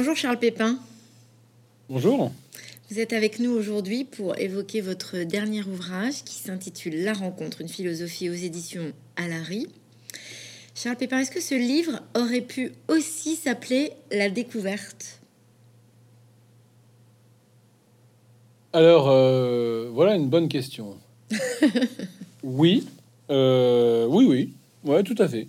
Bonjour 0.00 0.16
Charles 0.16 0.38
Pépin. 0.38 0.78
Bonjour. 1.90 2.32
Vous 2.90 3.00
êtes 3.00 3.12
avec 3.12 3.38
nous 3.38 3.50
aujourd'hui 3.50 4.04
pour 4.04 4.34
évoquer 4.38 4.80
votre 4.80 5.24
dernier 5.24 5.62
ouvrage 5.62 6.24
qui 6.24 6.36
s'intitule 6.36 7.04
La 7.04 7.12
rencontre, 7.12 7.60
une 7.60 7.68
philosophie 7.68 8.30
aux 8.30 8.34
éditions 8.34 8.94
Alary. 9.16 9.66
Charles 10.74 10.96
Pépin, 10.96 11.18
est-ce 11.18 11.30
que 11.30 11.42
ce 11.42 11.54
livre 11.54 12.00
aurait 12.14 12.40
pu 12.40 12.72
aussi 12.88 13.36
s'appeler 13.36 13.92
La 14.10 14.30
découverte? 14.30 15.20
Alors, 18.72 19.10
euh, 19.10 19.90
voilà 19.92 20.14
une 20.14 20.30
bonne 20.30 20.48
question. 20.48 20.96
oui, 22.42 22.86
euh, 23.28 24.06
oui, 24.06 24.24
oui, 24.24 24.54
ouais, 24.82 25.02
tout 25.02 25.16
à 25.18 25.28
fait. 25.28 25.46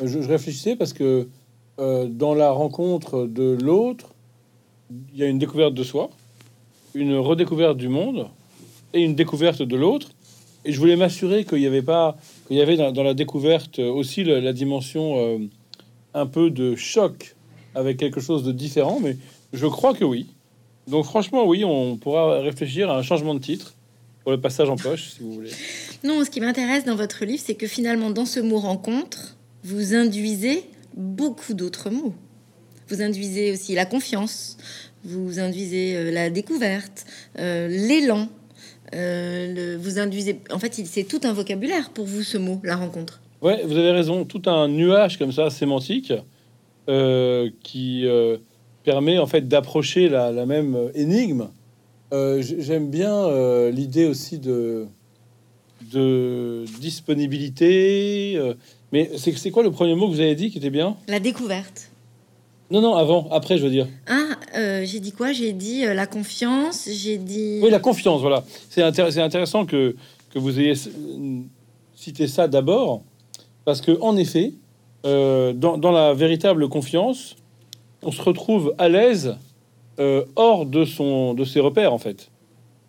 Je, 0.00 0.22
je 0.22 0.28
réfléchissais 0.28 0.76
parce 0.76 0.92
que 0.92 1.26
euh, 1.78 2.06
dans 2.06 2.34
la 2.34 2.50
rencontre 2.50 3.26
de 3.26 3.58
l'autre, 3.60 4.14
il 5.12 5.18
y 5.18 5.22
a 5.22 5.26
une 5.26 5.38
découverte 5.38 5.74
de 5.74 5.82
soi, 5.82 6.10
une 6.94 7.16
redécouverte 7.16 7.76
du 7.76 7.88
monde 7.88 8.28
et 8.92 9.00
une 9.00 9.14
découverte 9.14 9.62
de 9.62 9.76
l'autre. 9.76 10.10
Et 10.64 10.72
je 10.72 10.78
voulais 10.78 10.96
m'assurer 10.96 11.44
qu'il 11.44 11.58
n'y 11.58 11.66
avait 11.66 11.82
pas, 11.82 12.16
qu'il 12.46 12.56
y 12.56 12.62
avait 12.62 12.76
dans, 12.76 13.02
la 13.02 13.14
découverte 13.14 13.78
aussi 13.78 14.24
la, 14.24 14.40
la 14.40 14.52
dimension 14.52 15.18
euh, 15.18 15.38
un 16.14 16.26
peu 16.26 16.50
de 16.50 16.74
choc 16.76 17.34
avec 17.74 17.96
quelque 17.96 18.20
chose 18.20 18.44
de 18.44 18.52
différent. 18.52 19.00
Mais 19.02 19.16
je 19.52 19.66
crois 19.66 19.94
que 19.94 20.04
oui. 20.04 20.26
Donc 20.86 21.04
franchement, 21.04 21.44
oui, 21.46 21.64
on 21.64 21.96
pourra 21.96 22.40
réfléchir 22.40 22.90
à 22.90 22.98
un 22.98 23.02
changement 23.02 23.34
de 23.34 23.40
titre 23.40 23.74
pour 24.22 24.32
le 24.32 24.40
passage 24.40 24.70
en 24.70 24.76
poche, 24.76 25.10
si 25.10 25.22
vous 25.22 25.32
voulez. 25.32 25.50
Non, 26.02 26.24
ce 26.24 26.30
qui 26.30 26.40
m'intéresse 26.40 26.84
dans 26.84 26.96
votre 26.96 27.24
livre, 27.24 27.42
c'est 27.44 27.54
que 27.54 27.66
finalement, 27.66 28.10
dans 28.10 28.26
ce 28.26 28.40
mot 28.40 28.58
rencontre, 28.58 29.36
vous 29.64 29.94
induisez 29.94 30.64
beaucoup 30.96 31.54
d'autres 31.54 31.90
mots. 31.90 32.14
Vous 32.88 33.02
induisez 33.02 33.52
aussi 33.52 33.74
la 33.74 33.86
confiance, 33.86 34.56
vous 35.04 35.38
induisez 35.38 35.96
euh, 35.96 36.10
la 36.10 36.30
découverte, 36.30 37.04
euh, 37.38 37.68
l'élan. 37.68 38.28
euh, 38.94 39.76
vous 39.80 39.98
induisez. 39.98 40.40
En 40.50 40.58
fait, 40.58 40.74
c'est 40.74 41.04
tout 41.04 41.20
un 41.24 41.32
vocabulaire 41.32 41.90
pour 41.90 42.06
vous 42.06 42.22
ce 42.22 42.38
mot, 42.38 42.60
la 42.62 42.76
rencontre. 42.76 43.20
Ouais, 43.42 43.62
vous 43.64 43.76
avez 43.76 43.90
raison. 43.90 44.24
Tout 44.24 44.42
un 44.46 44.68
nuage 44.68 45.18
comme 45.18 45.32
ça 45.32 45.50
sémantique 45.50 46.12
qui 47.62 48.06
permet 48.84 49.18
en 49.18 49.26
fait 49.26 49.48
d'approcher 49.48 50.08
la, 50.08 50.46
même 50.46 50.90
énigme. 50.94 51.48
J'aime 52.12 52.90
bien 52.90 53.70
l'idée 53.70 54.06
aussi 54.06 54.38
de 54.38 54.86
disponibilité. 56.80 58.38
Mais 58.94 59.10
c'est 59.16 59.50
quoi 59.50 59.64
le 59.64 59.72
premier 59.72 59.96
mot 59.96 60.06
que 60.08 60.12
vous 60.14 60.20
avez 60.20 60.36
dit 60.36 60.50
qui 60.52 60.58
était 60.58 60.70
bien? 60.70 60.96
La 61.08 61.18
découverte. 61.18 61.90
Non, 62.70 62.80
non, 62.80 62.94
avant, 62.94 63.28
après, 63.32 63.58
je 63.58 63.64
veux 63.64 63.70
dire. 63.70 63.88
Ah, 64.06 64.28
euh, 64.56 64.84
j'ai 64.86 65.00
dit 65.00 65.10
quoi? 65.10 65.32
J'ai 65.32 65.52
dit 65.52 65.84
euh, 65.84 65.94
la 65.94 66.06
confiance, 66.06 66.88
j'ai 66.88 67.18
dit. 67.18 67.58
Oui, 67.60 67.70
la 67.70 67.80
confiance, 67.80 68.20
voilà. 68.20 68.44
C'est 68.70 68.82
intér- 68.82 69.10
c'est 69.10 69.20
intéressant 69.20 69.66
que, 69.66 69.96
que 70.32 70.38
vous 70.38 70.60
ayez 70.60 70.74
cité 71.96 72.28
ça 72.28 72.46
d'abord, 72.46 73.02
parce 73.64 73.80
que 73.80 74.00
en 74.00 74.16
effet, 74.16 74.52
euh, 75.04 75.52
dans, 75.52 75.76
dans 75.76 75.90
la 75.90 76.14
véritable 76.14 76.68
confiance, 76.68 77.34
on 78.02 78.12
se 78.12 78.22
retrouve 78.22 78.74
à 78.78 78.88
l'aise 78.88 79.34
hors 80.36 80.66
de, 80.66 80.84
son, 80.84 81.34
de 81.34 81.44
ses 81.44 81.60
repères, 81.60 81.92
en 81.92 81.98
fait. 81.98 82.28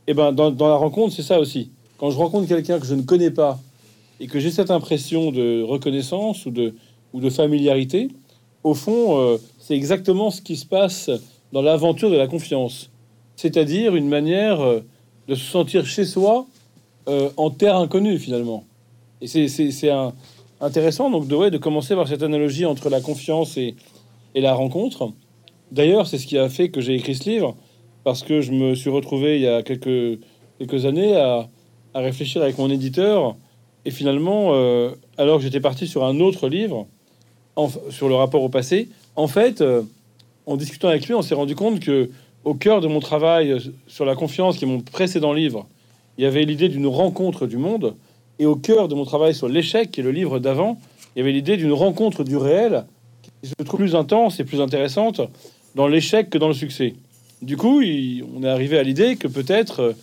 Et 0.07 0.13
ben, 0.13 0.31
dans, 0.31 0.51
dans 0.51 0.69
la 0.69 0.75
rencontre, 0.75 1.15
c'est 1.15 1.23
ça 1.23 1.39
aussi. 1.39 1.71
Quand 1.97 2.11
je 2.11 2.17
rencontre 2.17 2.47
quelqu'un 2.47 2.79
que 2.79 2.85
je 2.85 2.93
ne 2.95 3.01
connais 3.01 3.31
pas 3.31 3.59
et 4.19 4.27
que 4.27 4.39
j'ai 4.39 4.51
cette 4.51 4.71
impression 4.71 5.31
de 5.31 5.61
reconnaissance 5.61 6.45
ou 6.45 6.51
de, 6.51 6.75
ou 7.13 7.19
de 7.19 7.29
familiarité, 7.29 8.09
au 8.63 8.73
fond, 8.73 9.19
euh, 9.19 9.37
c'est 9.59 9.75
exactement 9.75 10.31
ce 10.31 10.41
qui 10.41 10.55
se 10.55 10.65
passe 10.65 11.09
dans 11.51 11.61
l'aventure 11.61 12.09
de 12.09 12.17
la 12.17 12.27
confiance 12.27 12.89
c'est-à-dire 13.35 13.95
une 13.95 14.07
manière 14.07 14.61
euh, 14.61 14.79
de 15.27 15.35
se 15.35 15.43
sentir 15.45 15.85
chez 15.85 16.05
soi 16.05 16.45
euh, 17.07 17.29
en 17.37 17.49
terre 17.49 17.75
inconnue 17.77 18.17
finalement. 18.17 18.63
Et 19.21 19.27
c'est- 19.27 19.89
intéressant 20.61 21.09
donc 21.09 21.27
de, 21.27 21.57
commencer 21.57 21.95
par 21.95 22.07
cette 22.07 22.23
analogie 22.23 22.65
entre 22.65 22.89
la 22.89 23.01
confiance 23.01 23.57
et, 23.57 23.75
la 24.35 24.53
rencontre. 24.53 25.11
D'ailleurs, 25.71 26.07
c'est 26.07 26.17
ce 26.17 26.27
qui 26.27 26.37
a 26.37 26.49
fait 26.49 26.69
que 26.69 26.81
j'ai 26.81 26.95
écrit 26.95 27.15
ce 27.15 27.29
livre, 27.29 27.55
parce 28.03 28.21
que 28.21 28.41
je 28.41 28.51
me 28.51 28.75
suis 28.75 28.89
retrouvé 28.89 29.35
il 29.37 29.41
y 29.43 29.47
a 29.47 29.63
quelques, 29.63 30.85
années 30.85 31.15
à 31.15 31.47
réfléchir 31.93 32.41
avec 32.41 32.57
mon 32.57 32.69
éditeur, 32.69 33.37
et 33.85 33.91
finalement, 33.91 34.49
euh, 34.53 34.91
alors 35.17 35.37
que 35.37 35.43
j'étais 35.43 35.59
parti 35.59 35.87
sur 35.87 36.03
un 36.03 36.19
autre 36.19 36.49
livre, 36.49 36.87
en- 37.55 37.69
sur 37.89 38.09
le 38.09 38.15
rapport 38.15 38.43
au 38.43 38.49
passé, 38.49 38.89
en 39.15 39.27
fait, 39.27 39.61
euh, 39.61 39.81
en 40.45 40.57
discutant 40.57 40.89
avec 40.89 41.05
lui, 41.07 41.13
on 41.13 41.21
s'est 41.21 41.35
rendu 41.35 41.55
compte 41.55 41.79
que 41.79 42.09
au 42.43 42.53
cœur 42.53 42.81
de 42.81 42.87
mon 42.87 42.99
travail 42.99 43.51
euh, 43.51 43.59
sur 43.87 44.05
la 44.05 44.15
confiance, 44.15 44.57
qui 44.57 44.65
est 44.65 44.67
mon 44.67 44.81
précédent 44.81 45.33
livre, 45.33 45.67
il 46.17 46.23
y 46.23 46.27
avait 46.27 46.43
l'idée 46.43 46.69
d'une 46.69 46.87
rencontre 46.87 47.45
du 47.47 47.57
monde. 47.57 47.95
Et 48.37 48.45
au 48.45 48.55
cœur 48.55 48.87
de 48.89 48.95
mon 48.95 49.05
travail 49.05 49.33
sur 49.33 49.47
l'échec, 49.47 49.91
qui 49.91 50.01
est 50.01 50.03
le 50.03 50.11
livre 50.11 50.39
d'avant, 50.39 50.77
il 51.15 51.19
y 51.19 51.21
avait 51.21 51.31
l'idée 51.31 51.55
d'une 51.55 51.71
rencontre 51.71 52.23
du 52.25 52.35
réel, 52.35 52.83
qui 53.21 53.49
je 53.57 53.63
trouve 53.63 53.79
plus 53.79 53.95
intense 53.95 54.39
et 54.39 54.43
plus 54.43 54.59
intéressante 54.59 55.21
dans 55.75 55.87
l'échec 55.87 56.29
que 56.29 56.37
dans 56.37 56.49
le 56.49 56.53
succès. 56.53 56.95
Du 57.41 57.55
coup, 57.55 57.81
il- 57.81 58.25
on 58.35 58.43
est 58.43 58.49
arrivé 58.49 58.77
à 58.77 58.83
l'idée 58.83 59.15
que 59.15 59.27
peut-être 59.29 59.95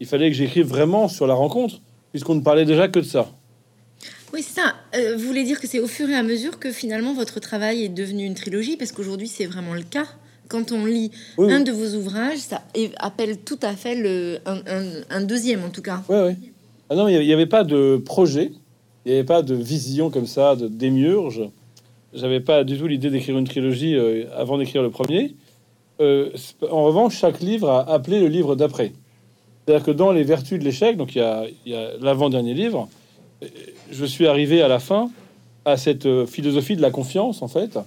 il 0.00 0.06
fallait 0.06 0.28
que 0.30 0.36
j'écrive 0.36 0.66
vraiment 0.66 1.08
sur 1.08 1.26
la 1.26 1.34
rencontre, 1.34 1.80
puisqu'on 2.10 2.34
ne 2.34 2.40
parlait 2.40 2.64
déjà 2.64 2.88
que 2.88 2.98
de 3.00 3.04
ça. 3.04 3.28
Oui, 4.32 4.42
c'est 4.42 4.60
ça. 4.60 4.74
Euh, 4.96 5.16
vous 5.16 5.24
voulez 5.26 5.44
dire 5.44 5.58
que 5.60 5.66
c'est 5.66 5.80
au 5.80 5.86
fur 5.86 6.08
et 6.10 6.14
à 6.14 6.22
mesure 6.22 6.58
que 6.58 6.70
finalement 6.70 7.14
votre 7.14 7.40
travail 7.40 7.84
est 7.84 7.88
devenu 7.88 8.24
une 8.26 8.34
trilogie? 8.34 8.76
Parce 8.76 8.92
qu'aujourd'hui, 8.92 9.28
c'est 9.28 9.46
vraiment 9.46 9.74
le 9.74 9.82
cas. 9.82 10.06
Quand 10.48 10.72
on 10.72 10.84
lit 10.86 11.10
Oui, 11.38 11.52
un 11.52 11.58
oui. 11.58 11.64
de 11.64 11.72
vos 11.72 11.94
ouvrages, 11.96 12.38
ça 12.38 12.62
appelle 12.98 13.38
tout 13.38 13.58
à 13.62 13.74
fait 13.74 13.94
le, 13.94 14.38
un, 14.46 14.56
un- 14.66 15.02
un 15.10 15.20
deuxième, 15.22 15.64
en 15.64 15.70
tout 15.70 15.82
cas. 15.82 16.02
Ouais, 16.08 16.20
ouais. 16.22 16.36
Ah 16.90 16.94
non, 16.96 17.08
il 17.08 17.18
n'y 17.20 17.32
avait 17.32 17.46
pas 17.46 17.64
de 17.64 18.00
projet, 18.02 18.52
il 19.04 19.12
n'y 19.12 19.18
avait 19.18 19.26
pas 19.26 19.42
de 19.42 19.54
vision 19.54 20.08
comme 20.10 20.26
ça, 20.26 20.56
de 20.56 20.68
démiurge. 20.68 21.42
J'avais 22.14 22.40
pas 22.40 22.64
du 22.64 22.78
tout 22.78 22.86
l'idée 22.86 23.10
d'écrire 23.10 23.36
une 23.36 23.46
trilogie 23.46 23.94
euh, 23.94 24.24
avant 24.34 24.56
d'écrire 24.56 24.82
le 24.82 24.88
premier. 24.90 25.36
Euh, 26.00 26.30
en 26.70 26.84
revanche, 26.84 27.18
chaque 27.18 27.40
livre 27.40 27.68
a 27.68 27.92
appelé 27.92 28.20
le 28.20 28.28
livre 28.28 28.56
d'après. 28.56 28.92
C'est-à-dire 29.68 29.84
que 29.84 29.90
dans 29.90 30.12
les 30.12 30.22
vertus 30.22 30.58
de 30.58 30.64
l'échec, 30.64 30.96
donc 30.96 31.14
il 31.14 31.18
y 31.66 31.74
a, 31.74 31.90
l'avant-dernier 32.00 32.54
livre, 32.54 32.88
je 33.90 34.04
suis 34.06 34.26
arrivé 34.26 34.62
à 34.62 34.68
la 34.68 34.78
fin 34.78 35.10
à 35.66 35.76
cette 35.76 36.06
euh, 36.06 36.24
philosophie 36.24 36.74
de 36.74 36.80
la 36.80 36.90
confiance, 36.90 37.42
en 37.42 37.48
fait, 37.48 37.78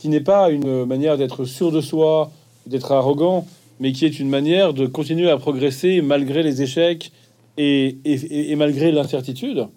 qui 0.00 0.08
n'est 0.08 0.18
pas 0.20 0.50
une 0.50 0.84
manière 0.84 1.16
d'être 1.16 1.44
sûr 1.44 1.70
de 1.70 1.80
soi, 1.80 2.32
d'être 2.66 2.90
arrogant, 2.90 3.46
mais 3.78 3.92
qui 3.92 4.04
est 4.04 4.18
une 4.18 4.28
manière 4.28 4.74
de 4.74 4.86
continuer 4.86 5.30
à 5.30 5.36
progresser 5.36 6.02
malgré 6.02 6.42
les 6.42 6.60
échecs 6.60 7.12
et, 7.56 7.98
et- 8.04 8.50
et 8.50 8.56
malgré 8.56 8.90
l'incertitude. 8.90 9.68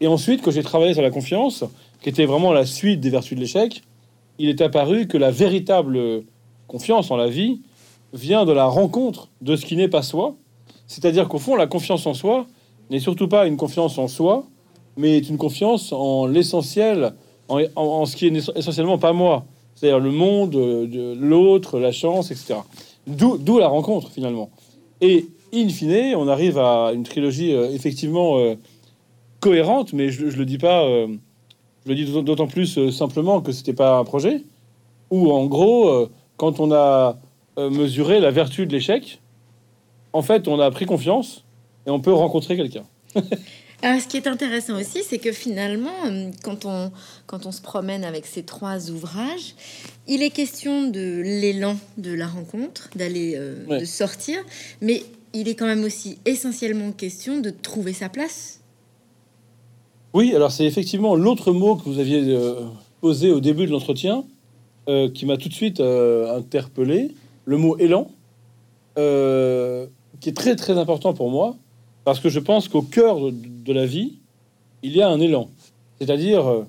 Et 0.00 0.08
ensuite, 0.08 0.42
quand 0.42 0.50
j'ai 0.50 0.64
travaillé 0.64 0.94
sur 0.94 1.02
la 1.02 1.10
confiance, 1.12 1.62
qui 2.02 2.08
était 2.08 2.26
vraiment 2.26 2.52
la 2.52 2.66
suite 2.66 2.98
des 2.98 3.10
vertus 3.10 3.36
de 3.36 3.40
l'échec, 3.40 3.82
il 4.40 4.48
est 4.48 4.60
apparu 4.60 5.06
que 5.06 5.16
la 5.16 5.30
véritable 5.30 6.24
confiance 6.66 7.12
en 7.12 7.16
la 7.16 7.28
vie 7.28 7.60
vient 8.12 8.44
de 8.44 8.50
la 8.50 8.64
rencontre 8.64 9.28
de 9.42 9.54
ce 9.54 9.64
qui 9.64 9.76
n'est 9.76 9.86
pas 9.86 10.02
soi. 10.02 10.34
C'est-à-dire 10.92 11.26
qu'au 11.26 11.38
fond, 11.38 11.56
la 11.56 11.66
confiance 11.66 12.06
en 12.06 12.12
soi 12.12 12.46
n'est 12.90 13.00
surtout 13.00 13.26
pas 13.26 13.46
une 13.46 13.56
confiance 13.56 13.96
en 13.96 14.08
soi, 14.08 14.44
mais 14.98 15.16
est 15.16 15.30
une 15.30 15.38
confiance 15.38 15.90
en 15.90 16.26
l'essentiel, 16.26 17.14
en, 17.48 18.04
ce 18.04 18.14
qui 18.14 18.26
est 18.26 18.50
essentiellement 18.54 18.98
pas 18.98 19.14
moi. 19.14 19.46
C'est-à-dire 19.74 20.00
le 20.00 20.10
monde, 20.10 20.54
euh, 20.54 21.14
l'autre, 21.18 21.78
la 21.78 21.92
chance, 21.92 22.30
etc. 22.30 22.56
D'où 23.06 23.58
la 23.58 23.68
rencontre, 23.68 24.10
finalement. 24.10 24.50
Et 25.00 25.28
in 25.54 25.70
fine, 25.70 26.14
on 26.14 26.28
arrive 26.28 26.58
à 26.58 26.92
une 26.92 27.04
trilogie 27.04 27.54
euh, 27.54 27.72
effectivement 27.72 28.36
euh, 28.36 28.56
cohérente, 29.40 29.94
mais 29.94 30.10
je, 30.10 30.28
je 30.28 30.36
le 30.36 30.44
dis 30.44 30.58
pas, 30.58 30.86
je 30.86 31.88
le 31.88 31.94
dis 31.94 32.04
d'autant- 32.04 32.46
plus 32.46 32.90
simplement 32.90 33.40
que 33.40 33.50
c'était 33.50 33.72
pas 33.72 33.96
un 33.96 34.04
projet. 34.04 34.42
Où 35.10 35.32
en 35.32 35.46
gros, 35.46 36.06
quand 36.36 36.60
on 36.60 36.70
a 36.70 37.18
mesuré 37.56 38.20
la 38.20 38.30
vertu 38.30 38.66
de 38.66 38.72
l'échec, 38.72 39.21
en 40.12 40.22
fait, 40.22 40.48
on 40.48 40.58
a 40.60 40.70
pris 40.70 40.86
confiance 40.86 41.44
et 41.86 41.90
on 41.90 42.00
peut 42.00 42.12
rencontrer 42.12 42.56
quelqu'un. 42.56 42.84
Alors, 43.84 44.00
ce 44.00 44.06
qui 44.06 44.16
est 44.16 44.28
intéressant 44.28 44.78
aussi, 44.78 45.02
c'est 45.02 45.18
que 45.18 45.32
finalement, 45.32 45.90
euh, 46.06 46.30
quand 46.44 46.66
on, 46.66 46.92
quand 47.26 47.46
on 47.46 47.52
se 47.52 47.60
promène 47.60 48.04
avec 48.04 48.26
ces 48.26 48.44
trois 48.44 48.90
ouvrages, 48.92 49.56
il 50.06 50.22
est 50.22 50.30
question 50.30 50.88
de 50.88 51.20
l'élan 51.24 51.76
de 51.98 52.12
la 52.14 52.28
rencontre, 52.28 52.90
d'aller, 52.94 53.34
euh, 53.36 53.64
Ouais. 53.66 53.80
de 53.80 53.84
sortir, 53.84 54.38
mais 54.80 55.02
il 55.34 55.48
est 55.48 55.56
quand 55.56 55.66
même 55.66 55.82
aussi 55.82 56.18
essentiellement 56.26 56.92
question 56.92 57.40
de 57.40 57.50
trouver 57.50 57.92
sa 57.92 58.08
place. 58.08 58.60
Oui, 60.14 60.32
alors 60.36 60.52
c'est 60.52 60.66
effectivement 60.66 61.16
l'autre 61.16 61.52
mot 61.52 61.74
que 61.74 61.82
vous 61.88 61.98
aviez 61.98 62.22
euh, 62.28 62.60
posé 63.00 63.32
au 63.32 63.40
début 63.40 63.66
de 63.66 63.72
l'entretien 63.72 64.24
euh, 64.88 65.10
qui 65.10 65.26
m'a 65.26 65.36
tout 65.38 65.48
de 65.48 65.54
suite 65.54 65.80
interpellé, 65.80 67.10
le 67.46 67.56
mot 67.56 67.76
élan, 67.78 68.08
qui 70.20 70.28
est 70.28 70.36
très 70.36 70.56
très 70.56 70.78
important 70.78 71.14
pour 71.14 71.30
moi, 71.30 71.56
parce 72.04 72.20
que 72.20 72.28
je 72.28 72.40
pense 72.40 72.68
qu'au 72.68 72.82
cœur 72.82 73.18
de, 73.20 73.72
la 73.72 73.86
vie, 73.86 74.18
il 74.82 74.96
y 74.96 75.02
a 75.02 75.08
un 75.08 75.20
élan, 75.20 75.48
c'est-à-dire 76.00 76.46
euh, 76.48 76.64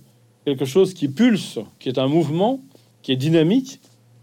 quelque 0.45 0.66
chose 0.66 0.94
qui 0.94 1.07
pulse, 1.07 1.60
qui 1.80 1.90
est 1.90 1.98
un 1.98 2.07
mouvement, 2.07 2.60
qui 3.01 3.12
est 3.12 3.18
dynamique, 3.18 3.80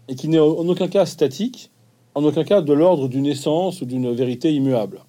et 0.07 0.15
qui 0.15 0.27
n'est 0.27 0.39
en 0.39 0.67
aucun 0.67 0.87
cas 0.87 1.05
statique, 1.05 1.71
en 2.15 2.23
aucun 2.23 2.43
cas 2.43 2.61
de 2.61 2.73
l'ordre 2.73 3.07
d'une 3.07 3.25
essence 3.25 3.81
ou 3.81 3.85
d'une 3.85 4.11
vérité 4.11 4.53
immuable. 4.53 4.99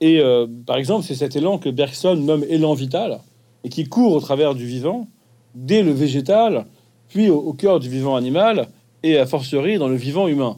Et 0.00 0.20
euh, 0.20 0.46
par 0.66 0.76
exemple, 0.76 1.04
c'est 1.04 1.14
cet 1.14 1.36
élan 1.36 1.58
que 1.58 1.68
Bergson 1.68 2.16
nomme 2.16 2.44
élan 2.48 2.74
vital, 2.74 3.20
et 3.64 3.68
qui 3.68 3.84
court 3.84 4.12
au 4.12 4.20
travers 4.20 4.54
du 4.54 4.66
vivant, 4.66 5.06
dès 5.54 5.82
le 5.82 5.92
végétal, 5.92 6.66
puis 7.08 7.28
au, 7.28 7.52
cœur 7.52 7.80
du 7.80 7.88
vivant 7.88 8.16
animal, 8.16 8.68
et 9.02 9.18
a 9.18 9.26
fortiori 9.26 9.78
dans 9.78 9.88
le 9.88 9.96
vivant 9.96 10.28
humain. 10.28 10.56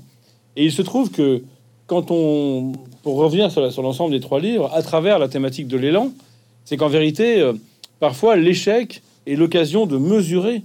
Et 0.57 0.65
il 0.65 0.73
se 0.73 0.83
trouve 0.83 1.11
que 1.11 1.43
quand 1.93 2.11
on, 2.11 2.73
pour 3.03 3.17
revenir 3.17 3.51
sur 3.51 3.83
l'ensemble 3.83 4.13
des 4.13 4.21
trois 4.21 4.41
livres, 4.41 4.71
à 4.73 4.81
travers 4.81 5.19
la 5.19 5.29
thématique 5.29 5.69
de 5.69 5.77
l'élan, 5.77 6.11
c'est 6.65 6.79
qu'en 6.79 6.89
vérité, 6.89 7.43
euh, 7.43 7.53
parfois 8.01 8.35
l'échec 8.35 9.03
est 9.27 9.35
l'occasion 9.35 9.85
de 9.85 9.99
mesurer 9.99 10.63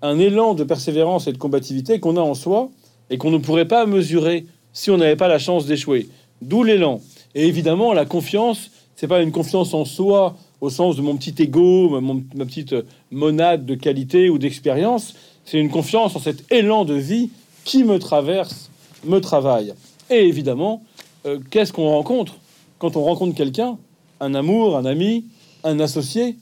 un 0.00 0.18
élan 0.18 0.54
de 0.54 0.64
persévérance 0.64 1.26
et 1.26 1.32
de 1.32 1.36
combativité 1.36 2.00
qu'on 2.00 2.16
a 2.16 2.22
en 2.22 2.32
soi 2.32 2.70
et 3.10 3.18
qu'on 3.18 3.30
ne 3.30 3.36
pourrait 3.36 3.68
pas 3.68 3.84
mesurer 3.84 4.46
si 4.72 4.90
on 4.90 4.96
n'avait 4.96 5.14
pas 5.14 5.28
la 5.28 5.38
chance 5.38 5.66
d'échouer. 5.66 6.08
D'où 6.40 6.62
l'élan. 6.62 7.02
Et 7.34 7.46
évidemment, 7.46 7.92
la 7.92 8.06
confiance, 8.06 8.70
c'est 8.96 9.08
pas 9.08 9.20
une 9.20 9.30
confiance 9.30 9.74
en 9.74 9.84
soi 9.84 10.36
au 10.62 10.70
sens 10.70 10.96
de 10.96 11.02
mon 11.02 11.18
petit 11.18 11.34
ego, 11.42 12.00
ma 12.00 12.46
petite 12.46 12.74
monade 13.10 13.66
de 13.66 13.74
qualité 13.74 14.30
ou 14.30 14.38
d'expérience. 14.38 15.12
C'est 15.44 15.58
une 15.58 15.70
confiance 15.70 16.16
en 16.16 16.18
cet 16.18 16.50
élan 16.50 16.86
de 16.86 16.94
vie 16.94 17.28
qui 17.64 17.84
me 17.84 17.98
traverse, 17.98 18.70
me 19.04 19.18
travaille. 19.18 19.74
Et 20.10 20.26
évidemment, 20.26 20.82
euh, 21.26 21.38
qu'est-ce 21.50 21.72
qu'on 21.72 21.88
rencontre 21.88 22.36
quand 22.78 22.96
on 22.96 23.04
rencontre 23.04 23.36
quelqu'un, 23.36 23.78
un 24.20 24.34
amour, 24.34 24.76
un 24.76 24.84
ami, 24.84 25.24
un 25.64 25.78
associé? 25.80 26.36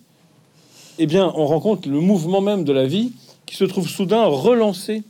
Eh 0.98 1.06
bien, 1.06 1.32
on 1.36 1.46
rencontre 1.46 1.88
le 1.88 2.00
mouvement 2.00 2.40
même 2.40 2.64
de 2.64 2.72
la 2.72 2.86
vie 2.86 3.12
qui 3.46 3.56
se 3.56 3.64
trouve 3.64 3.88
soudain 3.88 4.24
relancé 4.26 5.02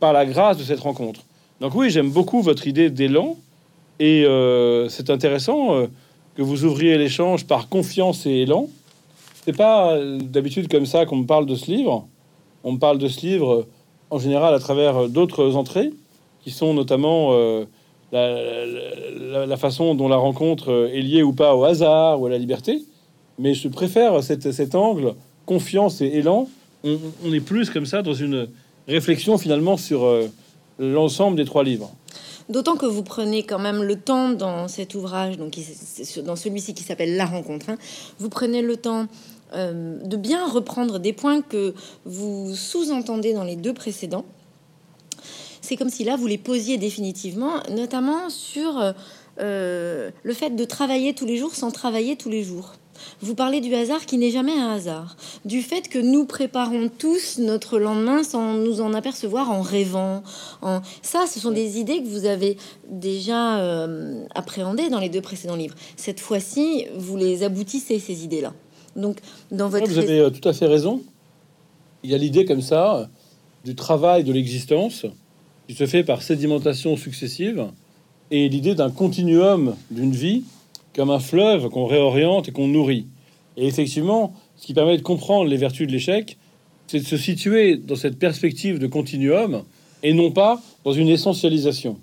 par 0.00 0.12
la 0.12 0.26
grâce 0.26 0.58
de 0.58 0.62
cette 0.62 0.80
rencontre. 0.80 1.20
Donc 1.60 1.74
oui, 1.74 1.90
j'aime 1.90 2.10
beaucoup 2.10 2.42
votre 2.42 2.66
idée 2.66 2.90
d'élan, 2.90 3.36
et 3.98 4.24
euh, 4.24 4.88
c'est 4.88 5.10
intéressant 5.10 5.74
euh, 5.74 5.86
que 6.34 6.42
vous 6.42 6.64
ouvriez 6.64 6.98
l'échange 6.98 7.46
par 7.46 7.68
confiance 7.68 8.26
et 8.26 8.42
élan. 8.42 8.68
C'est 9.44 9.56
pas 9.56 9.96
d'habitude 10.20 10.68
comme 10.68 10.86
ça 10.86 11.06
qu'on 11.06 11.16
me 11.16 11.26
parle 11.26 11.46
de 11.46 11.54
ce 11.54 11.70
livre. 11.70 12.06
On 12.64 12.72
me 12.72 12.78
parle 12.78 12.98
de 12.98 13.08
ce 13.08 13.20
livre 13.24 13.66
en 14.10 14.18
général 14.18 14.52
à 14.52 14.58
travers 14.58 15.08
d'autres 15.08 15.54
entrées, 15.56 15.92
qui 16.42 16.50
sont 16.50 16.74
notamment 16.74 17.32
la, 19.46 19.56
façon 19.56 19.94
dont 19.94 20.08
la 20.08 20.16
rencontre 20.16 20.90
est 20.92 21.00
liée 21.00 21.22
ou 21.22 21.32
pas 21.32 21.54
au 21.54 21.64
hasard 21.64 22.20
ou 22.20 22.26
à 22.26 22.30
la 22.30 22.38
liberté. 22.38 22.82
Mais 23.38 23.54
je 23.54 23.68
préfère 23.68 24.22
cet 24.22 24.74
angle, 24.74 25.14
confiance 25.44 26.00
et 26.00 26.06
élan. 26.06 26.48
On, 26.84 27.32
est 27.32 27.40
plus 27.40 27.70
comme 27.70 27.86
ça 27.86 28.02
dans 28.02 28.14
une 28.14 28.48
réflexion 28.88 29.38
finalement 29.38 29.76
sur 29.76 30.08
l'ensemble 30.78 31.36
des 31.36 31.44
trois 31.44 31.64
livres. 31.64 31.90
D'autant 32.48 32.76
que 32.76 32.86
vous 32.86 33.02
prenez 33.02 33.42
quand 33.42 33.58
même 33.58 33.82
le 33.82 33.96
temps 33.96 34.30
dans 34.30 34.68
cet 34.68 34.94
ouvrage, 34.94 35.36
donc 35.36 35.58
dans 36.24 36.36
celui-ci 36.36 36.74
qui 36.74 36.84
s'appelle 36.84 37.16
La 37.16 37.26
rencontre, 37.26 37.70
hein, 37.70 37.76
vous 38.20 38.28
prenez 38.28 38.62
le 38.62 38.76
temps 38.76 39.08
euh, 39.54 39.98
de 40.04 40.16
bien 40.16 40.46
reprendre 40.46 40.98
des 40.98 41.12
points 41.12 41.40
que 41.40 41.74
vous 42.04 42.54
sous-entendez 42.54 43.32
dans 43.32 43.42
les 43.44 43.56
deux 43.56 43.74
précédents. 43.74 44.24
C'est 45.66 45.74
comme 45.74 45.90
si 45.90 46.04
là, 46.04 46.14
vous 46.14 46.28
les 46.28 46.38
posiez 46.38 46.78
définitivement, 46.78 47.54
notamment 47.74 48.30
sur 48.30 48.94
euh, 49.40 50.10
le 50.22 50.32
fait 50.32 50.50
de 50.50 50.64
travailler 50.64 51.12
tous 51.12 51.26
les 51.26 51.36
jours 51.36 51.56
sans 51.56 51.72
travailler 51.72 52.14
tous 52.14 52.30
les 52.30 52.44
jours. 52.44 52.74
Vous 53.20 53.34
parlez 53.34 53.60
du 53.60 53.74
hasard 53.74 54.06
qui 54.06 54.16
n'est 54.16 54.30
jamais 54.30 54.56
un 54.56 54.70
hasard, 54.74 55.16
du 55.44 55.62
fait 55.62 55.88
que 55.88 55.98
nous 55.98 56.24
préparons 56.24 56.88
tous 56.88 57.38
notre 57.38 57.80
lendemain 57.80 58.22
sans 58.22 58.54
nous 58.54 58.80
en 58.80 58.94
apercevoir 58.94 59.50
en 59.50 59.60
rêvant. 59.60 60.22
En... 60.62 60.82
Ça, 61.02 61.24
ce 61.26 61.40
sont 61.40 61.50
des 61.50 61.80
idées 61.80 62.00
que 62.00 62.08
vous 62.08 62.26
avez 62.26 62.56
déjà 62.88 63.58
euh, 63.58 64.24
appréhendées 64.36 64.88
dans 64.88 65.00
les 65.00 65.08
deux 65.08 65.20
précédents 65.20 65.56
livres. 65.56 65.74
Cette 65.96 66.20
fois-ci, 66.20 66.86
vous 66.96 67.16
les 67.16 67.42
aboutissez, 67.42 67.98
ces 67.98 68.22
idées-là. 68.22 68.54
Donc, 68.94 69.18
dans 69.50 69.68
votre... 69.68 69.88
Vous 69.88 69.98
avez 69.98 70.20
euh, 70.20 70.30
tout 70.30 70.48
à 70.48 70.52
fait 70.52 70.66
raison. 70.66 71.02
Il 72.04 72.10
y 72.12 72.14
a 72.14 72.18
l'idée 72.18 72.44
comme 72.44 72.62
ça 72.62 73.10
du 73.64 73.74
travail 73.74 74.22
de 74.22 74.32
l'existence 74.32 75.06
qui 75.68 75.74
se 75.74 75.86
fait 75.86 76.04
par 76.04 76.22
sédimentation 76.22 76.96
successive 76.96 77.66
et 78.30 78.48
l'idée 78.48 78.74
d'un 78.74 78.90
continuum 78.90 79.76
d'une 79.90 80.12
vie 80.12 80.44
comme 80.94 81.10
un 81.10 81.18
fleuve 81.18 81.68
qu'on 81.68 81.86
réoriente 81.86 82.48
et 82.48 82.52
qu'on 82.52 82.68
nourrit. 82.68 83.06
Et 83.56 83.66
effectivement, 83.66 84.32
ce 84.56 84.66
qui 84.66 84.74
permet 84.74 84.96
de 84.96 85.02
comprendre 85.02 85.48
les 85.48 85.56
vertus 85.56 85.86
de 85.86 85.92
l'échec, 85.92 86.38
c'est 86.86 87.00
de 87.00 87.04
se 87.04 87.16
situer 87.16 87.76
dans 87.76 87.96
cette 87.96 88.18
perspective 88.18 88.78
de 88.78 88.86
continuum 88.86 89.62
et 90.02 90.12
non 90.12 90.30
pas 90.30 90.62
dans 90.84 90.92
une 90.92 91.08
essentialisation. 91.08 91.98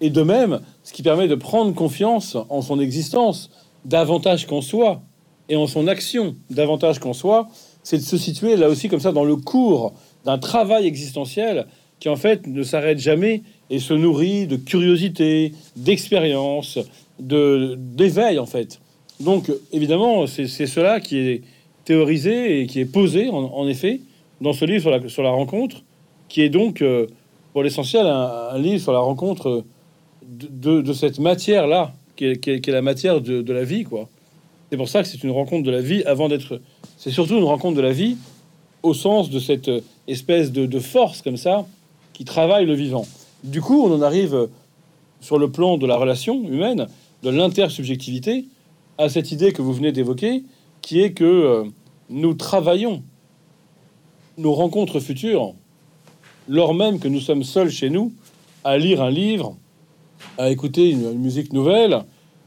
Et 0.00 0.10
de 0.10 0.22
même, 0.22 0.60
ce 0.84 0.92
qui 0.92 1.02
permet 1.02 1.28
de 1.28 1.34
prendre 1.34 1.74
confiance 1.74 2.36
en 2.48 2.62
son 2.62 2.78
existence 2.78 3.50
davantage 3.84 4.46
qu'en 4.46 4.60
soi 4.60 5.02
et 5.48 5.56
en 5.56 5.66
son 5.66 5.88
action 5.88 6.36
davantage 6.50 7.00
qu'en 7.00 7.12
soi, 7.12 7.48
c'est 7.82 7.98
de 7.98 8.02
se 8.02 8.16
situer 8.16 8.56
là 8.56 8.68
aussi 8.68 8.88
comme 8.88 9.00
ça 9.00 9.12
dans 9.12 9.24
le 9.24 9.36
cours 9.36 9.92
d'un 10.24 10.38
travail 10.38 10.86
existentiel 10.86 11.66
qui 12.00 12.08
en 12.08 12.16
fait 12.16 12.46
ne 12.46 12.62
s'arrête 12.62 12.98
jamais 12.98 13.42
et 13.70 13.78
se 13.78 13.94
nourrit 13.94 14.46
de 14.46 14.56
curiosité, 14.56 15.52
d'expérience, 15.76 16.78
de 17.18 17.76
d'éveil 17.76 18.38
en 18.38 18.46
fait. 18.46 18.80
Donc 19.20 19.50
évidemment, 19.72 20.26
c'est 20.26 20.46
cela 20.46 21.00
qui 21.00 21.18
est 21.18 21.42
théorisé 21.84 22.60
et 22.60 22.66
qui 22.66 22.80
est 22.80 22.84
posé 22.84 23.28
en, 23.30 23.66
effet 23.66 24.00
dans 24.40 24.52
ce 24.52 24.64
livre 24.64 25.08
sur 25.08 25.22
la, 25.22 25.30
rencontre, 25.30 25.82
qui 26.28 26.42
est 26.42 26.50
donc 26.50 26.82
euh, 26.82 27.06
pour 27.52 27.62
l'essentiel 27.62 28.06
un, 28.06 28.58
livre 28.58 28.80
sur 28.80 28.92
la 28.92 29.00
rencontre 29.00 29.64
de, 30.22 30.92
cette 30.92 31.18
matière 31.18 31.66
là, 31.66 31.92
qui 32.14 32.26
est, 32.26 32.66
la 32.68 32.82
matière 32.82 33.20
de, 33.20 33.52
la 33.52 33.64
vie 33.64 33.84
quoi. 33.84 34.08
C'est 34.70 34.76
pour 34.76 34.88
ça 34.88 35.02
que 35.02 35.08
c'est 35.08 35.24
une 35.24 35.30
rencontre 35.30 35.64
de 35.64 35.70
la 35.70 35.80
vie 35.80 36.04
avant 36.04 36.28
d'être. 36.28 36.60
C'est 36.98 37.10
surtout 37.10 37.38
une 37.38 37.44
rencontre 37.44 37.76
de 37.76 37.82
la 37.82 37.92
vie 37.92 38.18
au 38.82 38.92
sens 38.92 39.30
de 39.30 39.40
cette 39.40 39.70
espèce 40.06 40.52
de 40.52 40.78
force 40.78 41.22
comme 41.22 41.38
ça 41.38 41.66
qui 42.18 42.24
travaille 42.24 42.66
le 42.66 42.74
vivant. 42.74 43.06
Du 43.44 43.62
coup, 43.62 43.80
on 43.80 43.94
en 43.94 44.02
arrive 44.02 44.48
sur 45.20 45.38
le 45.38 45.52
plan 45.52 45.78
de 45.78 45.86
la 45.86 45.96
relation 45.96 46.42
humaine 46.42 46.88
de 47.22 47.30
l'intersubjectivité 47.30 48.46
à 48.98 49.08
cette 49.08 49.30
idée 49.30 49.52
que 49.52 49.62
vous 49.62 49.72
venez 49.72 49.92
d'évoquer, 49.92 50.42
qui 50.82 51.00
est 51.00 51.12
que 51.12 51.22
euh, 51.24 51.64
nous 52.10 52.34
travaillons 52.34 53.04
nos 54.36 54.52
rencontres 54.52 54.98
futures, 54.98 55.54
lors 56.48 56.74
même 56.74 56.98
que 56.98 57.06
nous 57.06 57.20
sommes 57.20 57.44
seuls 57.44 57.70
chez 57.70 57.88
nous, 57.88 58.12
à 58.64 58.78
lire 58.78 59.00
un 59.00 59.10
livre, 59.10 59.56
à 60.38 60.50
écouter 60.50 60.90
une, 60.90 61.12
musique 61.12 61.52
nouvelle, 61.52 62.02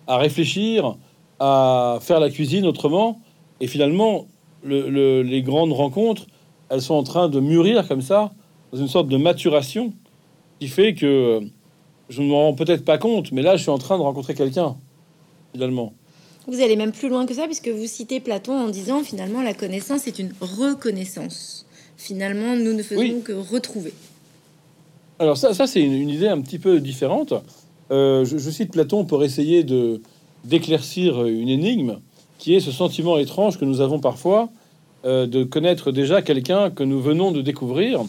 à 0.06 0.18
réfléchir, 0.18 0.98
à 1.40 2.00
faire 2.02 2.20
la 2.20 2.30
cuisine 2.30 2.66
autrement. 2.66 3.22
Et 3.62 3.68
finalement, 3.68 4.28
les 4.66 5.44
grandes 5.44 5.72
rencontres, 5.72 6.28
elles 6.68 6.82
sont 6.82 6.96
en 6.96 7.04
train 7.04 7.30
de 7.30 7.40
mûrir 7.40 7.88
comme 7.88 8.02
ça, 8.02 8.34
dans 8.72 8.80
une 8.80 8.88
sorte 8.88 9.08
de 9.08 9.18
maturation, 9.18 9.94
qui 10.60 10.68
fait 10.68 10.94
que 10.94 11.06
euh, 11.06 11.40
je 12.10 12.22
ne 12.22 12.28
m'en 12.28 12.48
rends 12.48 12.54
peut-être 12.54 12.86
pas 12.86 12.98
compte, 12.98 13.32
mais 13.32 13.42
là, 13.42 13.56
je 13.56 13.62
suis 13.64 13.72
en 13.72 13.78
train 13.78 13.98
de 13.98 14.04
rencontrer 14.04 14.36
quelqu'un, 14.36 14.76
finalement. 15.54 15.94
Vous 16.48 16.62
allez 16.62 16.76
même 16.76 16.92
plus 16.92 17.10
loin 17.10 17.26
que 17.26 17.34
ça, 17.34 17.46
puisque 17.46 17.70
vous 17.70 17.86
citez 17.86 18.20
Platon 18.20 18.54
en 18.54 18.70
disant 18.70 19.04
finalement 19.04 19.42
la 19.42 19.54
connaissance 19.54 20.08
est 20.08 20.20
une 20.20 20.34
reconnaissance. 20.42 21.66
Finalement, 21.98 22.56
nous 22.56 22.74
ne 22.74 22.82
faisons 22.82 23.22
que 23.22 23.32
retrouver. 23.32 23.94
Alors 25.20 25.38
ça, 25.38 25.54
ça 25.54 25.68
c'est 25.68 25.82
une, 25.82 26.10
idée 26.10 26.28
un 26.28 26.42
petit 26.42 26.58
peu 26.58 26.80
différente. 26.80 27.34
Euh, 27.92 28.26
je, 28.26 28.50
cite 28.50 28.72
Platon 28.72 29.06
pour 29.06 29.24
essayer 29.24 29.64
de 29.64 30.02
d'éclaircir 30.44 31.24
une 31.26 31.50
énigme, 31.50 32.00
qui 32.40 32.56
est 32.56 32.60
ce 32.60 32.72
sentiment 32.72 33.20
étrange 33.20 33.60
que 33.60 33.66
nous 33.66 33.80
avons 33.80 34.00
parfois 34.00 34.50
euh, 35.06 35.28
de 35.28 35.44
connaître 35.44 35.92
déjà 35.92 36.24
quelqu'un 36.24 36.72
que 36.72 36.84
nous 36.84 37.00
venons 37.00 37.32
de 37.32 37.44
découvrir, 37.44 38.02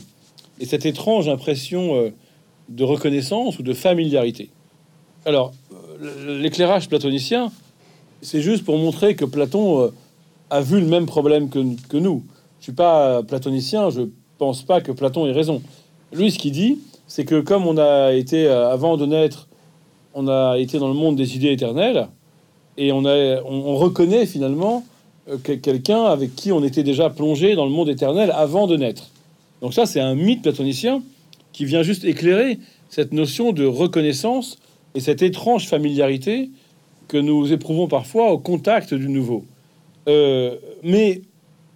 et 0.60 0.66
cette 0.66 0.86
étrange 0.86 1.28
impression 1.28 1.96
euh, 1.96 2.10
de 2.68 2.84
reconnaissance 2.84 3.58
ou 3.58 3.62
de 3.62 3.72
familiarité. 3.72 4.50
Alors, 5.24 5.52
euh, 6.00 6.40
l'éclairage 6.40 6.88
platonicien, 6.88 7.50
c'est 8.20 8.40
juste 8.40 8.64
pour 8.64 8.78
montrer 8.78 9.14
que 9.16 9.24
Platon 9.24 9.80
euh, 9.80 9.88
a 10.50 10.60
vu 10.60 10.80
le 10.80 10.86
même 10.86 11.06
problème 11.06 11.48
que, 11.48 11.96
nous. 11.96 12.24
Je 12.60 12.64
suis 12.64 12.72
pas 12.72 13.22
platonicien, 13.22 13.90
je 13.90 14.02
pense 14.38 14.62
pas 14.62 14.80
que 14.80 14.92
Platon 14.92 15.26
ait 15.26 15.32
raison. 15.32 15.62
Lui, 16.12 16.30
ce 16.30 16.38
qu'il 16.38 16.52
dit, 16.52 16.78
c'est 17.06 17.24
que 17.24 17.40
comme 17.40 17.66
on 17.66 17.78
a 17.78 18.12
été, 18.12 18.46
avant 18.46 18.96
de 18.96 19.06
naître, 19.06 19.48
on 20.14 20.28
a 20.28 20.58
été 20.58 20.78
dans 20.78 20.88
le 20.88 20.94
monde 20.94 21.16
des 21.16 21.36
idées 21.36 21.52
éternelles, 21.52 22.08
et 22.76 22.92
on, 22.92 23.04
a, 23.04 23.42
on, 23.42 23.76
reconnaît 23.76 24.26
finalement 24.26 24.84
quelqu'un 25.42 26.04
avec 26.04 26.34
qui 26.34 26.52
on 26.52 26.62
était 26.62 26.82
déjà 26.82 27.10
plongé 27.10 27.54
dans 27.54 27.64
le 27.64 27.70
monde 27.70 27.88
éternel 27.88 28.32
avant 28.34 28.66
de 28.66 28.76
naître. 28.76 29.11
Donc 29.62 29.72
ça, 29.72 29.86
c'est 29.86 30.00
un 30.00 30.16
mythe 30.16 30.42
platonicien 30.42 31.02
qui 31.52 31.64
vient 31.64 31.82
juste 31.82 32.04
éclairer 32.04 32.58
cette 32.88 33.12
notion 33.12 33.52
de 33.52 33.64
reconnaissance 33.64 34.58
et 34.94 35.00
cette 35.00 35.22
étrange 35.22 35.68
familiarité 35.68 36.50
que 37.08 37.16
nous 37.16 37.52
éprouvons 37.52 37.86
parfois 37.86 38.32
au 38.32 38.38
contact 38.38 38.92
du 38.92 39.08
nouveau. 39.08 39.44
Euh, 40.08 40.56
mais 40.82 41.22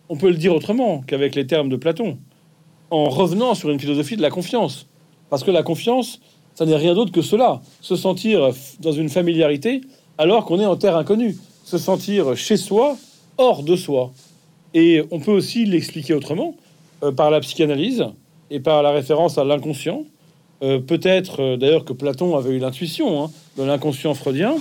on 0.09 0.17
peut 0.17 0.29
le 0.29 0.37
dire 0.37 0.55
autrement 0.55 1.03
qu'avec 1.07 1.35
les 1.37 1.47
termes 1.47 1.69
de 1.69 1.77
Platon, 1.77 2.19
en 2.91 3.09
revenant 3.09 3.55
sur 3.55 3.71
une 3.71 3.79
philosophie 3.79 4.17
de 4.17 4.23
la 4.23 4.31
confiance. 4.31 4.89
Parce 5.31 5.45
que 5.45 5.51
la 5.51 5.63
confiance, 5.63 6.21
ça 6.55 6.67
n'est 6.67 6.77
rien 6.77 6.95
d'autre 6.95 7.13
que 7.13 7.23
cela. 7.23 7.63
Se 7.81 7.95
sentir 7.95 8.51
dans 8.81 8.93
une 8.93 9.09
familiarité 9.09 9.81
alors 10.19 10.45
qu'on 10.45 10.59
est 10.59 10.67
en 10.67 10.77
terre 10.77 10.97
inconnue. 10.97 11.37
Se 11.65 11.79
sentir 11.79 12.37
chez 12.37 12.57
soi, 12.57 12.97
hors 13.39 13.63
de 13.63 13.77
soi. 13.77 14.13
Et 14.75 15.03
on 15.11 15.21
peut 15.21 15.33
aussi 15.33 15.65
l'expliquer 15.65 16.15
autrement, 16.15 16.55
euh, 17.03 17.13
par 17.13 17.31
la 17.31 17.41
psychanalyse 17.41 18.07
et 18.51 18.59
par 18.59 18.83
la 18.83 18.91
référence 18.91 19.37
à 19.37 19.45
l'inconscient. 19.45 20.05
Euh, 20.63 20.79
peut-être 20.79 21.43
euh, 21.43 21.57
d'ailleurs 21.59 21.85
que 21.85 21.93
Platon 21.93 22.35
avait 22.37 22.55
eu 22.55 22.59
l'intuition 22.59 23.23
hein, 23.23 23.31
de 23.59 23.65
l'inconscient 23.65 24.15
freudien. 24.15 24.57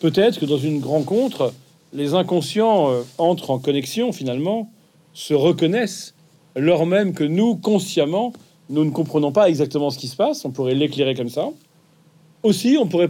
Peut-être 0.00 0.40
que 0.40 0.46
dans 0.46 0.56
une 0.56 0.82
rencontre, 0.82 1.52
les 1.92 2.14
inconscients 2.14 2.90
entrent 3.18 3.50
en 3.50 3.58
connexion 3.58 4.12
finalement, 4.12 4.70
se 5.12 5.34
reconnaissent, 5.34 6.14
lors 6.56 6.86
même 6.86 7.12
que 7.12 7.24
nous, 7.24 7.56
consciemment, 7.56 8.32
nous 8.70 8.84
ne 8.84 8.90
comprenons 8.90 9.32
pas 9.32 9.48
exactement 9.48 9.90
ce 9.90 9.98
qui 9.98 10.08
se 10.08 10.16
passe. 10.16 10.44
On 10.44 10.50
pourrait 10.50 10.74
l'éclairer 10.74 11.14
comme 11.14 11.28
ça. 11.28 11.48
Aussi, 12.44 12.78
on 12.80 12.86
pourrait 12.86 13.08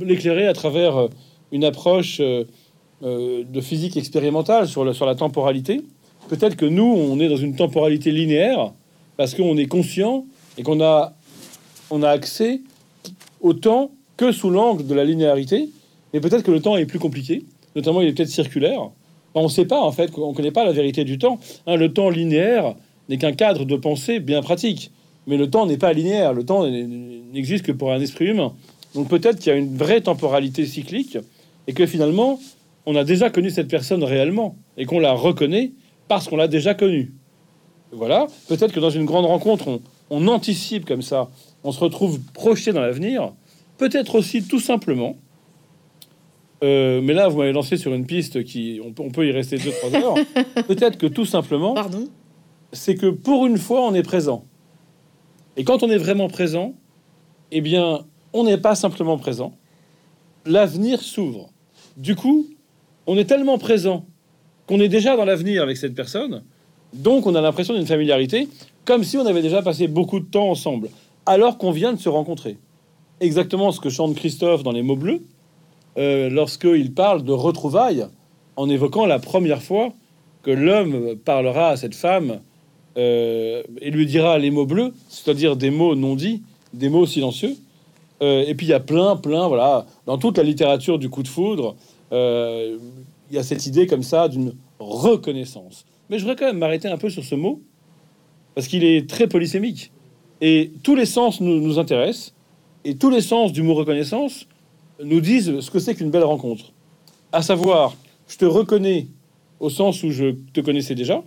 l'éclairer 0.00 0.46
à 0.46 0.54
travers 0.54 1.08
une 1.52 1.64
approche 1.64 2.20
de 2.20 3.60
physique 3.60 3.96
expérimentale 3.96 4.66
sur, 4.66 4.84
le, 4.84 4.94
sur 4.94 5.06
la 5.06 5.14
temporalité. 5.14 5.82
Peut-être 6.30 6.54
que 6.54 6.64
nous, 6.64 6.84
on 6.84 7.18
est 7.18 7.28
dans 7.28 7.36
une 7.36 7.56
temporalité 7.56 8.12
linéaire 8.12 8.72
parce 9.16 9.34
qu'on 9.34 9.56
est 9.56 9.66
conscient 9.66 10.26
et 10.56 10.62
qu'on 10.62 10.80
a, 10.80 11.12
on 11.90 12.04
a 12.04 12.08
accès 12.08 12.60
au 13.40 13.52
temps 13.52 13.90
que 14.16 14.30
sous 14.30 14.48
l'angle 14.48 14.86
de 14.86 14.94
la 14.94 15.04
linéarité. 15.04 15.70
Mais 16.14 16.20
peut-être 16.20 16.44
que 16.44 16.52
le 16.52 16.60
temps 16.60 16.76
est 16.76 16.86
plus 16.86 17.00
compliqué, 17.00 17.42
notamment 17.74 18.00
il 18.00 18.06
est 18.06 18.12
peut-être 18.12 18.28
circulaire. 18.28 18.90
on 19.34 19.42
ne 19.42 19.48
sait 19.48 19.64
pas 19.64 19.80
en 19.80 19.90
fait, 19.90 20.16
on 20.16 20.30
ne 20.30 20.36
connaît 20.36 20.52
pas 20.52 20.64
la 20.64 20.70
vérité 20.70 21.02
du 21.02 21.18
temps. 21.18 21.40
Hein, 21.66 21.74
le 21.74 21.92
temps 21.92 22.10
linéaire 22.10 22.76
n'est 23.08 23.18
qu'un 23.18 23.32
cadre 23.32 23.64
de 23.64 23.74
pensée 23.74 24.20
bien 24.20 24.40
pratique, 24.40 24.92
mais 25.26 25.36
le 25.36 25.50
temps 25.50 25.66
n'est 25.66 25.78
pas 25.78 25.92
linéaire. 25.92 26.32
Le 26.32 26.44
temps 26.44 26.64
n'existe 26.64 27.66
que 27.66 27.72
pour 27.72 27.90
un 27.90 28.00
esprit 28.00 28.26
humain. 28.26 28.52
Donc 28.94 29.08
peut-être 29.08 29.40
qu'il 29.40 29.50
y 29.50 29.56
a 29.56 29.58
une 29.58 29.76
vraie 29.76 30.00
temporalité 30.00 30.64
cyclique 30.64 31.18
et 31.66 31.72
que 31.72 31.86
finalement 31.86 32.38
on 32.86 32.94
a 32.94 33.02
déjà 33.02 33.30
connu 33.30 33.50
cette 33.50 33.68
personne 33.68 34.04
réellement 34.04 34.54
et 34.76 34.86
qu'on 34.86 35.00
la 35.00 35.12
reconnaît 35.12 35.72
parce 36.10 36.26
qu'on 36.26 36.36
l'a 36.36 36.48
déjà 36.48 36.74
connue. 36.74 37.12
Voilà, 37.92 38.26
peut-être 38.48 38.72
que 38.72 38.80
dans 38.80 38.90
une 38.90 39.04
grande 39.04 39.26
rencontre, 39.26 39.80
on, 40.10 40.26
anticipe 40.26 40.84
comme 40.84 41.02
ça, 41.02 41.30
on 41.62 41.70
se 41.70 41.78
retrouve 41.78 42.18
projeté 42.32 42.72
dans 42.72 42.80
l'avenir. 42.80 43.32
Peut-être 43.78 44.16
aussi 44.16 44.42
tout 44.42 44.58
simplement, 44.58 45.14
euh, 46.64 47.00
mais 47.00 47.14
là 47.14 47.28
vous 47.28 47.38
m'avez 47.38 47.52
lancé 47.52 47.76
sur 47.76 47.94
une 47.94 48.06
piste 48.06 48.42
qui, 48.42 48.80
on, 48.84 49.10
peut 49.10 49.24
y 49.24 49.30
rester 49.30 49.56
deux 49.56 49.70
trois 49.70 49.94
heures. 50.00 50.14
peut-être 50.66 50.98
que 50.98 51.06
tout 51.06 51.26
simplement, 51.26 51.74
pardon, 51.74 52.08
c'est 52.72 52.96
que 52.96 53.06
pour 53.06 53.46
une 53.46 53.56
fois 53.56 53.82
on 53.82 53.94
est 53.94 54.02
présent. 54.02 54.44
Et 55.56 55.62
quand 55.62 55.84
on 55.84 55.90
est 55.90 55.98
vraiment 55.98 56.26
présent, 56.26 56.74
eh 57.52 57.60
bien, 57.60 58.00
on 58.32 58.42
n'est 58.42 58.58
pas 58.58 58.74
simplement 58.74 59.16
présent. 59.16 59.52
L'avenir 60.44 61.02
s'ouvre. 61.02 61.50
Du 61.96 62.16
coup, 62.16 62.48
on 63.06 63.16
est 63.16 63.26
tellement 63.26 63.58
présent 63.58 64.06
qu'on 64.70 64.78
est 64.78 64.88
déjà 64.88 65.16
dans 65.16 65.24
l'avenir 65.24 65.64
avec 65.64 65.76
cette 65.76 65.96
personne, 65.96 66.44
donc 66.92 67.26
on 67.26 67.34
a 67.34 67.40
l'impression 67.40 67.74
d'une 67.74 67.86
familiarité, 67.86 68.46
comme 68.84 69.02
si 69.02 69.16
on 69.16 69.26
avait 69.26 69.42
déjà 69.42 69.62
passé 69.62 69.88
beaucoup 69.88 70.20
de 70.20 70.26
temps 70.26 70.48
ensemble, 70.48 70.90
alors 71.26 71.58
qu'on 71.58 71.72
vient 71.72 71.92
de 71.92 71.98
se 71.98 72.08
rencontrer. 72.08 72.56
Exactement 73.18 73.72
ce 73.72 73.80
que 73.80 73.90
chante 73.90 74.14
Christophe 74.14 74.62
dans 74.62 74.70
Les 74.70 74.82
mots 74.82 74.94
bleus, 74.94 75.22
euh, 75.98 76.30
lorsqu'il 76.30 76.94
parle 76.94 77.24
de 77.24 77.32
retrouvailles, 77.32 78.06
en 78.54 78.70
évoquant 78.70 79.06
la 79.06 79.18
première 79.18 79.60
fois 79.60 79.92
que 80.44 80.52
l'homme 80.52 81.16
parlera 81.16 81.70
à 81.70 81.76
cette 81.76 81.96
femme 81.96 82.38
euh, 82.96 83.64
et 83.80 83.90
lui 83.90 84.06
dira 84.06 84.38
les 84.38 84.52
mots 84.52 84.66
bleus, 84.66 84.94
c'est-à-dire 85.08 85.56
des 85.56 85.70
mots 85.70 85.96
non 85.96 86.14
dits, 86.14 86.42
des 86.74 86.90
mots 86.90 87.06
silencieux. 87.06 87.56
Euh, 88.22 88.44
et 88.46 88.54
puis 88.54 88.66
il 88.66 88.70
y 88.70 88.74
a 88.74 88.78
plein, 88.78 89.16
plein, 89.16 89.48
voilà, 89.48 89.86
dans 90.06 90.16
toute 90.16 90.38
la 90.38 90.44
littérature 90.44 91.00
du 91.00 91.08
coup 91.10 91.24
de 91.24 91.28
foudre, 91.28 91.74
euh, 92.12 92.78
il 93.30 93.36
y 93.36 93.38
a 93.38 93.42
cette 93.42 93.66
idée 93.66 93.86
comme 93.86 94.02
ça 94.02 94.28
d'une 94.28 94.54
reconnaissance. 94.78 95.86
Mais 96.08 96.18
je 96.18 96.24
voudrais 96.24 96.36
quand 96.36 96.46
même 96.46 96.58
m'arrêter 96.58 96.88
un 96.88 96.98
peu 96.98 97.10
sur 97.10 97.24
ce 97.24 97.34
mot, 97.34 97.62
parce 98.54 98.66
qu'il 98.66 98.84
est 98.84 99.08
très 99.08 99.28
polysémique. 99.28 99.92
Et 100.40 100.72
tous 100.82 100.94
les 100.94 101.06
sens 101.06 101.40
nous, 101.40 101.78
intéressent, 101.78 102.34
et 102.84 102.96
tous 102.96 103.10
les 103.10 103.20
sens 103.20 103.52
du 103.52 103.62
mot 103.62 103.74
reconnaissance 103.74 104.46
nous 105.02 105.20
disent 105.20 105.60
ce 105.60 105.70
que 105.70 105.78
c'est 105.78 105.94
qu'une 105.94 106.10
belle 106.10 106.24
rencontre. 106.24 106.72
À 107.32 107.42
savoir, 107.42 107.94
je 108.26 108.36
te 108.36 108.44
reconnais 108.44 109.06
au 109.60 109.70
sens 109.70 110.02
où 110.02 110.10
je 110.10 110.34
te 110.52 110.60
connaissais 110.60 110.94
déjà, 110.94 111.22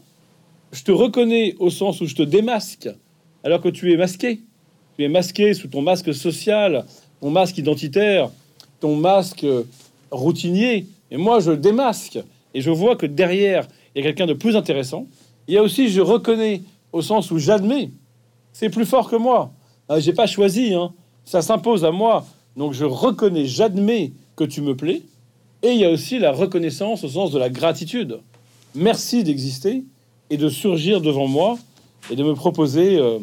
je 0.72 0.83
te 0.83 0.91
reconnais 0.91 1.55
au 1.60 1.69
sens 1.69 2.01
où 2.01 2.07
je 2.07 2.15
te 2.15 2.24
démasque, 2.24 2.89
alors 3.43 3.62
que 3.62 3.69
tu 3.69 3.93
es 3.93 3.98
masqué. 3.98 4.41
Tu 4.98 5.03
es 5.03 5.10
masqué 5.10 5.53
sous 5.53 5.67
ton 5.67 5.81
masque 5.81 6.13
social, 6.13 6.86
ton 7.22 7.29
masque 7.29 7.57
identitaire, 7.57 8.29
ton 8.79 8.95
masque 8.95 9.45
routinier. 10.12 10.86
Et 11.13 11.17
moi, 11.17 11.39
je 11.39 11.51
démasque 11.51 12.20
et 12.55 12.62
je 12.62 12.72
vois 12.72 12.96
que 12.96 13.05
derrière, 13.05 13.67
il 13.96 14.00
y 14.00 14.01
a 14.01 14.08
quelqu'un 14.08 14.25
de 14.25 14.34
plus 14.34 14.55
intéressant. 14.55 15.05
Il 15.48 15.53
y 15.53 15.58
a 15.58 15.63
aussi, 15.63 15.89
je 15.89 16.01
reconnais 16.01 16.63
au 16.91 17.03
sens 17.03 17.29
où 17.29 17.38
j'admets, 17.38 17.91
c'est 18.51 18.70
plus 18.70 18.86
fort 18.86 19.10
que 19.10 19.15
moi. 19.15 19.53
Ah, 19.88 20.00
j'ai 20.00 20.13
pas 20.13 20.25
choisi, 20.25 20.74
hein. 20.74 20.91
ça 21.24 21.43
s'impose 21.43 21.86
à 21.86 21.91
moi. 21.91 22.25
Donc 22.58 22.74
je 22.74 22.84
reconnais, 22.84 23.46
j'admets 23.46 24.12
que 24.36 24.43
tu 24.43 24.62
me 24.62 24.75
plais. 24.75 25.03
Et 25.62 25.72
il 25.74 25.79
y 25.79 25.86
a 25.86 25.91
aussi 25.91 26.17
la 26.17 26.32
reconnaissance 26.32 27.03
au 27.03 27.10
sens 27.10 27.32
de 27.32 27.38
la 27.38 27.50
gratitude. 27.50 28.20
Merci 28.74 29.24
d'exister 29.24 29.84
et 30.32 30.38
de 30.38 30.50
surgir 30.50 31.00
devant 31.00 31.27
moi 31.27 31.60
et 32.10 32.15
de 32.15 32.24
me 32.24 32.34
proposer 32.34 32.98
euh, 32.98 33.20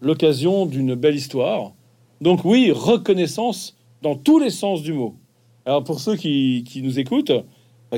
l'occasion 0.00 0.66
d'une 0.66 0.94
belle 0.94 1.16
histoire. 1.16 1.72
Donc 2.20 2.44
oui, 2.44 2.70
reconnaissance 2.72 3.76
dans 4.02 4.14
tous 4.14 4.38
les 4.38 4.50
sens 4.50 4.82
du 4.82 4.92
mot. 4.92 5.16
Alors 5.66 5.84
pour 5.84 6.00
ceux 6.00 6.16
qui, 6.16 6.64
nous 6.82 6.98
écoutent, 6.98 7.32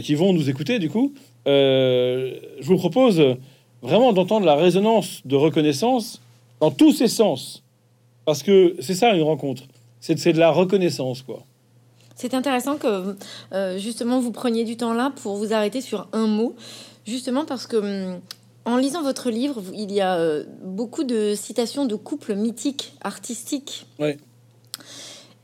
qui 0.02 0.14
vont 0.14 0.32
nous 0.32 0.48
écouter 0.50 0.78
du 0.78 0.90
coup, 0.90 1.12
euh, 1.46 2.34
je 2.60 2.66
vous 2.66 2.76
propose 2.76 3.22
vraiment 3.82 4.12
d'entendre 4.12 4.46
la 4.46 4.56
résonance 4.56 5.22
de 5.24 5.36
reconnaissance 5.36 6.20
dans 6.60 6.70
tous 6.70 6.92
ses 6.92 7.08
sens. 7.08 7.62
Parce 8.24 8.42
que 8.42 8.76
c'est 8.80 8.94
ça 8.94 9.14
une 9.14 9.22
rencontre. 9.22 9.62
C'est 10.00 10.32
de 10.32 10.38
la 10.38 10.50
reconnaissance, 10.50 11.22
quoi. 11.22 11.44
C'est 12.14 12.32
intéressant 12.32 12.76
que 12.76 13.16
euh, 13.52 13.78
justement 13.78 14.20
vous 14.20 14.32
preniez 14.32 14.64
du 14.64 14.76
temps 14.76 14.94
là 14.94 15.12
pour 15.22 15.36
vous 15.36 15.52
arrêter 15.52 15.82
sur 15.82 16.08
un 16.12 16.26
mot, 16.26 16.56
justement 17.04 17.44
parce 17.44 17.66
que 17.66 17.76
hum, 17.76 18.20
en 18.64 18.78
lisant 18.78 19.02
votre 19.02 19.30
livre, 19.30 19.62
il 19.74 19.92
y 19.92 20.00
a 20.00 20.16
euh, 20.16 20.44
beaucoup 20.64 21.04
de 21.04 21.34
citations 21.36 21.84
de 21.84 21.94
couples 21.94 22.34
mythiques, 22.34 22.94
artistiques. 23.02 23.86
Ouais. 23.98 24.16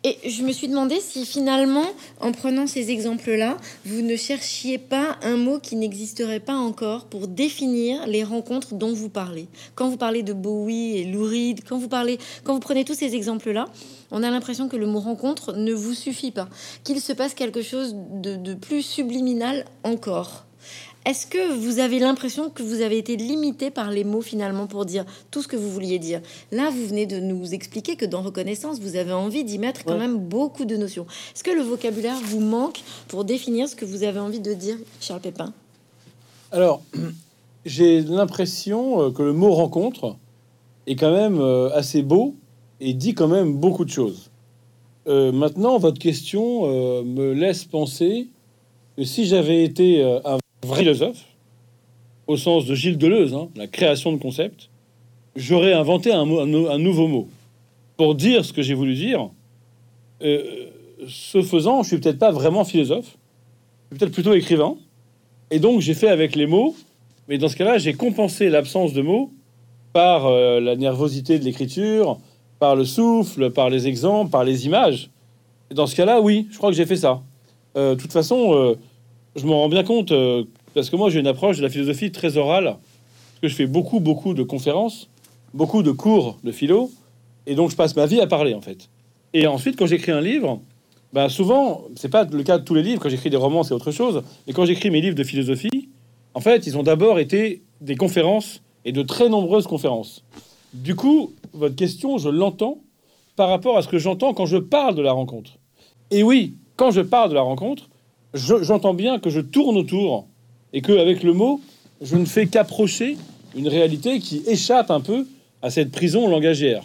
Et 0.05 0.19
je 0.29 0.43
me 0.43 0.51
suis 0.51 0.67
demandé 0.67 0.99
si 1.01 1.25
finalement, 1.25 1.87
en 2.21 2.33
prenant 2.33 2.67
ces 2.67 2.91
exemples-là, 2.91 3.57
vous 3.85 4.03
ne 4.03 4.17
cherchiez 4.17 4.77
pas 4.77 5.17
un 5.23 5.37
mot 5.37 5.61
qui 5.61 5.77
n'existerait 5.77 6.41
pas 6.41 6.57
encore 6.57 7.05
pour 7.05 7.29
définir 7.29 8.05
les 8.09 8.25
rencontres 8.25 8.75
dont 8.75 8.93
vous 8.93 9.09
parlez. 9.09 9.47
Quand 9.77 9.89
vous 9.89 9.97
parlez 9.97 10.25
de 10.25 10.33
Bowie 10.33 10.97
et 10.97 11.05
Lou 11.05 11.23
Reed, 11.23 11.61
quand 11.69 11.79
vous 11.79 11.89
parlez, 11.89 12.19
quand 12.43 12.55
vous 12.55 12.61
prenez 12.61 12.85
tous 12.85 12.95
ces 12.95 13.15
exemples-là, 13.15 13.67
on 14.11 14.25
a 14.25 14.31
l'impression 14.31 14.69
que 14.69 14.77
le 14.77 14.87
mot 14.87 14.99
rencontre 14.99 15.53
ne 15.53 15.73
vous 15.73 15.95
suffit 15.95 16.33
pas, 16.33 16.49
qu'il 16.83 17.01
se 17.01 17.13
passe 17.13 17.35
quelque 17.35 17.63
chose 17.63 17.95
de, 17.95 18.35
de 18.35 18.55
plus 18.55 18.83
subliminal 18.83 19.67
encore. 19.85 20.47
Est-ce 21.05 21.27
que 21.27 21.55
vous 21.55 21.81
avez 21.81 21.99
l'impression 21.99 22.49
que 22.49 22.63
vous 22.63 22.81
avez 22.81 22.97
été 22.97 23.17
limité 23.17 23.73
par 23.73 23.91
les 23.91 24.05
mots 24.05 24.21
finalement 24.21 24.69
pour 24.69 24.85
dire 24.85 25.05
tout 25.33 25.43
ce 25.43 25.49
que 25.49 25.57
vous 25.57 25.69
vouliez 25.69 25.99
dire? 25.99 26.21
Là, 26.53 26.71
vous 26.71 26.87
venez 26.87 27.07
de 27.07 27.19
nous 27.19 27.55
expliquer 27.55 27.97
que 27.97 28.05
dans 28.05 28.23
reconnaissance, 28.23 28.79
vous 28.79 28.95
avez 28.95 29.13
envie 29.13 29.43
d'y 29.43 29.59
mettre 29.59 29.85
quand 29.85 29.99
même 29.99 30.19
beaucoup 30.19 30.65
de 30.65 30.77
notions. 30.77 31.07
Est-ce 31.35 31.43
que 31.43 31.51
le 31.51 31.63
vocabulaire 31.63 32.19
vous 32.23 32.39
manque 32.39 32.83
pour 33.09 33.25
définir 33.25 33.69
ce 33.69 33.75
que 33.75 33.85
vous 33.85 34.05
avez 34.05 34.21
envie 34.21 34.39
de 34.39 34.55
dire, 34.55 34.77
Charles 35.01 35.21
Pépin? 35.21 35.53
Alors, 36.53 36.83
j'ai 37.67 38.01
l'impression 38.03 39.03
euh, 39.03 39.11
que 39.11 39.25
le 39.25 39.33
mot 39.33 39.53
rencontre 39.53 40.15
est 40.87 40.95
quand 40.95 41.13
même 41.13 41.41
euh, 41.41 41.69
assez 41.75 42.03
beau 42.03 42.37
et 42.81 42.95
dit 42.95 43.15
quand 43.15 43.29
même 43.29 43.55
beaucoup 43.55 43.85
de 43.85 43.91
choses. 43.91 44.31
Euh, 45.09 45.33
maintenant, 45.33 45.79
votre 45.79 45.99
question 45.99 46.63
me 47.03 47.33
laisse 47.33 47.65
penser 47.65 48.29
que 48.97 49.03
si 49.03 49.27
j'avais 49.27 49.65
été 49.65 50.01
un 50.25 50.39
philosophe, 50.65 51.25
au 52.27 52.37
sens 52.37 52.67
de 52.67 52.75
Gilles 52.75 52.99
Deleuze, 52.99 53.35
hein, 53.35 53.49
la 53.57 53.67
création 53.67 54.13
de 54.13 54.19
concepts, 54.19 54.69
j'aurais 55.37 55.73
inventé 55.73 56.13
un, 56.13 56.25
nouveau 56.25 57.09
mot 57.09 57.29
pour 57.97 58.15
dire 58.15 58.45
ce 58.45 58.53
que 58.53 58.63
j'ai 58.63 58.75
voulu 58.75 58.95
dire. 58.95 59.29
Euh, 60.23 60.67
ce 61.09 61.43
faisant, 61.43 61.83
je 61.83 61.89
suis 61.89 61.99
peut-être 61.99 62.19
pas 62.19 62.31
vraiment 62.31 62.65
philosophe, 62.65 63.07
je 63.07 63.97
suis 63.97 63.99
peut-être 63.99 64.13
plutôt 64.13 64.35
écrivain, 64.35 64.77
et 65.51 65.59
donc 65.59 65.81
j'ai 65.81 65.95
fait 65.95 66.09
avec 66.09 66.37
les 66.37 66.47
mots, 66.47 66.77
mais 67.29 67.39
dans 67.39 67.49
ce 67.49 67.57
cas-là, 67.57 67.79
j'ai 67.79 67.95
compensé 67.95 68.49
l'absence 68.49 68.93
de 68.93 69.03
mots 69.03 69.33
par 69.93 70.27
euh, 70.27 70.61
la 70.61 70.77
nervosité 70.77 71.39
de 71.39 71.45
l'écriture, 71.45 72.19
par 72.59 72.77
le 72.77 72.85
souffle, 72.85 73.51
par 73.51 73.69
les 73.69 73.89
exemples, 73.89 74.31
par 74.31 74.45
les 74.45 74.67
images. 74.67 75.11
Dans 75.75 75.87
ce 75.87 75.97
cas-là, 75.97 76.21
oui, 76.21 76.47
je 76.51 76.59
crois 76.59 76.71
que 76.71 76.77
j'ai 76.77 76.87
fait 76.87 76.97
ça. 76.97 77.21
Euh, 77.77 77.95
de 77.95 78.01
toute 78.01 78.13
façon, 78.13 78.77
je 79.37 79.47
m'en 79.47 79.61
rends 79.61 79.69
bien 79.69 79.85
compte 79.85 80.13
euh, 80.13 80.45
parce 80.75 80.91
que 80.91 80.97
moi 80.97 81.11
j'ai 81.11 81.21
une 81.21 81.27
approche 81.27 81.59
de 81.59 81.63
la 81.63 81.71
philosophie 81.71 82.13
très 82.13 82.37
orale. 82.37 82.77
que 83.41 83.49
je 83.49 83.55
fais 83.55 83.67
beaucoup, 83.67 84.01
beaucoup 84.01 84.35
de 84.35 84.43
conférences, 84.43 85.09
beaucoup 85.55 85.83
de 85.83 85.91
cours 85.91 86.39
de 86.45 86.53
philo. 86.53 86.91
Et 87.47 87.55
donc, 87.55 87.71
je 87.71 87.77
passe 87.77 87.97
ma 87.97 88.07
vie 88.07 88.21
à 88.21 88.27
parler, 88.27 88.55
en 88.55 88.61
fait. 88.61 88.89
Et 89.35 89.47
ensuite, 89.47 89.77
quand 89.77 89.87
j'écris 89.87 90.13
un 90.13 90.21
livre, 90.21 90.61
bah 91.13 91.29
souvent, 91.29 91.83
c'est 91.97 92.09
pas 92.09 92.25
le 92.25 92.43
cas 92.43 92.59
de 92.59 92.65
tous 92.65 92.75
les 92.75 92.83
livres. 92.83 93.01
Quand 93.03 93.09
j'écris 93.09 93.31
des 93.31 93.37
romans, 93.37 93.63
c'est 93.63 93.75
autre 93.75 93.91
chose. 93.91 94.23
Mais 94.47 94.53
quand 94.53 94.65
j'écris 94.65 94.91
mes 94.91 95.01
livres 95.01 95.17
de 95.17 95.25
philosophie, 95.25 95.89
en 96.35 96.41
fait, 96.41 96.67
ils 96.67 96.79
ont 96.79 96.83
d'abord 96.83 97.19
été 97.19 97.63
des 97.81 97.97
conférences 97.97 98.63
et 98.85 98.93
de 98.93 99.03
très 99.03 99.29
nombreuses 99.29 99.67
conférences. 99.67 100.25
Du 100.73 100.95
coup, 100.95 101.33
votre 101.53 101.77
question, 101.77 102.19
je 102.19 102.29
l'entends 102.29 102.79
par 103.37 103.49
rapport 103.49 103.77
à 103.77 103.83
ce 103.83 103.89
que 103.89 103.99
j'entends 103.99 104.35
quand 104.35 104.47
je 104.47 104.57
parle 104.57 104.95
de 104.95 105.03
la 105.03 105.13
rencontre. 105.13 105.59
Et 106.11 106.23
oui, 106.23 106.55
quand 106.77 106.91
je 106.91 107.01
parle 107.01 107.31
de 107.31 107.35
la 107.35 107.43
rencontre, 107.43 107.89
j'entends 108.35 108.95
bien 108.95 109.19
que 109.19 109.31
je 109.31 109.41
tourne 109.41 109.77
autour 109.77 110.27
et 110.73 110.83
que 110.83 110.93
avec 110.93 111.23
le 111.23 111.33
mot, 111.33 111.61
je 112.01 112.17
ne 112.17 112.25
fais 112.25 112.47
qu'approcher 112.47 113.17
une 113.57 113.69
réalité 113.69 114.19
qui 114.19 114.43
échappe 114.47 114.91
un 114.91 115.01
peu 115.01 115.27
à 115.61 115.71
cette 115.71 115.91
prison 115.91 116.29
langagière. 116.29 116.83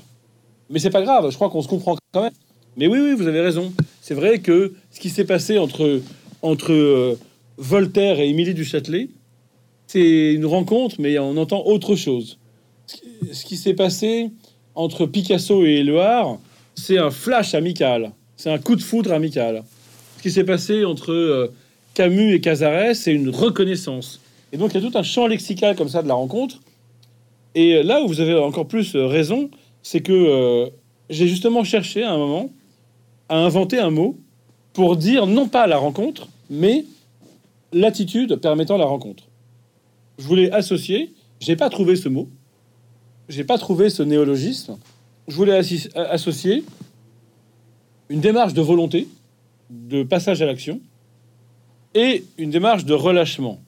Mais 0.70 0.80
c'est 0.80 0.90
pas 0.90 1.02
grave, 1.02 1.30
je 1.30 1.36
crois 1.36 1.50
qu'on 1.50 1.62
se 1.62 1.68
comprend 1.68 1.96
quand 2.12 2.24
même. 2.24 2.34
Mais 2.76 2.88
oui, 2.88 3.00
oui, 3.00 3.14
vous 3.16 3.28
avez 3.28 3.42
raison. 3.42 3.74
C'est 4.02 4.14
vrai 4.14 4.40
que 4.40 4.74
ce 4.92 5.00
qui 5.00 5.10
s'est 5.10 5.26
passé 5.26 5.58
entre, 5.58 6.02
entre 6.42 6.72
euh, 6.72 7.18
Voltaire 7.58 8.20
et 8.20 8.30
Émilie 8.30 8.54
du 8.54 8.66
Châtelet, 8.66 9.10
c'est 9.88 10.34
une 10.34 10.46
rencontre, 10.46 10.98
mais 11.00 11.18
on 11.18 11.38
entend 11.38 11.66
autre 11.66 11.96
chose. 11.96 12.38
Ce 13.32 13.46
qui 13.46 13.58
s'est 13.58 13.74
passé 13.74 14.30
entre 14.76 15.06
Picasso 15.06 15.66
et 15.66 15.78
Éluard, 15.78 16.38
c'est 16.76 16.98
un 16.98 17.10
flash 17.10 17.56
amical, 17.56 18.12
c'est 18.36 18.52
un 18.52 18.60
coup 18.60 18.76
de 18.76 18.82
foudre 18.82 19.12
amical. 19.12 19.64
Ce 20.18 20.24
qui 20.24 20.32
s'est 20.32 20.44
passé 20.44 20.84
entre 20.84 21.12
euh, 21.12 21.54
Camus 21.94 22.34
et 22.34 22.42
Cazares, 22.42 22.96
c'est 22.96 23.14
une 23.14 23.30
reconnaissance. 23.30 24.20
Et 24.52 24.58
donc 24.58 24.74
il 24.74 24.82
y 24.82 24.86
a 24.86 24.90
tout 24.90 24.98
un 24.98 25.04
champ 25.04 25.28
lexical 25.28 25.76
comme 25.76 25.90
ça 25.90 26.02
de 26.02 26.08
la 26.08 26.16
rencontre. 26.16 26.60
Et 27.54 27.84
là 27.84 28.02
où 28.02 28.08
vous 28.08 28.20
avez 28.20 28.36
encore 28.36 28.68
plus 28.68 28.96
euh, 28.96 29.06
raison, 29.06 29.52
c'est 29.84 30.02
que 30.02 30.12
euh, 30.12 30.70
j'ai 31.12 31.28
justement 31.28 31.64
cherché 31.64 32.04
à 32.04 32.12
un 32.12 32.18
moment 32.18 32.50
à 33.30 33.38
inventer 33.38 33.78
un 33.78 33.92
mot 33.92 34.18
pour 34.74 34.96
dire 34.96 35.28
non 35.28 35.48
pas 35.48 35.68
la 35.68 35.78
rencontre, 35.78 36.28
mais 36.50 36.86
l'attitude 37.72 38.38
permettant 38.38 38.78
la 38.78 38.86
rencontre. 38.86 39.26
Je 40.18 40.26
voulais 40.26 40.52
associer, 40.52 41.14
j'ai 41.40 41.56
pas 41.56 41.70
trouvé 41.70 41.96
ce 41.96 42.10
mot, 42.10 42.28
j'ai 43.30 43.44
pas 43.44 43.60
trouvé 43.60 43.92
ce 43.92 44.02
néologisme. 44.02 44.78
Je 45.28 45.36
voulais 45.36 45.62
associer 45.96 46.64
une 48.10 48.22
démarche 48.22 48.54
de 48.54 48.62
volonté, 48.62 49.08
de 49.70 50.04
passage 50.04 50.42
à 50.42 50.46
l'action, 50.46 50.80
et 51.94 52.24
une 52.38 52.50
démarche 52.50 52.86
de 52.86 52.94
relâchement. 52.94 53.60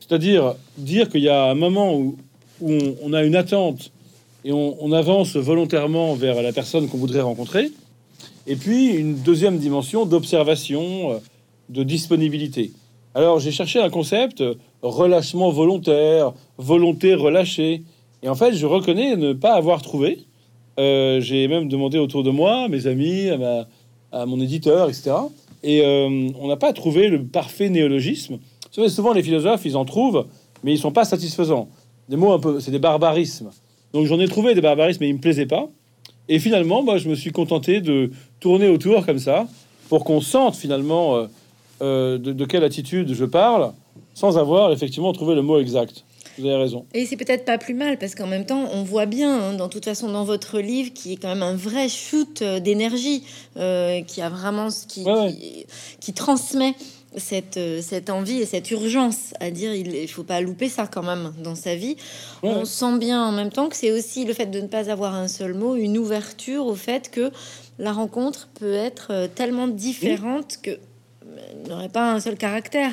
C'est-à-dire 0.00 0.54
dire 0.76 1.08
qu'il 1.08 1.22
y 1.22 1.28
a 1.28 1.50
un 1.50 1.54
moment 1.54 1.96
où, 1.96 2.16
on, 2.60 3.12
a 3.12 3.22
une 3.22 3.36
attente 3.36 3.92
et 4.44 4.52
on, 4.52 4.92
avance 4.92 5.36
volontairement 5.36 6.14
vers 6.14 6.40
la 6.42 6.52
personne 6.52 6.88
qu'on 6.88 6.96
voudrait 6.96 7.20
rencontrer, 7.20 7.70
et 8.46 8.56
puis 8.56 8.88
une 8.88 9.16
deuxième 9.16 9.58
dimension 9.58 10.06
d'observation, 10.06 11.12
euh, 11.12 11.18
de 11.68 11.82
disponibilité. 11.82 12.72
Alors 13.14 13.40
j'ai 13.40 13.50
cherché 13.50 13.80
un 13.80 13.90
concept, 13.90 14.42
relâchement 14.82 15.50
volontaire, 15.50 16.32
volonté 16.58 17.14
relâchée. 17.14 17.82
Et 18.22 18.28
en 18.28 18.34
fait, 18.34 18.54
je 18.54 18.66
reconnais 18.66 19.16
ne 19.16 19.32
pas 19.32 19.54
avoir 19.54 19.82
trouvé. 19.82 20.20
Euh, 20.78 21.20
j'ai 21.20 21.48
même 21.48 21.68
demandé 21.68 21.98
autour 21.98 22.22
de 22.22 22.30
moi, 22.30 22.68
mes 22.68 22.86
amis, 22.86 23.30
à, 23.30 23.66
mon 24.12 24.40
éditeur, 24.40 24.88
etc. 24.88 25.12
Et 25.62 25.82
euh, 25.82 26.28
on 26.38 26.46
n'a 26.46 26.56
pas 26.56 26.72
trouvé 26.72 27.08
le 27.08 27.24
parfait 27.24 27.68
néologisme. 27.68 28.38
Souvent 28.70 29.12
les 29.12 29.22
philosophes, 29.22 29.64
ils 29.64 29.76
en 29.76 29.84
trouvent, 29.84 30.26
mais 30.62 30.72
ils 30.72 30.78
sont 30.78 30.92
pas 30.92 31.04
satisfaisants. 31.04 31.68
Des 32.08 32.16
mots 32.16 32.32
un 32.32 32.38
peu, 32.38 32.60
c'est 32.60 32.70
des 32.70 32.78
barbarismes. 32.78 33.50
Donc 33.92 34.06
j'en 34.06 34.20
ai 34.20 34.28
trouvé 34.28 34.54
des 34.54 34.60
barbarismes, 34.60 34.98
mais 35.00 35.08
ils 35.08 35.14
me 35.14 35.20
plaisaient 35.20 35.46
pas. 35.46 35.68
Et 36.28 36.38
finalement, 36.38 36.82
moi, 36.82 36.98
je 36.98 37.08
me 37.08 37.14
suis 37.14 37.32
contenté 37.32 37.80
de 37.80 38.10
tourner 38.40 38.68
autour 38.68 39.04
comme 39.04 39.18
ça, 39.18 39.46
pour 39.88 40.04
qu'on 40.04 40.20
sente 40.20 40.56
finalement 40.56 41.26
euh, 41.82 42.18
de, 42.18 42.32
de, 42.32 42.44
quelle 42.44 42.64
attitude 42.64 43.12
je 43.12 43.24
parle, 43.24 43.72
sans 44.14 44.38
avoir 44.38 44.72
effectivement 44.72 45.12
trouvé 45.12 45.34
le 45.34 45.42
mot 45.42 45.58
exact. 45.58 46.04
Vous 46.38 46.46
avez 46.46 46.56
raison. 46.56 46.84
Et 46.92 47.06
c'est 47.06 47.16
peut-être 47.16 47.44
pas 47.44 47.58
plus 47.58 47.74
mal 47.74 47.98
parce 47.98 48.14
qu'en 48.14 48.26
même 48.26 48.44
temps, 48.44 48.68
on 48.72 48.82
voit 48.82 49.06
bien, 49.06 49.32
hein, 49.32 49.52
dans 49.54 49.68
toute 49.68 49.84
façon, 49.84 50.10
dans 50.10 50.24
votre 50.24 50.60
livre, 50.60 50.92
qui 50.92 51.12
est 51.12 51.16
quand 51.16 51.28
même 51.28 51.42
un 51.42 51.54
vrai 51.54 51.88
shoot 51.88 52.42
euh, 52.42 52.60
d'énergie, 52.60 53.24
euh, 53.56 54.02
qui 54.02 54.20
a 54.20 54.28
vraiment 54.28 54.70
ce 54.70 54.86
qui, 54.86 55.04
qui, 56.00 56.12
transmet 56.12 56.74
cette, 57.16 57.56
euh, 57.56 57.80
cette 57.80 58.10
envie 58.10 58.40
et 58.40 58.46
cette 58.46 58.70
urgence 58.70 59.32
à 59.40 59.50
dire 59.50 59.72
il 59.74 60.08
faut 60.08 60.24
pas 60.24 60.40
louper 60.40 60.68
ça 60.68 60.86
quand 60.86 61.02
même 61.02 61.32
dans 61.42 61.54
sa 61.54 61.74
vie. 61.74 61.96
On 62.42 62.64
sent 62.64 62.98
bien 62.98 63.24
en 63.24 63.32
même 63.32 63.50
temps 63.50 63.68
que 63.68 63.76
c'est 63.76 63.92
aussi 63.92 64.24
le 64.24 64.34
fait 64.34 64.46
de 64.46 64.60
ne 64.60 64.66
pas 64.66 64.90
avoir 64.90 65.14
un 65.14 65.28
seul 65.28 65.54
mot, 65.54 65.76
une 65.76 65.96
ouverture 65.96 66.66
au 66.66 66.74
fait 66.74 67.10
que 67.10 67.30
la 67.78 67.92
rencontre 67.92 68.48
peut 68.58 68.74
être 68.74 69.28
tellement 69.34 69.68
différente 69.68 70.58
que 70.62 70.78
n'aurait 71.68 71.88
pas 71.88 72.12
un 72.12 72.20
seul 72.20 72.36
caractère. 72.36 72.92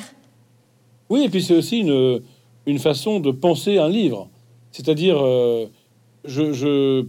Oui, 1.10 1.24
et 1.24 1.28
puis 1.28 1.42
c'est 1.42 1.54
aussi 1.54 1.78
une 1.78 2.22
une 2.66 2.78
façon 2.78 3.20
de 3.20 3.30
penser 3.30 3.78
un 3.78 3.88
livre. 3.88 4.28
C'est-à-dire, 4.72 5.18
euh, 5.20 5.66
je, 6.24 6.52
je 6.52 7.06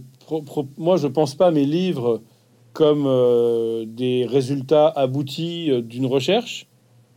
moi, 0.76 0.96
je 0.96 1.06
pense 1.06 1.34
pas 1.34 1.50
mes 1.50 1.64
livres 1.64 2.20
comme 2.72 3.04
euh, 3.06 3.84
des 3.86 4.26
résultats 4.26 4.88
aboutis 4.88 5.70
euh, 5.70 5.80
d'une 5.80 6.06
recherche. 6.06 6.66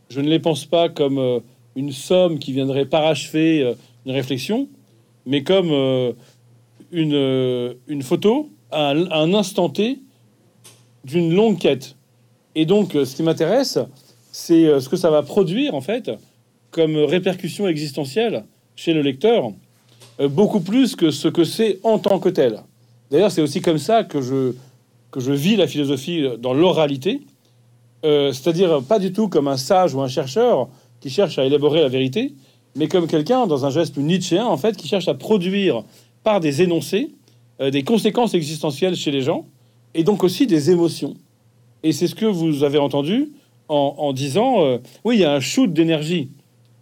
Je 0.08 0.20
ne 0.20 0.28
les 0.28 0.38
pense 0.38 0.64
pas 0.64 0.88
comme 0.88 1.40
une 1.76 1.92
somme 1.92 2.40
qui 2.40 2.52
viendrait 2.52 2.86
parachever 2.86 3.76
une 4.04 4.10
réflexion, 4.10 4.68
mais 5.24 5.44
comme 5.44 5.70
une, 6.90 7.76
une 7.86 8.02
photo 8.02 8.48
à 8.72 8.88
un, 8.90 9.34
instant 9.34 9.68
T 9.68 10.00
d'une 11.04 11.32
longue 11.32 11.58
quête. 11.58 11.94
Et 12.56 12.66
donc, 12.66 12.94
ce 12.94 13.14
qui 13.14 13.22
m'intéresse, 13.22 13.78
c'est 14.32 14.80
ce 14.80 14.88
que 14.88 14.96
ça 14.96 15.10
va 15.12 15.22
produire, 15.22 15.76
en 15.76 15.80
fait, 15.80 16.10
comme 16.70 16.96
répercussion 16.96 17.68
existentielle 17.68 18.44
chez 18.76 18.92
le 18.92 19.02
lecteur, 19.02 19.52
euh, 20.20 20.28
beaucoup 20.28 20.60
plus 20.60 20.96
que 20.96 21.10
ce 21.10 21.28
que 21.28 21.44
c'est 21.44 21.78
en 21.82 21.98
tant 21.98 22.18
que 22.18 22.28
tel. 22.28 22.60
D'ailleurs, 23.10 23.30
c'est 23.30 23.42
aussi 23.42 23.60
comme 23.60 23.78
ça 23.78 24.04
que 24.04 24.20
je, 24.20 24.54
que 25.10 25.20
je 25.20 25.32
vis 25.32 25.56
la 25.56 25.66
philosophie 25.66 26.24
dans 26.38 26.54
l'oralité, 26.54 27.20
euh, 28.04 28.32
c'est-à-dire 28.32 28.82
pas 28.82 28.98
du 28.98 29.12
tout 29.12 29.28
comme 29.28 29.48
un 29.48 29.56
sage 29.56 29.94
ou 29.94 30.00
un 30.00 30.08
chercheur 30.08 30.68
qui 31.00 31.10
cherche 31.10 31.38
à 31.38 31.44
élaborer 31.44 31.80
la 31.80 31.88
vérité, 31.88 32.34
mais 32.76 32.86
comme 32.86 33.06
quelqu'un 33.06 33.46
dans 33.46 33.66
un 33.66 33.70
geste 33.70 33.96
nietzschéen, 33.96 34.46
en 34.46 34.56
fait, 34.56 34.76
qui 34.76 34.86
cherche 34.86 35.08
à 35.08 35.14
produire 35.14 35.82
par 36.22 36.40
des 36.40 36.62
énoncés 36.62 37.10
euh, 37.60 37.70
des 37.70 37.82
conséquences 37.82 38.34
existentielles 38.34 38.96
chez 38.96 39.10
les 39.10 39.22
gens, 39.22 39.46
et 39.94 40.04
donc 40.04 40.22
aussi 40.22 40.46
des 40.46 40.70
émotions. 40.70 41.14
Et 41.82 41.92
c'est 41.92 42.06
ce 42.06 42.14
que 42.14 42.26
vous 42.26 42.62
avez 42.62 42.78
entendu 42.78 43.32
en, 43.68 43.94
en 43.98 44.12
disant, 44.12 44.78
oui, 45.04 45.16
il 45.16 45.20
y 45.20 45.24
a 45.24 45.32
un 45.32 45.40
shoot 45.40 45.72
d'énergie 45.72 46.28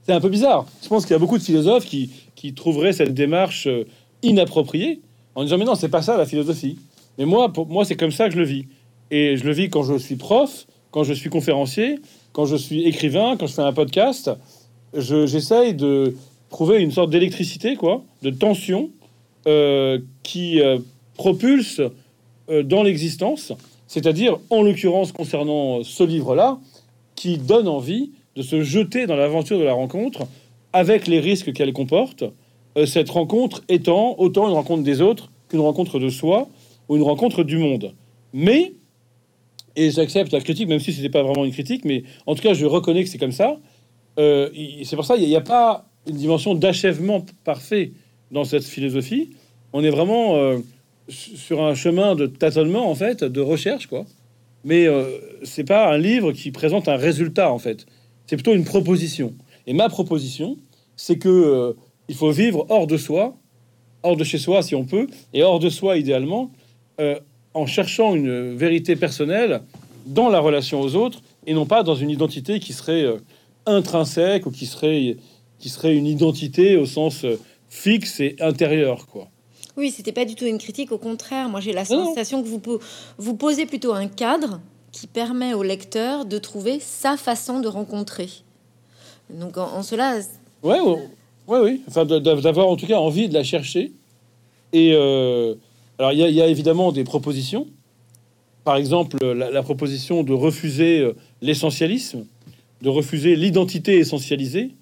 c'est 0.09 0.15
un 0.15 0.21
peu 0.21 0.31
bizarre. 0.31 0.65
Je 0.83 0.89
pense 0.89 1.05
qu'il 1.05 1.13
y 1.13 1.17
a 1.17 1.19
beaucoup 1.19 1.37
de 1.37 1.43
philosophes 1.43 1.85
qui, 1.85 2.55
trouveraient 2.57 2.95
cette 2.95 3.13
démarche 3.13 3.67
euh, 3.67 3.85
inappropriée 4.23 5.03
en 5.35 5.45
disant 5.45 5.59
mais 5.59 5.67
non, 5.67 5.75
c'est 5.75 5.91
pas 5.91 6.01
ça 6.01 6.17
la 6.17 6.25
philosophie. 6.25 6.79
Mais 7.19 7.27
moi, 7.27 7.53
pour 7.53 7.67
moi, 7.67 7.85
c'est 7.85 7.97
comme 7.97 8.11
ça 8.11 8.29
que 8.29 8.35
je 8.35 8.39
le 8.39 8.47
vis. 8.47 8.65
Et 9.11 9.37
je 9.37 9.45
le 9.45 9.53
vis 9.53 9.69
quand 9.69 9.83
je 9.83 9.99
suis 9.99 10.17
prof, 10.17 10.67
quand 10.93 11.05
je 11.05 11.13
suis 11.13 11.29
conférencier, 11.29 11.99
quand 12.33 12.47
je 12.47 12.57
suis 12.57 12.85
écrivain, 12.85 13.37
quand 13.37 13.47
je 13.47 13.53
fais 13.53 13.63
un 13.63 13.75
podcast. 13.75 14.31
J'essaye 14.95 15.75
de 15.75 16.17
trouver 16.49 16.81
une 16.81 16.91
sorte 16.91 17.11
d'électricité, 17.11 17.77
quoi, 17.77 18.03
de 18.23 18.31
tension 18.31 18.89
euh, 19.47 19.99
qui 20.23 20.63
euh, 20.63 20.79
propulse 21.17 21.83
dans 22.65 22.83
l'existence. 22.83 23.53
C'est-à-dire, 23.89 24.39
en 24.49 24.63
l'occurrence, 24.63 25.13
concernant 25.13 25.83
ce 25.83 26.03
livre-là, 26.03 26.59
qui 27.15 27.37
donne 27.37 27.69
envie 27.69 28.13
de 28.39 28.43
se 28.45 28.63
jeter 28.63 29.07
dans 29.07 29.17
l'aventure 29.17 29.59
de 29.59 29.65
la 29.65 29.73
rencontre 29.73 30.29
avec 30.73 31.09
les 31.09 31.19
risques 31.19 31.53
qu'elle 31.53 31.73
comporte, 31.73 32.23
euh, 32.77 32.87
cette 32.87 33.11
rencontre 33.11 33.65
étant 33.69 34.15
autant 34.19 34.47
une 34.47 34.55
rencontre 34.55 34.85
des 34.85 35.01
autres 35.01 35.33
qu'une 35.49 35.59
rencontre 35.59 35.99
de 35.99 36.09
soi 36.09 36.49
ou 36.89 36.95
une 36.95 37.03
rencontre 37.03 37.43
du 37.43 37.59
monde. 37.59 37.95
Mais, 38.33 38.75
et 39.75 39.91
j'accepte 39.91 40.33
la 40.33 40.41
critique, 40.41 40.69
même 40.69 40.79
si 40.79 40.93
ce 40.93 40.99
n'était 40.99 41.11
pas 41.11 41.25
vraiment 41.25 41.45
une 41.45 41.51
critique, 41.51 41.85
mais 41.85 42.05
en 42.27 42.37
tout 42.37 42.43
cas, 42.43 42.55
je 42.55 42.65
reconnais 42.65 43.03
que 43.03 43.11
c'est 43.11 43.19
comme 43.19 43.33
ça. 43.33 43.59
Euh, 44.21 44.51
c'est 44.85 44.95
pour 44.95 45.05
ça 45.05 45.17
qu'il 45.17 45.27
n'y 45.27 45.35
a, 45.35 45.41
pas 45.41 45.87
une 46.07 46.17
dimension 46.17 46.55
d'achèvement 46.55 47.27
parfait 47.43 47.91
dans 48.31 48.45
cette 48.45 48.65
philosophie. 48.65 49.31
On 49.73 49.83
est 49.83 49.91
vraiment 49.91 50.37
euh, 50.37 50.59
sur 51.09 51.61
un 51.61 51.75
chemin 51.75 52.15
de 52.15 52.27
tâtonnement, 52.27 52.89
en 52.89 52.95
fait, 52.95 53.25
de 53.25 53.41
recherche, 53.41 53.89
quoi. 53.89 54.05
Mais 54.65 54.87
c'est 55.45 55.65
pas 55.65 55.93
un 55.93 55.99
livre 55.99 56.33
qui 56.33 56.51
présente 56.51 56.89
un 56.89 56.97
résultat, 56.97 57.51
en 57.51 57.59
fait. 57.59 57.87
C'est 58.29 58.37
plutôt 58.37 58.55
une 58.55 58.65
proposition. 58.65 59.35
Et 59.67 59.73
ma 59.73 59.89
proposition, 59.89 60.59
c'est 60.97 61.17
que 61.17 61.29
euh, 61.29 61.73
il 62.09 62.15
faut 62.15 62.31
vivre 62.31 62.67
hors 62.69 62.87
de 62.87 62.99
soi, 62.99 63.35
hors 64.03 64.17
de 64.17 64.25
chez 64.25 64.37
soi 64.37 64.63
si 64.63 64.75
on 64.75 64.85
peut, 64.85 65.07
et 65.33 65.43
hors 65.43 65.59
de 65.59 65.71
soi 65.71 65.97
idéalement, 65.97 66.51
euh, 67.01 67.19
en 67.55 67.65
cherchant 67.65 68.15
une 68.15 68.55
vérité 68.55 68.97
personnelle 68.97 69.63
dans 70.05 70.29
la 70.29 70.41
relation 70.41 70.83
aux 70.83 70.95
autres, 70.95 71.23
et 71.47 71.55
non 71.55 71.65
pas 71.65 71.83
dans 71.83 71.95
une 71.95 72.11
identité 72.11 72.61
qui 72.61 72.75
serait 72.75 73.03
euh, 73.03 73.17
intrinsèque 73.65 74.45
ou 74.45 74.51
qui 74.51 74.67
serait, 74.67 75.17
qui 75.59 75.71
serait 75.71 75.97
une 75.97 76.07
identité 76.07 76.77
au 76.77 76.85
sens 76.85 77.25
fixe 77.71 78.21
et 78.21 78.37
intérieur, 78.41 79.07
quoi. 79.07 79.29
Oui, 79.79 79.91
c'était 79.91 80.13
pas 80.13 80.25
du 80.27 80.35
tout 80.35 80.45
une 80.45 80.59
critique, 80.59 80.93
au 80.93 80.99
contraire. 80.99 81.49
Moi, 81.49 81.61
j'ai 81.61 81.73
la 81.73 81.85
sensation 81.85 82.43
que 82.43 82.49
vous, 82.49 82.61
vous 83.17 83.35
posez 83.37 83.65
plutôt 83.65 83.95
un 83.95 84.09
cadre 84.09 84.61
qui 84.93 85.07
permet 85.07 85.55
au 85.55 85.63
lecteur 85.63 86.25
de 86.25 86.39
trouver 86.39 86.81
sa 86.81 87.17
façon 87.17 87.61
de 87.61 87.69
rencontrer. 87.69 88.29
Donc, 89.31 89.59
en, 89.59 89.83
cela. 89.83 90.19
Ouais, 90.63 90.81
ouais, 90.81 91.59
oui. 91.61 91.83
Enfin, 91.89 92.05
d'avoir 92.05 92.69
en 92.69 92.77
tout 92.77 92.87
cas 92.87 92.99
envie 92.99 93.29
de 93.29 93.35
la 93.35 93.45
chercher. 93.45 93.93
Et 94.73 94.93
euh, 94.93 95.55
alors, 95.99 96.13
il 96.13 96.19
y, 96.19 96.43
a 96.43 96.47
évidemment 96.47 96.93
des 96.93 97.05
propositions. 97.05 97.67
Par 98.65 98.77
exemple, 98.77 99.25
la, 99.25 99.63
proposition 99.63 100.23
de 100.23 100.33
refuser 100.33 101.01
euh, 101.01 101.15
l'essentialisme, 101.41 102.27
de 102.83 102.89
refuser 102.89 103.35
l'identité 103.37 103.99
essentialisée, 103.99 104.73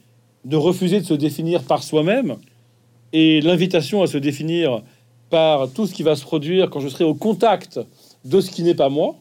de 0.45 0.57
refuser 0.57 1.01
de 1.01 1.07
se 1.07 1.14
définir 1.14 1.62
par 1.62 1.83
soi-même 1.83 2.37
et 3.12 3.40
l'invitation 3.40 4.03
à 4.03 4.07
se 4.07 4.19
définir 4.19 4.83
par 5.31 5.71
tout 5.71 5.87
ce 5.87 5.95
qui 5.95 6.03
va 6.03 6.16
se 6.16 6.23
produire 6.23 6.71
quand 6.71 6.81
je 6.81 6.88
serai 6.88 7.05
au 7.05 7.14
contact 7.14 7.81
de 8.25 8.40
ce 8.40 8.51
qui 8.51 8.62
n'est 8.62 8.75
pas 8.75 8.88
moi. 8.88 9.16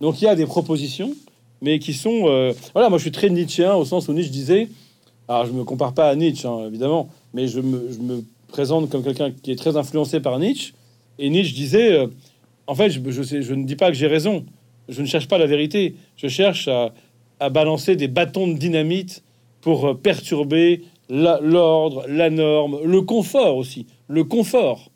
Donc 0.00 0.20
il 0.20 0.24
y 0.24 0.28
a 0.28 0.34
des 0.34 0.46
propositions, 0.46 1.14
mais 1.62 1.78
qui 1.78 1.92
sont... 1.92 2.28
Euh, 2.28 2.52
voilà, 2.72 2.88
moi 2.88 2.98
je 2.98 3.02
suis 3.02 3.12
très 3.12 3.30
Nietzschean 3.30 3.78
au 3.78 3.84
sens 3.84 4.08
où 4.08 4.12
Nietzsche 4.12 4.30
disait, 4.30 4.68
alors 5.28 5.46
je 5.46 5.52
me 5.52 5.64
compare 5.64 5.94
pas 5.94 6.08
à 6.08 6.14
Nietzsche, 6.14 6.46
hein, 6.46 6.66
évidemment, 6.66 7.08
mais 7.34 7.48
je 7.48 7.60
me, 7.60 8.24
présente 8.48 8.88
comme 8.88 9.02
quelqu'un 9.02 9.32
qui 9.32 9.50
est 9.50 9.56
très 9.56 9.76
influencé 9.76 10.20
par 10.20 10.38
Nietzsche. 10.38 10.72
Et 11.18 11.28
Nietzsche 11.30 11.52
disait, 11.52 11.92
euh, 11.92 12.06
en 12.66 12.74
fait, 12.74 12.90
je, 12.90 13.00
je, 13.10 13.22
sais, 13.22 13.42
je 13.42 13.54
ne 13.54 13.64
dis 13.64 13.76
pas 13.76 13.88
que 13.88 13.96
j'ai 13.96 14.06
raison, 14.06 14.44
je 14.88 15.02
ne 15.02 15.06
cherche 15.06 15.28
pas 15.28 15.36
la 15.36 15.46
vérité, 15.46 15.96
je 16.16 16.28
cherche 16.28 16.68
à, 16.68 16.92
balancer 17.50 17.96
des 17.96 18.08
bâtons 18.08 18.48
de 18.48 18.54
dynamite 18.54 19.22
pour 19.60 19.86
euh, 19.86 19.94
perturber 19.94 20.82
l'ordre, 21.10 22.04
la, 22.08 22.30
norme, 22.30 22.78
le 22.84 23.02
confort 23.02 23.56
aussi, 23.56 23.86
le 24.08 24.24
confort. 24.24 24.90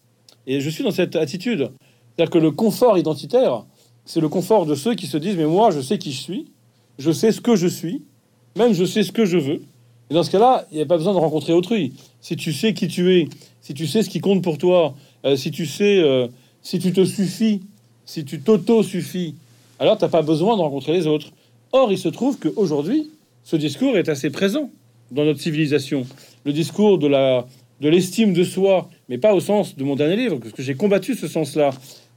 Et 0.46 0.60
je 0.60 0.70
suis 0.70 0.82
dans 0.82 0.90
cette 0.90 1.16
attitude. 1.16 1.70
C'est-à-dire 2.16 2.30
que 2.30 2.38
le 2.38 2.50
confort 2.50 2.98
identitaire, 2.98 3.64
c'est 4.04 4.20
le 4.20 4.28
confort 4.28 4.66
de 4.66 4.74
ceux 4.74 4.94
qui 4.94 5.06
se 5.06 5.16
disent, 5.16 5.36
mais 5.36 5.46
moi, 5.46 5.70
je 5.70 5.80
sais 5.80 5.98
qui 5.98 6.12
je 6.12 6.20
suis, 6.20 6.46
je 6.98 7.10
sais 7.10 7.32
ce 7.32 7.40
que 7.40 7.56
je 7.56 7.66
suis, 7.66 8.02
même 8.56 8.72
je 8.72 8.84
sais 8.84 9.02
ce 9.02 9.12
que 9.12 9.24
je 9.24 9.38
veux. 9.38 9.62
Et 10.10 10.14
dans 10.14 10.22
ce 10.22 10.30
cas-là, 10.30 10.66
il 10.72 10.76
n'y 10.76 10.82
a 10.82 10.86
pas 10.86 10.96
besoin 10.96 11.14
de 11.14 11.18
rencontrer 11.18 11.52
autrui. 11.52 11.92
Si 12.20 12.36
tu 12.36 12.52
sais 12.52 12.74
qui 12.74 12.88
tu 12.88 13.14
es, 13.14 13.28
si 13.60 13.74
tu 13.74 13.86
sais 13.86 14.02
ce 14.02 14.10
qui 14.10 14.20
compte 14.20 14.42
pour 14.42 14.58
toi, 14.58 14.94
euh, 15.24 15.36
si 15.36 15.50
tu 15.50 15.66
sais, 15.66 16.00
euh, 16.00 16.26
si 16.62 16.78
tu 16.78 16.92
te 16.92 17.04
suffis, 17.04 17.62
si 18.04 18.24
tu 18.24 18.40
t'auto-suffis, 18.40 19.34
alors 19.78 19.96
tu 19.96 20.04
n'as 20.04 20.10
pas 20.10 20.22
besoin 20.22 20.56
de 20.56 20.62
rencontrer 20.62 20.92
les 20.92 21.06
autres. 21.06 21.28
Or, 21.72 21.92
il 21.92 21.98
se 21.98 22.08
trouve 22.08 22.38
qu'aujourd'hui, 22.38 23.08
ce 23.44 23.56
discours 23.56 23.96
est 23.96 24.08
assez 24.08 24.30
présent 24.30 24.70
dans 25.12 25.24
notre 25.24 25.40
civilisation. 25.40 26.06
Le 26.44 26.52
discours 26.52 26.98
de 26.98 27.06
la 27.06 27.46
de 27.80 27.88
l'estime 27.88 28.34
de 28.34 28.44
soi, 28.44 28.90
mais 29.08 29.18
pas 29.18 29.32
au 29.34 29.40
sens 29.40 29.76
de 29.76 29.84
mon 29.84 29.96
dernier 29.96 30.16
livre, 30.16 30.36
parce 30.36 30.52
que 30.52 30.62
j'ai 30.62 30.74
combattu 30.74 31.14
ce 31.14 31.28
sens-là. 31.28 31.70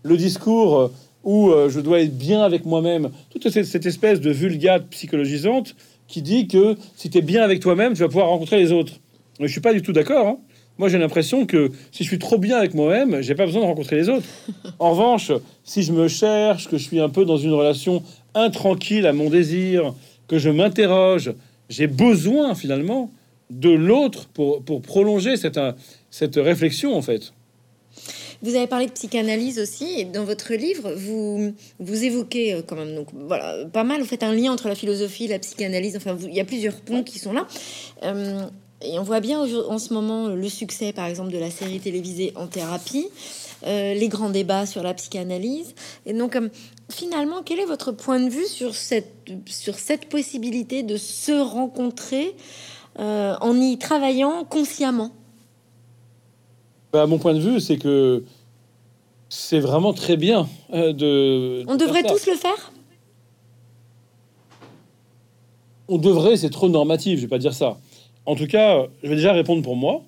Le 0.03 0.17
discours 0.17 0.77
euh, 0.77 0.93
où 1.23 1.49
euh, 1.49 1.69
je 1.69 1.79
dois 1.79 2.01
être 2.01 2.17
bien 2.17 2.41
avec 2.41 2.65
moi-même, 2.65 3.09
toute 3.29 3.49
cette, 3.49 3.85
espèce 3.85 4.19
de 4.19 4.31
vulgate 4.31 4.87
psychologisante 4.89 5.75
qui 6.07 6.21
dit 6.21 6.47
que 6.47 6.75
si 6.95 7.09
tu 7.09 7.17
es 7.17 7.21
bien 7.21 7.43
avec 7.43 7.59
toi-même, 7.59 7.93
tu 7.93 7.99
vas 7.99 8.07
pouvoir 8.07 8.27
rencontrer 8.27 8.57
les 8.57 8.71
autres. 8.71 8.93
Mais 9.39 9.47
je 9.47 9.51
suis 9.51 9.61
pas 9.61 9.73
du 9.73 9.81
tout 9.81 9.93
d'accord. 9.93 10.27
Hein. 10.27 10.37
Moi, 10.77 10.89
j'ai 10.89 10.97
l'impression 10.97 11.45
que 11.45 11.71
si 11.91 12.03
je 12.03 12.09
suis 12.09 12.19
trop 12.19 12.37
bien 12.37 12.57
avec 12.57 12.73
moi-même, 12.73 13.21
j'ai 13.21 13.35
pas 13.35 13.45
besoin 13.45 13.61
de 13.61 13.67
rencontrer 13.67 13.95
les 13.95 14.09
autres. 14.09 14.25
En 14.79 14.91
revanche, 14.91 15.31
si 15.63 15.83
je 15.83 15.93
me 15.93 16.07
cherche, 16.07 16.67
que 16.67 16.77
je 16.77 16.83
suis 16.83 16.99
un 16.99 17.09
peu 17.09 17.25
dans 17.25 17.37
une 17.37 17.53
relation 17.53 18.03
intranquille 18.33 19.05
à 19.05 19.13
mon 19.13 19.29
désir, 19.29 19.93
que 20.27 20.39
je 20.39 20.49
m'interroge, 20.49 21.33
j'ai 21.69 21.87
besoin 21.87 22.55
finalement 22.55 23.11
de 23.49 23.69
l'autre 23.69 24.27
pour, 24.33 24.63
prolonger 24.81 25.37
cette, 25.37 25.59
cette 26.09 26.35
réflexion 26.35 26.95
en 26.95 27.01
fait. 27.01 27.33
Vous 28.43 28.55
avez 28.55 28.67
parlé 28.67 28.85
de 28.85 28.91
psychanalyse 28.91 29.57
aussi, 29.57 29.99
et 29.99 30.05
dans 30.05 30.25
votre 30.25 30.53
livre, 30.53 30.93
vous, 30.95 31.53
vous 31.79 32.03
évoquez 32.03 32.53
euh, 32.53 32.61
quand 32.61 32.75
même, 32.75 32.93
donc 32.93 33.07
voilà, 33.13 33.65
pas 33.65 33.83
mal, 33.83 34.01
vous 34.01 34.07
faites 34.07 34.23
un 34.23 34.33
lien 34.33 34.51
entre 34.51 34.67
la 34.67 34.75
philosophie 34.75 35.25
et 35.25 35.29
la 35.29 35.39
psychanalyse, 35.39 35.95
enfin, 35.95 36.17
il 36.21 36.33
y 36.33 36.41
a 36.41 36.45
plusieurs 36.45 36.75
ponts 36.81 37.03
qui 37.03 37.19
sont 37.19 37.33
là. 37.33 37.47
Euh, 38.03 38.41
et 38.83 38.99
on 38.99 39.03
voit 39.03 39.21
bien 39.21 39.39
en 39.41 39.79
ce 39.79 39.93
moment 39.93 40.27
le 40.27 40.49
succès, 40.49 40.91
par 40.93 41.05
exemple, 41.05 41.31
de 41.31 41.37
la 41.37 41.49
série 41.49 41.79
télévisée 41.79 42.33
En 42.35 42.47
thérapie, 42.47 43.07
euh, 43.65 43.93
les 43.93 44.09
grands 44.09 44.29
débats 44.29 44.65
sur 44.65 44.83
la 44.83 44.93
psychanalyse. 44.93 45.73
Et 46.05 46.13
donc, 46.13 46.37
finalement, 46.91 47.43
quel 47.43 47.59
est 47.59 47.65
votre 47.65 47.91
point 47.91 48.19
de 48.19 48.29
vue 48.29 48.45
sur 48.45 48.75
cette, 48.75 49.31
sur 49.45 49.75
cette 49.79 50.09
possibilité 50.09 50.83
de 50.83 50.97
se 50.97 51.31
rencontrer 51.31 52.35
euh, 52.99 53.35
en 53.39 53.59
y 53.59 53.77
travaillant 53.77 54.43
consciemment? 54.43 55.11
Bah, 56.93 57.07
Mon 57.07 57.17
point 57.17 57.33
de 57.33 57.39
vue, 57.39 57.59
c'est 57.59 57.77
que 57.77 58.23
c'est 59.27 59.59
vraiment 59.59 59.93
très 59.93 60.15
bien 60.15 60.47
euh, 60.73 60.93
de... 60.93 61.63
On 61.67 61.75
devrait 61.75 62.03
tous 62.03 62.27
le 62.27 62.35
faire? 62.35 62.71
On 65.87 65.97
devrait, 65.97 66.37
c'est 66.37 66.51
trop 66.51 66.69
normatif, 66.69 67.17
je 67.17 67.23
vais 67.23 67.29
pas 67.29 67.39
dire 67.39 67.53
ça. 67.53 67.77
En 68.25 68.35
tout 68.35 68.47
cas, 68.47 68.85
je 69.01 69.09
vais 69.09 69.15
déjà 69.15 69.33
répondre 69.33 69.63
pour 69.63 69.75
moi. 69.75 70.03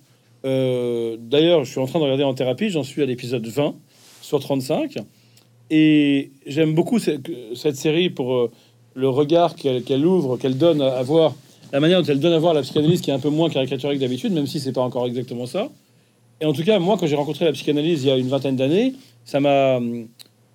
Euh, 0.45 1.17
d'ailleurs, 1.19 1.63
je 1.63 1.71
suis 1.71 1.79
en 1.79 1.87
train 1.87 1.99
de 1.99 2.03
regarder 2.03 2.23
en 2.23 2.33
thérapie, 2.33 2.69
j'en 2.69 2.83
suis 2.83 3.01
à 3.01 3.05
l'épisode 3.05 3.45
20 3.45 3.73
sur 4.21 4.39
35. 4.39 4.97
Et 5.71 6.31
j'aime 6.45 6.75
beaucoup 6.75 6.99
cette, 6.99 7.75
série 7.75 8.11
pour 8.11 8.33
euh, 8.35 8.51
le 8.93 9.09
regard 9.09 9.55
qu'elle 9.55 10.05
ouvre, 10.05 10.37
qu'elle 10.37 10.57
donne 10.57 10.81
à, 10.81 11.01
voir, 11.01 11.33
la 11.73 11.79
manière 11.79 12.01
dont 12.01 12.07
elle 12.07 12.19
donne 12.19 12.33
à 12.33 12.39
voir 12.39 12.53
la 12.53 12.61
psychanalyse 12.61 13.01
qui 13.01 13.09
est 13.09 13.13
un 13.13 13.19
peu 13.19 13.29
moins 13.29 13.49
caricaturique 13.49 13.99
d'habitude, 13.99 14.33
même 14.33 14.47
si 14.47 14.59
c'est 14.59 14.71
pas 14.71 14.81
encore 14.81 15.07
exactement 15.07 15.47
ça. 15.47 15.69
Et 16.41 16.45
en 16.45 16.53
tout 16.53 16.63
cas, 16.63 16.79
moi, 16.79 16.97
quand 16.99 17.07
j'ai 17.07 17.15
rencontré 17.15 17.45
la 17.45 17.51
psychanalyse 17.53 18.03
il 18.03 18.07
y 18.07 18.11
a 18.11 18.17
une 18.17 18.27
vingtaine 18.27 18.55
d'années, 18.55 18.93
ça 19.23 19.39
m'a 19.39 19.79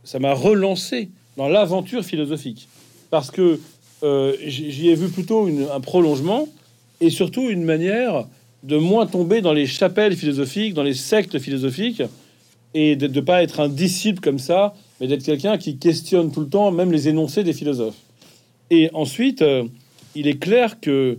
ça 0.04 0.18
m'a 0.18 0.32
relancé 0.32 1.10
dans 1.36 1.48
l'aventure 1.48 2.04
philosophique 2.04 2.68
parce 3.10 3.30
que 3.30 3.60
euh, 4.02 4.34
j'y 4.44 4.88
ai 4.88 4.94
vu 4.94 5.08
plutôt 5.08 5.48
un 5.72 5.80
prolongement 5.80 6.48
et 7.00 7.10
surtout 7.10 7.48
une 7.48 7.64
manière 7.64 8.26
de 8.62 8.76
moins 8.76 9.06
tomber 9.06 9.40
dans 9.40 9.52
les 9.52 9.66
chapelles 9.66 10.16
philosophiques, 10.16 10.74
dans 10.74 10.82
les 10.82 10.94
sectes 10.94 11.38
philosophiques, 11.38 12.02
et 12.74 12.96
de 12.96 13.06
ne 13.06 13.20
pas 13.20 13.42
être 13.42 13.60
un 13.60 13.68
disciple 13.68 14.20
comme 14.20 14.38
ça, 14.38 14.74
mais 15.00 15.06
d'être 15.06 15.24
quelqu'un 15.24 15.58
qui 15.58 15.78
questionne 15.78 16.30
tout 16.30 16.40
le 16.40 16.48
temps, 16.48 16.70
même 16.70 16.92
les 16.92 17.08
énoncés 17.08 17.42
des 17.42 17.52
philosophes. 17.52 17.96
Et 18.70 18.90
ensuite, 18.92 19.42
euh, 19.42 19.64
il 20.14 20.28
est 20.28 20.38
clair 20.38 20.78
que 20.80 21.18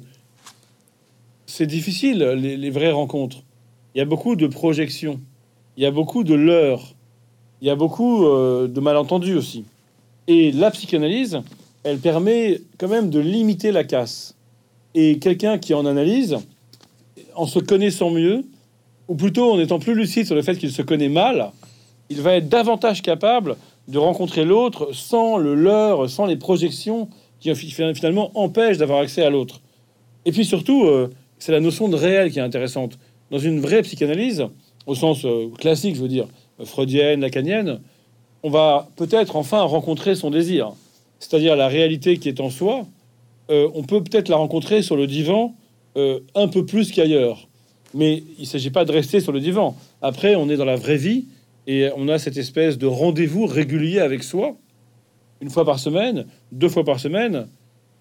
c'est 1.46 1.66
difficile, 1.66 2.20
les, 2.20 2.70
vraies 2.70 2.92
rencontres. 2.92 3.44
Il 3.94 4.00
y 4.00 4.02
a 4.02 4.06
beaucoup 4.06 4.36
de 4.36 4.48
projections, 4.48 5.20
il 5.78 5.84
y 5.84 5.86
a 5.86 5.92
beaucoup 5.92 6.24
de 6.24 6.34
leurres, 6.34 6.94
il 7.62 7.68
y 7.68 7.70
a 7.70 7.76
beaucoup 7.76 8.26
euh, 8.26 8.68
de 8.68 8.80
malentendus 8.80 9.36
aussi. 9.36 9.66
Et 10.28 10.52
la 10.52 10.72
psychanalyse, 10.72 11.42
elle 11.84 11.98
permet 11.98 12.62
quand 12.78 12.88
même 12.88 13.10
de 13.10 13.20
limiter 13.20 13.72
la 13.72 13.84
casse. 13.84 14.36
Et 14.96 15.20
quelqu'un 15.20 15.58
qui 15.58 15.74
en 15.74 15.86
analyse, 15.86 16.38
en 17.36 17.48
se 17.48 17.60
connaissant 17.60 18.12
mieux, 18.12 18.46
ou 19.08 19.16
plutôt 19.16 19.52
en 19.52 19.60
étant 19.60 19.80
plus 19.80 19.96
lucide 19.96 20.26
sur 20.26 20.36
le 20.36 20.42
fait 20.42 20.56
qu'il 20.56 20.72
se 20.72 20.82
connaît 20.82 21.10
mal, 21.10 21.52
il 22.10 22.22
va 22.22 22.36
être 22.36 22.50
davantage 22.50 23.02
capable 23.02 23.56
de 23.88 23.98
rencontrer 23.98 24.46
l'autre 24.46 24.94
sans 24.94 25.38
le 25.38 25.56
leurre, 25.56 26.10
sans 26.10 26.26
les 26.26 26.38
projections 26.38 27.10
qui 27.40 27.54
finalement 27.56 28.32
empêchent 28.36 28.78
d'avoir 28.78 29.00
accès 29.00 29.24
à 29.24 29.30
l'autre. 29.30 29.62
Et 30.26 30.32
puis 30.32 30.46
surtout, 30.46 30.86
euh, 30.86 31.10
c'est 31.40 31.52
la 31.52 31.60
notion 31.60 31.90
de 31.90 31.96
réel 31.96 32.32
qui 32.32 32.40
est 32.40 32.44
intéressante. 32.44 33.00
Dans 33.32 33.40
une 33.40 33.60
vraie 33.60 33.82
psychanalyse, 33.82 34.46
au 34.86 34.96
sens 34.96 35.26
euh, 35.26 35.50
classique, 35.58 35.96
je 35.96 36.02
veux 36.02 36.08
dire, 36.08 36.28
freudienne, 36.64 37.22
lacanienne, 37.22 37.80
on 38.44 38.50
va 38.50 38.88
peut-être 38.98 39.36
enfin 39.36 39.62
rencontrer 39.62 40.16
son 40.16 40.30
désir, 40.30 40.74
c'est-à-dire 41.20 41.56
la 41.56 41.68
réalité 41.68 42.18
qui 42.18 42.28
est 42.30 42.40
en 42.40 42.50
soi. 42.50 42.86
Euh, 43.50 43.70
on 43.74 43.84
peut 43.84 44.04
peut-être 44.04 44.30
la 44.30 44.36
rencontrer 44.36 44.82
sur 44.82 44.96
le 44.96 45.08
divan 45.08 45.56
un 46.36 46.48
peu 46.48 46.66
plus 46.66 46.90
qu'ailleurs. 46.90 47.50
Mais 47.94 48.24
il 48.38 48.42
ne 48.42 48.46
s'agit 48.46 48.70
pas 48.70 48.86
de 48.86 48.94
rester 48.94 49.20
sur 49.20 49.34
le 49.34 49.42
divan. 49.42 49.76
Après, 50.02 50.36
on 50.36 50.50
est 50.50 50.56
dans 50.56 50.64
la 50.64 50.78
vraie 50.78 50.96
vie 50.96 51.26
et 51.68 51.90
on 51.98 52.08
a 52.08 52.18
cette 52.18 52.38
espèce 52.38 52.78
de 52.78 52.88
rendez-vous 52.88 53.46
régulier 53.46 54.00
avec 54.00 54.24
soi, 54.24 54.56
une 55.42 55.50
fois 55.50 55.66
par 55.66 55.80
semaine, 55.80 56.26
deux 56.54 56.70
fois 56.70 56.86
par 56.86 57.00
semaine, 57.00 57.48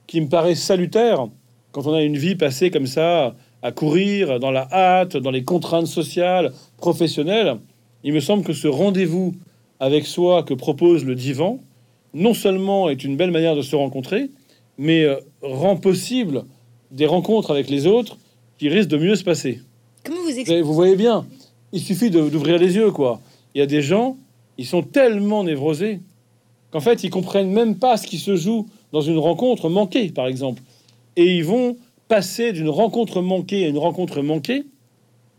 qui 0.07 0.21
me 0.21 0.29
paraît 0.29 0.55
salutaire 0.55 1.27
quand 1.73 1.87
on 1.87 1.95
a 1.95 2.03
une 2.03 2.17
vie 2.17 2.35
passée 2.35 2.71
comme 2.71 2.87
ça, 2.87 3.35
à 3.63 3.73
courir 3.73 4.41
dans 4.41 4.51
la 4.51 4.69
hâte, 4.73 5.17
dans 5.17 5.31
les 5.31 5.45
contraintes 5.45 5.87
sociales, 5.87 6.53
professionnelles. 6.79 7.57
Il 8.05 8.13
me 8.13 8.21
semble 8.21 8.45
que 8.45 8.53
ce 8.53 8.69
rendez-vous 8.69 9.35
avec 9.79 10.07
soi 10.07 10.43
que 10.43 10.55
propose 10.55 11.05
le 11.05 11.15
divan, 11.15 11.59
non 12.15 12.35
seulement 12.35 12.89
est 12.89 13.05
une 13.05 13.17
belle 13.17 13.31
manière 13.31 13.57
de 13.57 13.63
se 13.63 13.77
rencontrer, 13.77 14.31
mais 14.79 15.05
euh, 15.05 15.17
rend 15.43 15.77
possible 15.77 16.45
des 16.91 17.07
rencontres 17.07 17.51
avec 17.51 17.71
les 17.71 17.87
autres 17.87 18.17
qui 18.59 18.69
risquent 18.69 18.91
de 18.91 18.99
mieux 18.99 19.17
se 19.17 19.25
passer. 19.25 19.61
Comment 20.05 20.21
vous 20.23 20.65
Vous 20.65 20.75
voyez 20.75 20.97
bien, 20.97 21.27
il 21.73 21.81
suffit 21.81 22.11
d'ouvrir 22.11 22.59
les 22.59 22.77
yeux, 22.77 22.91
quoi. 22.91 23.21
Il 23.55 23.59
y 23.59 23.63
a 23.63 23.67
des 23.67 23.83
gens, 23.83 24.17
ils 24.59 24.67
sont 24.67 24.83
tellement 24.83 25.45
névrosés 25.45 26.01
qu'en 26.71 26.81
fait, 26.81 27.05
ils 27.05 27.11
comprennent 27.11 27.51
même 27.51 27.77
pas 27.77 27.97
ce 27.97 28.07
qui 28.07 28.19
se 28.19 28.37
joue 28.37 28.69
dans 28.93 29.01
une 29.01 29.19
rencontre 29.19 29.69
manquée, 29.69 30.11
par 30.11 30.27
exemple. 30.27 30.63
Et 31.17 31.37
ils 31.37 31.45
vont 31.45 31.77
passer 32.11 32.53
d'une 32.53 32.69
rencontre 32.69 33.23
manquée 33.23 33.65
à 33.65 33.69
une 33.69 33.79
rencontre 33.79 34.21
manquée 34.21 34.67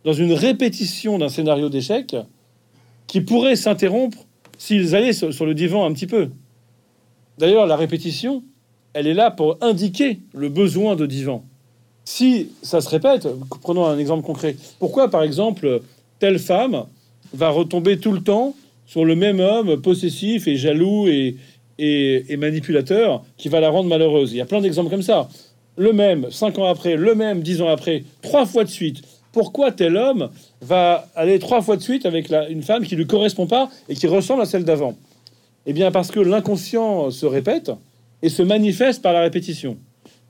dans 0.06 0.14
une 0.14 0.32
répétition 0.32 1.20
d'un 1.20 1.28
scénario 1.28 1.68
d'échec 1.68 2.16
qui 3.08 3.20
pourraient 3.20 3.58
s'interrompre 3.58 4.26
s'ils 4.58 4.96
allaient 4.96 5.12
sur, 5.12 5.46
le 5.46 5.54
divan 5.54 5.86
un 5.86 5.92
petit 5.92 6.08
peu. 6.08 6.30
D'ailleurs, 7.38 7.66
la 7.66 7.76
répétition, 7.76 8.44
elle 8.94 9.06
est 9.06 9.14
là 9.14 9.32
pour 9.32 9.58
indiquer 9.60 10.20
le 10.34 10.48
besoin 10.48 10.96
de 10.96 11.06
divan. 11.06 11.44
Si 12.06 12.50
ça 12.62 12.80
se 12.80 12.88
répète, 12.88 13.28
prenons 13.62 13.86
un 13.86 14.00
exemple 14.00 14.26
concret. 14.26 14.56
Pourquoi, 14.80 15.12
par 15.12 15.24
exemple, 15.24 15.82
telle 16.20 16.40
femme 16.40 16.86
va 17.34 17.50
retomber 17.50 18.00
tout 18.00 18.14
le 18.14 18.22
temps 18.22 18.56
sur 18.86 19.04
le 19.04 19.16
même 19.16 19.42
homme 19.42 19.82
possessif 19.82 20.48
et 20.48 20.56
jaloux 20.56 21.10
et, 21.10 21.36
et, 21.80 22.38
manipulateur 22.38 23.24
qui 23.36 23.50
va 23.50 23.60
la 23.60 23.70
rendre 23.70 23.90
malheureuse? 23.90 24.32
Il 24.32 24.38
y 24.38 24.42
a 24.42 24.46
plein 24.46 24.62
d'exemples 24.62 24.90
comme 24.90 25.02
ça. 25.02 25.28
Le 25.78 25.94
même, 25.94 26.30
cinq 26.32 26.60
ans 26.60 26.66
après, 26.66 26.96
le 26.96 27.16
même, 27.16 27.42
dix 27.42 27.62
ans 27.62 27.70
après, 27.70 28.04
trois 28.22 28.46
fois 28.46 28.64
de 28.64 28.70
suite. 28.70 29.02
Pourquoi 29.32 29.72
tel 29.72 29.96
homme 29.96 30.30
va 30.62 31.08
aller 31.16 31.40
trois 31.40 31.62
fois 31.62 31.78
de 31.78 31.82
suite 31.82 32.06
avec 32.06 32.30
une 32.50 32.64
femme 32.64 32.86
qui 32.86 32.96
ne 32.96 33.00
lui 33.00 33.08
correspond 33.08 33.48
pas 33.48 33.70
et 33.88 33.96
qui 33.96 34.08
ressemble 34.08 34.42
à 34.42 34.46
celle 34.46 34.66
d'avant? 34.66 34.98
Eh 35.66 35.74
bien 35.74 35.92
parce 35.92 36.12
que 36.12 36.20
l'inconscient 36.20 37.12
se 37.12 37.26
répète 37.26 37.72
et 38.22 38.30
se 38.30 38.42
manifeste 38.42 39.02
par 39.02 39.14
la 39.14 39.22
répétition. 39.22 39.78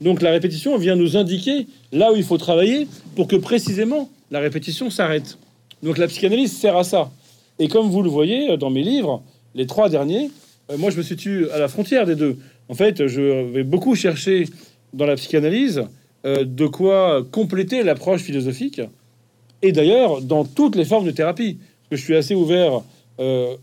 Donc 0.01 0.21
la 0.21 0.32
répétition 0.32 0.77
vient 0.77 0.95
nous 0.95 1.17
indiquer 1.17 1.67
là 1.91 2.12
où 2.12 2.15
il 2.15 2.23
faut 2.23 2.38
travailler 2.38 2.88
pour 3.15 3.27
que 3.27 3.36
précisément 3.36 4.10
la 4.30 4.39
répétition 4.39 4.89
s'arrête. 4.89 5.38
Donc 5.82 5.97
la 5.97 6.08
psychanalyse 6.08 6.56
sert 6.56 6.77
à 6.77 6.84
ça. 6.84 7.10
Et 7.58 7.67
comme 7.67 7.89
vous 7.89 8.04
le 8.04 8.10
voyez 8.10 8.56
dans 8.58 8.69
mes 8.69 8.84
livres, 8.84 9.23
les 9.56 9.65
trois 9.65 9.89
derniers, 9.89 10.30
euh, 10.71 10.77
moi, 10.77 10.89
je 10.89 10.97
me 10.97 11.04
situe 11.04 11.49
à 11.49 11.60
la 11.60 11.67
frontière 11.67 12.06
des 12.06 12.15
deux. 12.15 12.38
En 12.69 12.73
fait, 12.73 13.08
je 13.08 13.21
vais 13.21 13.63
beaucoup 13.63 13.95
chercher 13.95 14.45
dans 14.93 15.06
la 15.06 15.15
psychanalyse 15.15 15.84
euh, 16.25 16.43
de 16.45 16.67
quoi 16.67 17.23
compléter 17.32 17.84
l'approche 17.84 18.21
philosophique. 18.21 18.82
Et 19.62 19.71
d'ailleurs, 19.71 20.21
dans 20.21 20.45
toutes 20.45 20.75
les 20.75 20.86
formes 20.86 21.06
de 21.06 21.12
thérapie, 21.12 21.58
que 21.89 21.95
je 21.95 22.01
suis 22.01 22.15
assez 22.15 22.36
ouvert 22.36 22.82
euh, 23.19 23.56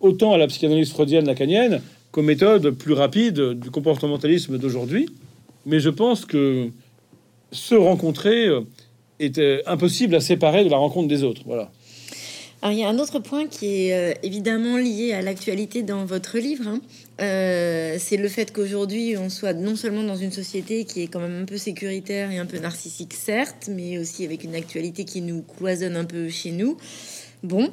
autant 0.00 0.32
à 0.32 0.38
la 0.38 0.46
psychanalyse 0.46 0.90
freudienne 0.90 1.26
lacanienne 1.26 1.80
qu'aux 2.10 2.22
méthodes 2.22 2.70
plus 2.70 2.92
rapides 2.92 3.40
du 3.40 3.70
comportementalisme 3.70 4.58
d'aujourd'hui. 4.58 5.08
Mais 5.64 5.80
je 5.80 5.90
pense 5.90 6.24
que 6.24 6.68
se 7.52 7.74
rencontrer 7.74 8.48
est 9.18 9.40
impossible 9.66 10.14
à 10.14 10.20
séparer 10.20 10.64
de 10.64 10.70
la 10.70 10.76
rencontre 10.76 11.08
des 11.08 11.22
autres. 11.22 11.42
Voilà. 11.46 11.70
Alors, 12.62 12.72
il 12.72 12.80
y 12.80 12.84
a 12.84 12.88
un 12.88 12.98
autre 12.98 13.18
point 13.18 13.46
qui 13.46 13.66
est 13.66 13.94
euh, 13.94 14.14
évidemment 14.22 14.76
lié 14.76 15.12
à 15.12 15.22
l'actualité 15.22 15.82
dans 15.82 16.04
votre 16.04 16.38
livre. 16.38 16.66
Hein. 16.66 16.80
Euh, 17.20 17.96
c'est 17.98 18.16
le 18.16 18.28
fait 18.28 18.52
qu'aujourd'hui, 18.52 19.16
on 19.16 19.28
soit 19.28 19.54
non 19.54 19.76
seulement 19.76 20.02
dans 20.02 20.16
une 20.16 20.32
société 20.32 20.84
qui 20.84 21.02
est 21.02 21.06
quand 21.06 21.20
même 21.20 21.42
un 21.42 21.44
peu 21.44 21.56
sécuritaire 21.56 22.30
et 22.30 22.38
un 22.38 22.46
peu 22.46 22.58
narcissique, 22.58 23.14
certes, 23.14 23.70
mais 23.72 23.98
aussi 23.98 24.24
avec 24.24 24.44
une 24.44 24.54
actualité 24.54 25.04
qui 25.04 25.22
nous 25.22 25.42
cloisonne 25.42 25.96
un 25.96 26.04
peu 26.04 26.28
chez 26.28 26.52
nous. 26.52 26.76
Bon, 27.42 27.70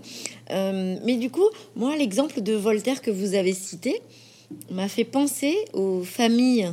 euh, 0.51 0.95
mais 1.03 1.17
du 1.17 1.29
coup, 1.29 1.49
moi, 1.75 1.95
l'exemple 1.97 2.41
de 2.41 2.53
Voltaire 2.53 3.01
que 3.01 3.11
vous 3.11 3.33
avez 3.35 3.53
cité 3.53 4.01
m'a 4.69 4.87
fait 4.87 5.05
penser 5.05 5.55
aux 5.73 6.03
familles 6.03 6.71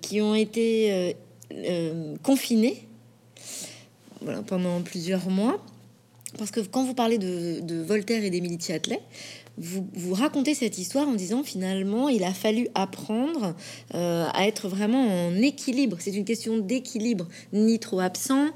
qui 0.00 0.20
ont 0.20 0.36
été 0.36 1.16
confinées 2.22 2.86
pendant 4.46 4.80
plusieurs 4.82 5.28
mois 5.28 5.60
parce 6.36 6.50
que 6.50 6.60
quand 6.60 6.84
vous 6.84 6.94
parlez 6.94 7.18
de, 7.18 7.82
Voltaire 7.82 8.22
et 8.24 8.30
d'Émilie 8.30 8.58
Châtelet, 8.60 9.00
vous, 9.60 10.14
racontez 10.14 10.54
cette 10.54 10.78
histoire 10.78 11.08
en 11.08 11.14
disant 11.14 11.42
finalement 11.42 12.08
il 12.08 12.24
a 12.24 12.32
fallu 12.32 12.68
apprendre 12.74 13.54
euh, 13.94 14.26
à 14.32 14.46
être 14.46 14.68
vraiment 14.68 15.06
en 15.06 15.34
équilibre. 15.36 15.96
C'est 16.00 16.14
une 16.14 16.24
question 16.24 16.58
d'équilibre, 16.58 17.26
ni 17.52 17.78
trop 17.78 18.00
absent 18.00 18.46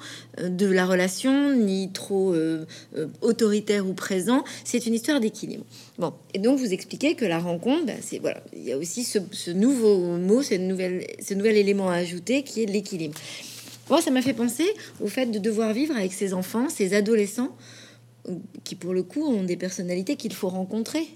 euh, 0.40 0.48
de 0.48 0.66
la 0.66 0.86
relation, 0.86 1.54
ni 1.54 1.90
trop 1.92 2.34
euh, 2.34 2.64
autoritaire 3.20 3.86
ou 3.86 3.94
présent. 3.94 4.44
C'est 4.64 4.86
une 4.86 4.94
histoire 4.94 5.20
d'équilibre. 5.20 5.64
Bon, 5.98 6.12
et 6.34 6.38
donc 6.38 6.58
vous 6.58 6.72
expliquez 6.72 7.14
que 7.14 7.24
la 7.24 7.38
rencontre, 7.38 7.86
ben, 7.86 7.98
c'est 8.00 8.18
voilà, 8.18 8.42
il 8.54 8.64
y 8.64 8.72
a 8.72 8.78
aussi 8.78 9.04
ce, 9.04 9.18
ce 9.32 9.50
nouveau 9.50 10.16
mot, 10.18 10.42
cette 10.42 10.62
nouvelle, 10.62 11.06
ce 11.20 11.34
nouvel 11.34 11.56
élément 11.56 11.90
à 11.90 11.96
ajouter 11.96 12.42
qui 12.42 12.62
est 12.62 12.66
l'équilibre. 12.66 13.14
Moi, 13.90 14.00
ça 14.00 14.10
m'a 14.10 14.22
fait 14.22 14.32
penser 14.32 14.66
au 15.00 15.06
fait 15.06 15.26
de 15.26 15.38
devoir 15.38 15.72
vivre 15.72 15.94
avec 15.96 16.12
ces 16.12 16.34
enfants, 16.34 16.68
ces 16.68 16.94
adolescents, 16.94 17.54
qui 18.64 18.74
pour 18.74 18.94
le 18.94 19.02
coup 19.02 19.24
ont 19.24 19.42
des 19.42 19.56
personnalités 19.56 20.16
qu'il 20.16 20.32
faut 20.32 20.48
rencontrer. 20.48 21.06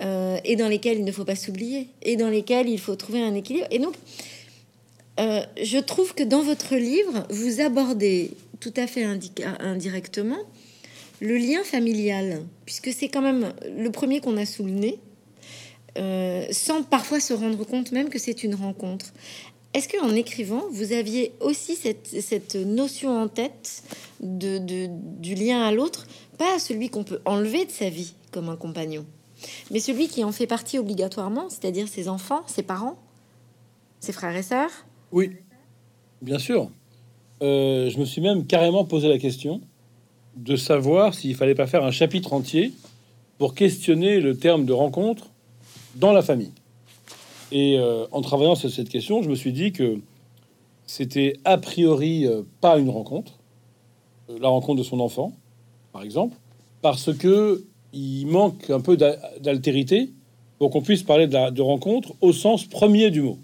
Euh, 0.00 0.38
et 0.44 0.56
dans 0.56 0.68
lesquels 0.68 0.98
il 0.98 1.04
ne 1.04 1.12
faut 1.12 1.24
pas 1.24 1.36
s'oublier, 1.36 1.88
et 2.02 2.16
dans 2.16 2.28
lesquels 2.28 2.68
il 2.68 2.78
faut 2.78 2.96
trouver 2.96 3.22
un 3.22 3.34
équilibre. 3.34 3.66
Et 3.70 3.78
donc, 3.78 3.94
euh, 5.18 5.42
je 5.62 5.78
trouve 5.78 6.14
que 6.14 6.22
dans 6.22 6.42
votre 6.42 6.76
livre, 6.76 7.26
vous 7.30 7.60
abordez 7.60 8.30
tout 8.60 8.72
à 8.76 8.86
fait 8.86 9.04
indirectement 9.04 10.38
le 11.20 11.36
lien 11.36 11.62
familial, 11.64 12.42
puisque 12.64 12.92
c'est 12.92 13.08
quand 13.08 13.20
même 13.20 13.52
le 13.76 13.90
premier 13.90 14.20
qu'on 14.20 14.36
a 14.38 14.46
sous 14.46 14.64
le 14.64 14.70
nez, 14.70 14.98
euh, 15.98 16.46
sans 16.50 16.82
parfois 16.82 17.20
se 17.20 17.34
rendre 17.34 17.64
compte 17.64 17.92
même 17.92 18.08
que 18.08 18.18
c'est 18.18 18.42
une 18.42 18.54
rencontre. 18.54 19.12
Est-ce 19.72 19.88
qu'en 19.88 20.14
écrivant, 20.16 20.64
vous 20.72 20.92
aviez 20.92 21.32
aussi 21.40 21.76
cette, 21.76 22.54
notion 22.56 23.22
en 23.22 23.28
tête 23.28 23.84
de, 24.20 24.88
du 25.20 25.34
lien 25.34 25.62
à 25.62 25.70
l'autre, 25.70 26.06
pas 26.38 26.58
celui 26.58 26.88
qu'on 26.88 27.04
peut 27.04 27.20
enlever 27.24 27.66
de 27.66 27.70
sa 27.70 27.88
vie 27.88 28.14
comme 28.32 28.48
un 28.48 28.56
compagnon, 28.56 29.06
mais 29.70 29.78
celui 29.78 30.08
qui 30.08 30.24
en 30.24 30.32
fait 30.32 30.46
partie 30.46 30.78
obligatoirement, 30.78 31.48
c'est-à-dire 31.48 31.86
ses 31.86 32.08
enfants, 32.08 32.42
ses 32.46 32.62
parents, 32.62 32.98
ses 34.00 34.12
frères 34.12 34.36
et 34.36 34.42
sœurs? 34.42 34.70
Oui, 35.12 35.36
bien 36.20 36.38
sûr. 36.38 36.68
Euh, 37.42 37.90
je 37.90 37.98
me 37.98 38.04
suis 38.04 38.20
même 38.20 38.46
carrément 38.46 38.84
posé 38.84 39.08
la 39.08 39.18
question 39.18 39.60
de 40.36 40.56
savoir 40.56 41.14
s'il 41.14 41.34
fallait 41.36 41.54
pas 41.54 41.66
faire 41.66 41.84
un 41.84 41.90
chapitre 41.90 42.32
entier 42.32 42.72
pour 43.38 43.54
questionner 43.54 44.20
le 44.20 44.36
terme 44.36 44.66
de 44.66 44.72
rencontre 44.72 45.30
dans 45.94 46.12
la 46.12 46.22
famille. 46.22 46.52
Et 47.52 47.78
euh, 47.78 48.06
en 48.12 48.20
travaillant 48.20 48.54
sur 48.54 48.70
cette 48.70 48.88
question, 48.88 49.22
je 49.22 49.28
me 49.28 49.34
suis 49.34 49.52
dit 49.52 49.72
que 49.72 49.98
c'était 50.86 51.34
a 51.44 51.58
priori 51.58 52.26
euh, 52.26 52.42
pas 52.60 52.78
une 52.78 52.90
rencontre, 52.90 53.32
euh, 54.28 54.38
la 54.40 54.48
rencontre 54.48 54.78
de 54.78 54.84
son 54.84 55.00
enfant, 55.00 55.32
par 55.92 56.02
exemple, 56.02 56.36
parce 56.82 57.12
que 57.16 57.64
il 57.92 58.26
manque 58.26 58.70
un 58.70 58.80
peu 58.80 58.96
d'altérité 58.96 60.10
pour 60.58 60.70
qu'on 60.70 60.80
puisse 60.80 61.02
parler 61.02 61.26
de, 61.26 61.50
de, 61.50 61.62
rencontre 61.62 62.14
au 62.20 62.32
sens 62.32 62.64
premier 62.64 63.10
du 63.10 63.20
mot. 63.22 63.38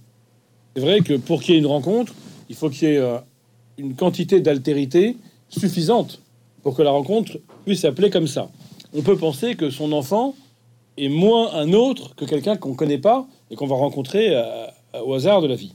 C'est 0.77 0.83
vrai 0.83 1.01
que 1.01 1.15
pour 1.15 1.43
qu'il 1.43 1.55
y 1.55 1.57
ait 1.57 1.61
une 1.61 1.67
rencontre, 1.67 2.15
il 2.49 2.55
faut 2.55 2.71
qu'il 2.71 2.89
y 2.89 2.93
ait 2.93 3.03
une 3.77 3.97
quantité 3.97 4.41
d'altérité 4.41 5.17
suffisante 5.49 6.21
pour 6.63 6.77
que 6.77 6.83
la 6.83 6.93
rencontre 6.93 7.39
puisse 7.65 7.81
s'appeler 7.81 8.11
comme 8.11 8.29
ça. 8.29 8.51
On 8.95 9.03
peut 9.03 9.17
penser 9.17 9.57
que 9.57 9.69
son 9.71 9.91
enfant 9.93 10.37
est 10.97 11.09
moins 11.09 11.53
un 11.55 11.73
autre 11.73 12.15
que 12.15 12.25
quelqu'un 12.25 12.57
qu'on 12.57 12.71
ne 12.71 12.75
connaît 12.75 12.99
pas 12.99 13.27
et 13.51 13.57
qu'on 13.57 13.67
va 13.67 13.77
rencontrer 13.77 14.29
euh, 14.31 14.67
au 15.05 15.15
hasard 15.15 15.43
de 15.43 15.47
la 15.47 15.55
vie. 15.55 15.73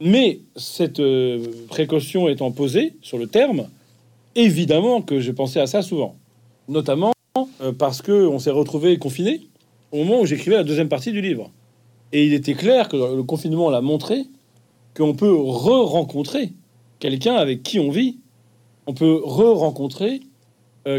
Mais 0.00 0.40
cette 0.56 1.00
euh, 1.00 1.46
précaution 1.68 2.28
étant 2.28 2.50
posée 2.50 2.94
sur 3.02 3.18
le 3.18 3.26
terme, 3.26 3.68
évidemment 4.34 5.02
que 5.02 5.20
j'ai 5.20 5.34
pensé 5.34 5.60
à 5.60 5.66
ça 5.66 5.82
souvent, 5.82 6.16
notamment 6.68 7.12
euh, 7.60 7.72
parce 7.72 8.00
que 8.00 8.26
on 8.26 8.38
s'est 8.38 8.50
retrouvé 8.50 8.98
confiné 8.98 9.42
au 9.92 9.98
moment 9.98 10.20
où 10.20 10.26
j'écrivais 10.26 10.56
la 10.56 10.64
deuxième 10.64 10.88
partie 10.88 11.12
du 11.12 11.20
livre. 11.20 11.50
Et 12.12 12.24
il 12.24 12.32
était 12.32 12.54
clair 12.54 12.88
que 12.88 12.96
le 12.96 13.22
confinement 13.22 13.70
l'a 13.70 13.82
montré 13.82 14.24
qu'on 14.96 15.14
peut 15.14 15.32
re-rencontrer 15.32 16.52
quelqu'un 16.98 17.34
avec 17.34 17.62
qui 17.62 17.78
on 17.78 17.90
vit. 17.90 18.18
On 18.86 18.94
peut 18.94 19.20
re-rencontrer 19.22 20.20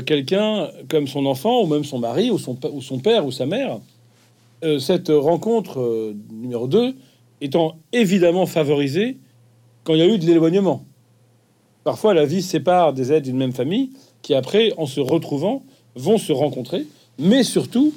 quelqu'un 0.05 0.69
comme 0.89 1.07
son 1.07 1.25
enfant 1.25 1.63
ou 1.63 1.67
même 1.67 1.83
son 1.83 1.97
mari 1.97 2.29
ou 2.29 2.37
son, 2.37 2.57
ou 2.71 2.81
son 2.81 2.99
père 2.99 3.25
ou 3.25 3.31
sa 3.31 3.45
mère 3.45 3.79
euh, 4.63 4.77
cette 4.77 5.09
rencontre 5.09 5.79
euh, 5.79 6.15
numéro 6.31 6.67
2 6.67 6.93
étant 7.41 7.77
évidemment 7.93 8.45
favorisée 8.45 9.17
quand 9.83 9.95
il 9.95 9.99
y 9.99 10.03
a 10.03 10.07
eu 10.07 10.19
de 10.19 10.25
l'éloignement. 10.25 10.85
Parfois, 11.83 12.13
la 12.13 12.25
vie 12.25 12.43
sépare 12.43 12.93
des 12.93 13.11
êtres 13.11 13.25
d'une 13.25 13.37
même 13.37 13.53
famille 13.53 13.89
qui, 14.21 14.35
après, 14.35 14.71
en 14.77 14.85
se 14.85 14.99
retrouvant, 14.99 15.63
vont 15.95 16.19
se 16.19 16.31
rencontrer. 16.31 16.85
Mais 17.17 17.41
surtout, 17.41 17.91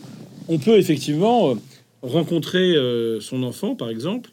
on 0.48 0.56
peut 0.56 0.78
effectivement 0.78 1.50
euh, 1.50 1.54
rencontrer 2.02 2.74
son 3.20 3.42
enfant, 3.42 3.74
par 3.74 3.90
exemple, 3.90 4.30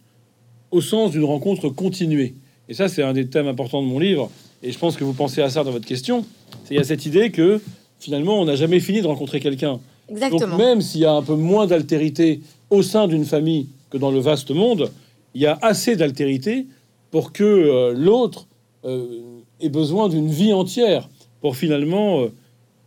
au 0.72 0.80
sens 0.80 1.12
d'une 1.12 1.26
rencontre 1.26 1.68
continuée. 1.68 2.34
Et 2.70 2.74
ça, 2.74 2.88
c'est 2.88 3.04
un 3.04 3.12
des 3.12 3.28
thèmes 3.28 3.48
importants 3.48 3.82
de 3.82 3.88
mon 3.88 4.00
livre. 4.00 4.32
Et 4.64 4.72
je 4.72 4.80
pense 4.80 4.96
que 4.96 5.04
vous 5.04 5.14
pensez 5.14 5.42
à 5.42 5.50
ça 5.50 5.66
dans 5.66 5.72
votre 5.72 5.86
question. 5.86 6.26
Il 6.70 6.78
y 6.78 6.80
a 6.80 6.84
cette 6.84 7.06
idée 7.06 7.32
que 7.32 7.62
finalement, 8.00 8.40
on 8.40 8.46
n'a 8.46 8.56
jamais 8.56 8.80
fini 8.80 9.02
de 9.02 9.08
rencontrer 9.08 9.40
quelqu'un. 9.40 9.80
Donc 10.10 10.58
même 10.58 10.82
s'il 10.82 11.02
y 11.02 11.06
a 11.06 11.14
un 11.14 11.22
peu 11.22 11.36
moins 11.36 11.68
d'altérité 11.68 12.42
au 12.70 12.82
sein 12.82 13.08
d'une 13.08 13.26
famille 13.26 13.68
que 13.90 13.98
dans 13.98 14.12
le 14.12 14.20
vaste 14.20 14.52
monde, 14.52 14.92
il 15.36 15.42
y 15.42 15.46
a 15.46 15.58
assez 15.62 15.96
d'altérité 15.96 16.66
pour 17.12 17.32
que 17.32 17.44
euh, 17.44 17.94
l'autre 17.96 18.48
euh, 18.86 19.22
ait 19.60 19.70
besoin 19.70 20.10
d'une 20.10 20.30
vie 20.30 20.54
entière 20.54 21.10
pour 21.42 21.56
finalement 21.56 22.22
euh, 22.22 22.34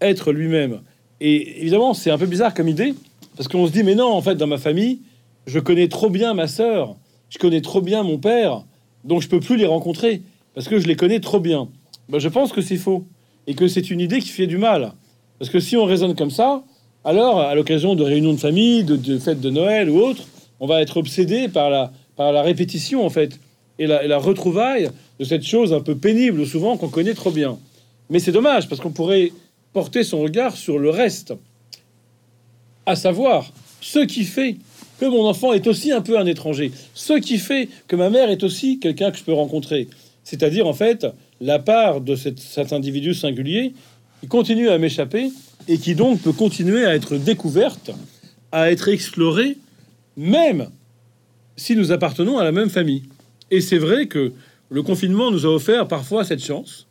être 0.01 0.33
lui-même. 0.33 0.81
Et 1.21 1.61
évidemment, 1.61 1.95
c'est 1.95 2.11
un 2.11 2.19
peu 2.19 2.27
bizarre 2.27 2.53
comme 2.53 2.69
idée, 2.69 2.95
parce 3.37 3.49
qu'on 3.49 3.67
se 3.67 3.73
dit, 3.73 3.83
mais 3.83 3.95
non, 3.95 4.13
en 4.13 4.21
fait, 4.21 4.35
dans 4.35 4.47
ma 4.47 4.59
famille, 4.59 5.01
je 5.47 5.59
connais 5.59 5.89
trop 5.89 6.11
bien 6.11 6.35
ma 6.35 6.49
sœur, 6.49 6.97
je 7.29 7.39
connais 7.39 7.61
trop 7.61 7.81
bien 7.81 8.03
mon 8.03 8.19
père, 8.19 8.65
donc 9.05 9.23
je 9.23 9.29
peux 9.29 9.41
plus 9.41 9.57
les 9.57 9.67
rencontrer, 9.67 10.23
parce 10.55 10.69
que 10.69 10.79
je 10.79 10.87
les 10.87 10.97
connais 10.97 11.21
trop 11.21 11.41
bien. 11.41 11.69
Ben, 12.09 12.19
je 12.19 12.29
pense 12.29 12.53
que 12.53 12.61
c'est 12.61 12.77
faux, 12.77 13.05
et 13.47 13.55
que 13.55 13.69
c'est 13.69 13.91
une 13.91 14.01
idée 14.01 14.21
qui 14.21 14.29
fait 14.29 14.47
du 14.47 14.59
mal. 14.59 14.93
Parce 15.39 15.51
que 15.51 15.61
si 15.61 15.77
on 15.77 15.85
raisonne 15.85 16.15
comme 16.15 16.31
ça, 16.31 16.63
alors 17.05 17.41
à 17.41 17.55
l'occasion 17.55 17.95
de 17.95 18.03
réunions 18.03 18.33
de 18.33 18.39
famille, 18.41 18.85
de, 18.85 19.19
fêtes 19.19 19.41
de 19.41 19.51
Noël 19.51 19.91
ou 19.91 19.99
autres, 19.99 20.25
on 20.61 20.67
va 20.67 20.81
être 20.81 20.97
obsédé 20.97 21.49
par 21.49 21.71
la, 21.71 21.93
par 22.17 22.33
la 22.33 22.43
répétition 22.43 23.05
en 23.05 23.11
fait 23.11 23.39
et 23.79 23.87
la, 23.87 24.05
et 24.05 24.09
la 24.09 24.19
retrouvaille 24.19 24.91
de 25.19 25.25
cette 25.25 25.45
chose 25.45 25.73
un 25.73 25.81
peu 25.81 25.97
pénible 25.97 26.47
souvent 26.47 26.77
qu'on 26.77 26.89
connaît 26.89 27.15
trop 27.15 27.31
bien. 27.31 27.59
Mais 28.11 28.19
c'est 28.19 28.33
dommage 28.33 28.69
parce 28.69 28.81
qu'on 28.81 28.91
pourrait 28.91 29.33
porter 29.73 30.05
son 30.05 30.21
regard 30.21 30.57
sur 30.57 30.79
le 30.79 30.91
reste, 30.91 31.35
à 32.87 32.97
savoir 32.97 33.53
ce 33.81 33.99
qui 33.99 34.25
fait 34.25 34.57
que 35.01 35.07
mon 35.07 35.27
enfant 35.27 35.53
est 35.53 35.67
aussi 35.67 35.93
un 35.93 36.01
peu 36.01 36.19
un 36.19 36.27
étranger, 36.27 36.73
ce 36.95 37.15
qui 37.15 37.39
fait 37.39 37.69
que 37.89 37.97
ma 37.97 38.09
mère 38.09 38.31
est 38.31 38.45
aussi 38.45 38.79
quelqu'un 38.79 39.11
que 39.11 39.19
je 39.19 39.25
peux 39.25 39.33
rencontrer, 39.33 39.89
c'est-à-dire 40.23 40.67
en 40.67 40.73
fait 40.73 41.07
la 41.41 41.59
part 41.59 42.01
de 42.01 42.15
cet 42.15 42.73
individu 42.73 43.15
singulier 43.15 43.75
qui 44.21 44.29
continue 44.29 44.69
à 44.69 44.79
m'échapper 44.79 45.31
et 45.69 45.79
qui 45.79 45.95
donc 45.95 46.21
peut 46.21 46.33
continuer 46.33 46.85
à 46.85 46.95
être 46.95 47.17
découverte, 47.17 47.91
à 48.53 48.71
être 48.71 48.89
explorée, 48.89 49.57
même 50.17 50.69
si 51.57 51.77
nous 51.77 51.93
appartenons 51.93 52.39
à 52.39 52.45
la 52.45 52.53
même 52.53 52.71
famille. 52.71 53.03
Et 53.51 53.61
c'est 53.61 53.79
vrai 53.79 54.07
que 54.07 54.33
le 54.71 54.83
confinement 54.83 55.31
nous 55.31 55.47
a 55.47 55.49
offert 55.49 55.87
parfois 55.89 56.25
cette 56.25 56.43
chance 56.43 56.87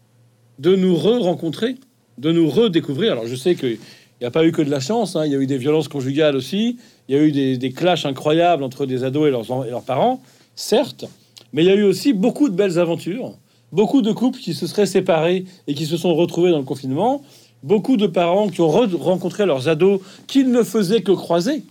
de 0.60 0.76
nous 0.76 0.96
re-rencontrer, 0.96 1.76
de 2.18 2.32
nous 2.32 2.50
redécouvrir. 2.50 3.14
Alors 3.14 3.28
je 3.28 3.36
sais 3.36 3.56
qu'il 3.56 3.78
n'y 4.22 4.28
a 4.28 4.32
pas 4.32 4.46
eu 4.46 4.52
que 4.52 4.62
de 4.62 4.70
la 4.70 4.80
chance, 4.80 5.16
hein. 5.16 5.26
il 5.26 5.32
y 5.32 5.36
a 5.36 5.40
eu 5.40 5.48
des 5.48 5.58
violences 5.58 5.88
conjugales 5.88 6.36
aussi, 6.36 6.78
il 7.08 7.16
y 7.16 7.18
a 7.18 7.22
eu 7.22 7.32
des, 7.32 7.72
clashs 7.72 8.06
incroyables 8.06 8.64
entre 8.64 8.86
des 8.86 9.04
ados 9.04 9.28
et 9.28 9.32
leurs 9.32 9.84
parents, 9.84 10.22
certes, 10.56 11.06
mais 11.52 11.64
il 11.64 11.68
y 11.68 11.72
a 11.72 11.76
eu 11.76 11.84
aussi 11.84 12.14
beaucoup 12.14 12.50
de 12.50 12.56
belles 12.56 12.80
aventures, 12.80 13.38
beaucoup 13.74 14.04
de 14.04 14.12
couples 14.12 14.40
qui 14.40 14.54
se 14.54 14.68
seraient 14.68 14.86
séparés 14.86 15.46
et 15.68 15.74
qui 15.74 15.88
se 15.88 15.98
sont 15.98 16.14
retrouvés 16.14 16.52
dans 16.52 16.60
le 16.60 16.64
confinement, 16.64 17.24
beaucoup 17.64 17.98
de 17.98 18.06
parents 18.06 18.48
qui 18.48 18.62
ont 18.62 18.70
rencontré 18.70 19.48
leurs 19.48 19.68
ados 19.68 20.00
qu'ils 20.28 20.52
ne 20.52 20.62
faisaient 20.62 21.02
que 21.02 21.12
croiser, 21.12 21.64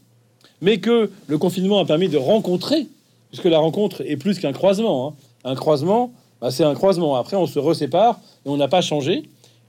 mais 0.60 0.78
que 0.78 1.10
le 1.28 1.38
confinement 1.38 1.78
a 1.78 1.84
permis 1.84 2.08
de 2.08 2.18
rencontrer, 2.18 2.88
puisque 3.30 3.44
la 3.44 3.60
rencontre 3.60 4.02
est 4.04 4.16
plus 4.16 4.40
qu'un 4.40 4.52
croisement. 4.52 5.08
Hein. 5.08 5.14
Un 5.44 5.54
croisement, 5.54 6.12
bah, 6.40 6.50
c'est 6.50 6.64
un 6.64 6.74
croisement. 6.74 7.14
Après, 7.14 7.36
on 7.36 7.46
se 7.46 7.60
resépare 7.60 8.20
et 8.44 8.48
on 8.48 8.56
n'a 8.56 8.68
pas 8.68 8.80
changé. 8.80 9.22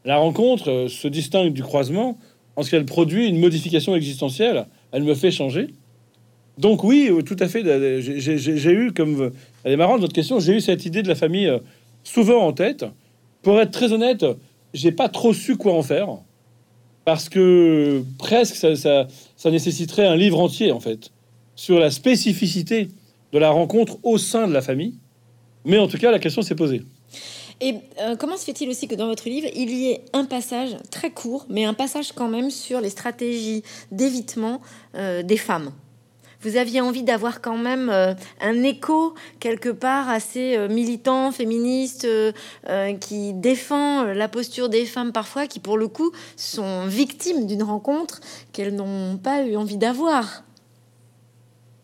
La 0.03 0.17
rencontre 0.17 0.69
euh, 0.71 0.87
se 0.87 1.07
distingue 1.07 1.53
du 1.53 1.61
croisement 1.61 2.17
en 2.55 2.63
ce 2.63 2.71
qu'elle 2.71 2.85
produit 2.85 3.27
une 3.27 3.39
modification 3.39 3.95
existentielle. 3.95 4.65
Elle 4.91 5.03
me 5.03 5.13
fait 5.13 5.31
changer. 5.31 5.67
Donc 6.57 6.83
oui, 6.83 7.09
euh, 7.11 7.21
tout 7.21 7.37
à 7.39 7.47
fait. 7.47 7.63
J'ai 8.01 8.71
eu, 8.71 8.91
comme 8.91 9.31
elle 9.63 9.73
est 9.73 9.77
marrante 9.77 10.01
votre 10.01 10.13
question, 10.13 10.39
j'ai 10.39 10.53
eu 10.53 10.61
cette 10.61 10.85
idée 10.85 11.03
de 11.03 11.07
la 11.07 11.15
famille 11.15 11.47
euh, 11.47 11.59
souvent 12.03 12.45
en 12.45 12.53
tête. 12.53 12.85
Pour 13.41 13.59
être 13.59 13.71
très 13.71 13.91
honnête, 13.91 14.25
j'ai 14.73 14.91
pas 14.91 15.09
trop 15.09 15.33
su 15.33 15.57
quoi 15.57 15.73
en 15.73 15.83
faire 15.83 16.07
parce 17.05 17.29
que 17.29 18.03
presque 18.17 18.55
ça, 18.55 19.07
ça, 19.35 19.51
nécessiterait 19.51 20.07
un 20.07 20.15
livre 20.15 20.39
entier 20.39 20.71
en 20.71 20.79
fait 20.79 21.11
sur 21.55 21.79
la 21.79 21.91
spécificité 21.91 22.87
de 23.31 23.39
la 23.39 23.49
rencontre 23.49 23.97
au 24.03 24.17
sein 24.17 24.47
de 24.47 24.53
la 24.53 24.61
famille. 24.61 24.95
Mais 25.65 25.77
en 25.77 25.87
tout 25.87 25.97
cas, 25.97 26.11
la 26.11 26.19
question 26.19 26.41
s'est 26.41 26.55
posée. 26.55 26.83
Et 27.61 27.75
euh, 28.01 28.15
comment 28.15 28.35
se 28.35 28.43
fait-il 28.43 28.69
aussi 28.69 28.87
que 28.87 28.95
dans 28.95 29.07
votre 29.07 29.29
livre, 29.29 29.47
il 29.55 29.69
y 29.69 29.91
ait 29.91 30.01
un 30.13 30.25
passage 30.25 30.75
très 30.91 31.11
court, 31.11 31.45
mais 31.49 31.63
un 31.63 31.73
passage 31.73 32.11
quand 32.11 32.27
même 32.27 32.49
sur 32.49 32.81
les 32.81 32.89
stratégies 32.89 33.63
d'évitement 33.91 34.59
euh, 34.95 35.23
des 35.23 35.37
femmes? 35.37 35.71
Vous 36.43 36.57
aviez 36.57 36.81
envie 36.81 37.03
d'avoir 37.03 37.41
quand 37.41 37.57
même 37.57 37.89
euh, 37.89 38.13
un 38.41 38.63
écho 38.63 39.13
quelque 39.39 39.69
part 39.69 40.09
assez 40.09 40.57
militant, 40.69 41.31
féministe, 41.31 42.07
qui 42.99 43.33
défend 43.33 44.03
la 44.03 44.27
posture 44.27 44.69
des 44.69 44.85
femmes 44.85 45.11
parfois, 45.11 45.47
qui 45.47 45.59
pour 45.59 45.77
le 45.77 45.87
coup 45.87 46.11
sont 46.35 46.85
victimes 46.85 47.47
d'une 47.47 47.63
rencontre 47.63 48.19
qu'elles 48.51 48.75
n'ont 48.75 49.17
pas 49.17 49.43
eu 49.45 49.55
envie 49.55 49.77
d'avoir. 49.77 50.43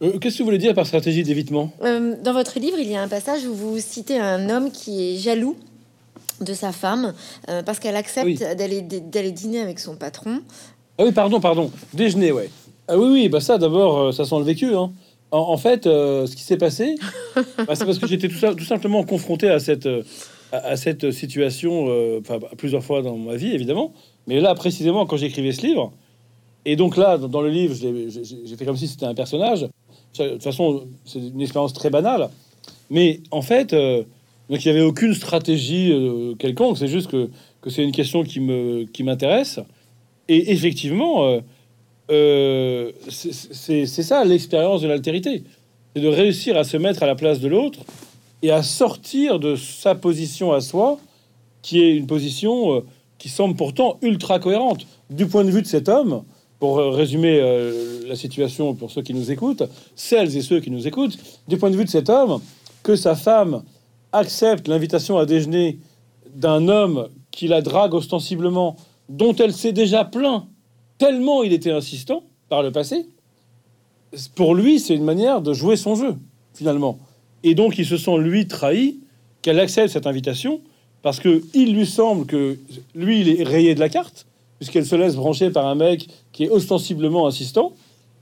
Euh, 0.02 0.18
qu'est-ce 0.18 0.38
que 0.38 0.44
vous 0.44 0.46
voulez 0.46 0.58
dire 0.58 0.74
par 0.74 0.88
stratégie 0.88 1.24
d'évitement? 1.24 1.72
Euh, 1.82 2.16
Dans 2.24 2.34
votre 2.34 2.60
livre, 2.60 2.78
il 2.80 2.90
y 2.90 2.96
a 2.96 3.02
un 3.02 3.08
passage 3.08 3.46
où 3.46 3.54
vous 3.54 3.80
citez 3.80 4.18
un 4.18 4.50
homme 4.50 4.72
qui 4.72 5.16
est 5.16 5.18
jaloux 5.18 5.58
de 6.40 6.54
sa 6.54 6.72
femme 6.72 7.14
euh, 7.50 7.64
parce 7.64 7.80
qu'elle 7.80 7.98
accepte 7.98 8.40
d'aller 8.40 8.82
d'aller 8.82 9.32
dîner 9.32 9.60
avec 9.60 9.80
son 9.80 9.96
patron. 9.96 10.42
Ah 10.98 11.04
oui, 11.04 11.12
pardon, 11.12 11.42
pardon. 11.42 11.72
Déjeuner, 11.94 12.32
ouais. 12.32 12.50
Ah 12.90 12.98
oui, 12.98 13.08
oui, 13.12 13.30
bah 13.30 13.40
ça 13.40 13.58
d'abord, 13.58 14.14
ça 14.14 14.26
sent 14.26 14.38
le 14.38 14.44
vécu. 14.44 14.76
Hein. 14.76 14.92
En, 15.32 15.58
fait, 15.58 15.84
ce 15.84 16.36
qui 16.36 16.42
s'est 16.42 16.58
passé, 16.58 16.96
bah, 17.36 17.76
c'est 17.76 17.86
parce 17.86 18.00
que 18.00 18.08
j'étais 18.08 18.28
tout, 18.28 18.54
tout, 18.56 18.66
simplement 18.66 19.04
confronté 19.04 19.48
à 19.48 19.60
cette, 19.60 19.88
à, 20.52 20.76
cette 20.76 21.12
situation 21.12 21.86
enfin, 22.20 22.40
plusieurs 22.58 22.84
fois 22.84 23.04
dans 23.04 23.16
ma 23.16 23.36
vie, 23.36 23.52
évidemment. 23.52 23.94
Mais 24.26 24.40
là, 24.42 24.56
précisément, 24.56 25.06
quand 25.06 25.18
j'écrivais 25.18 25.52
ce 25.52 25.68
livre, 25.68 25.92
et 26.66 26.76
donc 26.76 26.98
là, 26.98 27.18
dans 27.18 27.42
le 27.42 27.50
livre, 27.50 27.76
j'ai 27.76 28.56
fait 28.58 28.66
comme 28.66 28.78
si 28.78 28.88
c'était 28.88 29.06
un 29.06 29.16
personnage. 29.16 29.68
De 30.18 30.30
toute 30.30 30.44
façon, 30.44 30.88
c'est 31.06 31.20
une 31.20 31.42
expérience 31.42 31.74
très 31.74 31.90
banale. 31.90 32.30
Mais 32.90 33.22
en 33.32 33.42
fait, 33.42 33.74
euh, 33.74 34.04
il 34.50 34.58
n'y 34.58 34.68
avait 34.70 34.82
aucune 34.82 35.14
stratégie 35.14 35.92
euh, 35.92 36.36
quelconque. 36.36 36.78
C'est 36.78 36.88
juste 36.88 37.10
que, 37.10 37.30
que 37.62 37.70
c'est 37.70 37.84
une 37.84 37.92
question 37.92 38.24
qui 38.24 38.40
me 38.40 38.86
qui 38.86 39.04
m'intéresse. 39.04 39.60
Et 40.28 40.52
effectivement, 40.52 41.26
euh, 41.26 41.40
c'est 42.10 43.86
ça 43.86 44.24
l'expérience 44.26 44.82
de 44.82 44.88
l'altérité. 44.88 45.44
C'est 45.96 46.02
de 46.02 46.08
réussir 46.08 46.58
à 46.58 46.64
se 46.64 46.78
mettre 46.78 47.04
à 47.04 47.08
la 47.08 47.16
place 47.16 47.40
de 47.40 47.48
l'autre 47.48 47.80
et 48.42 48.52
à 48.52 48.64
sortir 48.64 49.40
de 49.40 49.56
sa 49.56 49.96
position 49.96 50.52
à 50.52 50.62
soi, 50.62 51.00
qui 51.62 51.82
est 51.82 51.96
une 51.96 52.08
position 52.08 52.84
qui 53.18 53.30
semble 53.30 53.56
pourtant 53.56 53.98
ultra 54.02 54.40
cohérente. 54.40 54.88
Du 55.10 55.28
point 55.28 55.44
de 55.44 55.52
vue 55.52 55.62
de 55.62 55.68
cet 55.68 55.90
homme, 55.90 56.24
pour 56.60 56.78
résumer 56.78 57.40
euh, 57.42 58.02
la 58.06 58.16
situation 58.16 58.76
pour 58.76 58.92
ceux 58.92 59.02
qui 59.02 59.14
nous 59.14 59.32
écoutent, 59.32 59.64
celles 59.96 60.36
et 60.36 60.42
ceux 60.42 60.60
qui 60.60 60.70
nous 60.70 60.88
écoutent, 60.88 61.18
du 61.48 61.58
point 61.58 61.72
de 61.72 61.78
vue 61.78 61.86
de 61.86 61.90
cet 61.90 62.10
homme, 62.10 62.42
que 62.84 62.96
sa 62.96 63.16
femme 63.16 63.64
accepte 64.12 64.68
l'invitation 64.68 65.18
à 65.18 65.26
déjeuner 65.26 65.80
d'un 66.36 66.68
homme 66.68 67.08
qui 67.32 67.48
la 67.48 67.62
drague 67.62 67.94
ostensiblement, 67.94 68.76
dont 69.08 69.34
elle 69.36 69.54
s'est 69.54 69.72
déjà 69.72 70.04
plaint, 70.04 70.46
tellement 71.00 71.42
il 71.42 71.54
était 71.54 71.72
insistant 71.72 72.24
par 72.50 72.62
le 72.62 72.72
passé, 72.72 73.08
pour 74.36 74.54
lui, 74.54 74.80
c'est 74.80 74.94
une 74.94 75.04
manière 75.04 75.42
de 75.42 75.54
jouer 75.54 75.76
son 75.76 75.96
jeu, 75.96 76.16
finalement. 76.54 77.00
Et 77.44 77.56
donc, 77.56 77.78
il 77.80 77.86
se 77.86 77.98
sent, 77.98 78.18
lui, 78.20 78.48
trahi, 78.48 79.00
qu'elle 79.42 79.60
accepte 79.60 79.90
cette 79.90 80.08
invitation, 80.08 80.62
parce 81.02 81.20
que 81.20 81.44
il 81.54 81.74
lui 81.74 81.86
semble 81.86 82.26
que 82.26 82.60
lui, 82.94 83.22
il 83.22 83.30
est 83.30 83.44
rayé 83.44 83.74
de 83.74 83.80
la 83.80 83.90
carte, 83.90 84.28
puisqu'elle 84.58 84.86
se 84.86 84.96
laisse 84.96 85.16
brancher 85.16 85.50
par 85.50 85.66
un 85.66 85.76
mec 85.76 86.08
qui 86.34 86.44
est 86.44 86.50
ostensiblement 86.50 87.26
insistant. 87.28 87.74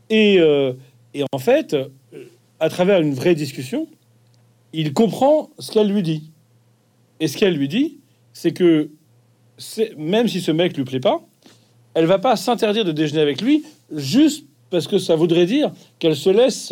Et, 0.09 0.39
euh, 0.39 0.73
et 1.13 1.23
en 1.31 1.39
fait, 1.39 1.73
euh, 1.73 1.87
à 2.59 2.69
travers 2.69 3.01
une 3.01 3.13
vraie 3.13 3.33
discussion, 3.33 3.87
il 4.73 4.93
comprend 4.93 5.49
ce 5.57 5.71
qu'elle 5.71 5.89
lui 5.89 6.03
dit. 6.03 6.29
Et 7.19 7.27
ce 7.27 7.37
qu'elle 7.37 7.55
lui 7.55 7.67
dit, 7.67 7.97
c'est 8.33 8.53
que 8.53 8.91
même 9.97 10.27
si 10.27 10.41
ce 10.41 10.51
mec 10.51 10.77
lui 10.77 10.83
plaît 10.83 10.99
pas, 10.99 11.26
elle 11.97 12.05
va 12.05 12.19
pas 12.19 12.35
s'interdire 12.35 12.85
de 12.85 12.91
déjeuner 12.91 13.21
avec 13.21 13.41
lui 13.41 13.63
juste 13.91 14.45
parce 14.69 14.85
que 14.85 14.99
ça 14.99 15.15
voudrait 15.15 15.47
dire 15.47 15.71
qu'elle 15.97 16.15
se 16.15 16.29
laisse 16.29 16.71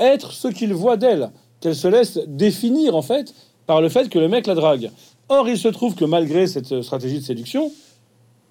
être 0.00 0.32
ce 0.32 0.48
qu'il 0.48 0.72
voit 0.72 0.96
d'elle, 0.96 1.28
qu'elle 1.60 1.76
se 1.76 1.86
laisse 1.86 2.18
définir 2.26 2.96
en 2.96 3.02
fait 3.02 3.34
par 3.66 3.82
le 3.82 3.90
fait 3.90 4.08
que 4.08 4.18
le 4.18 4.28
mec 4.28 4.46
la 4.46 4.54
drague. 4.54 4.90
Or, 5.28 5.46
il 5.46 5.58
se 5.58 5.68
trouve 5.68 5.94
que 5.94 6.06
malgré 6.06 6.46
cette 6.46 6.80
stratégie 6.80 7.18
de 7.18 7.24
séduction, 7.24 7.70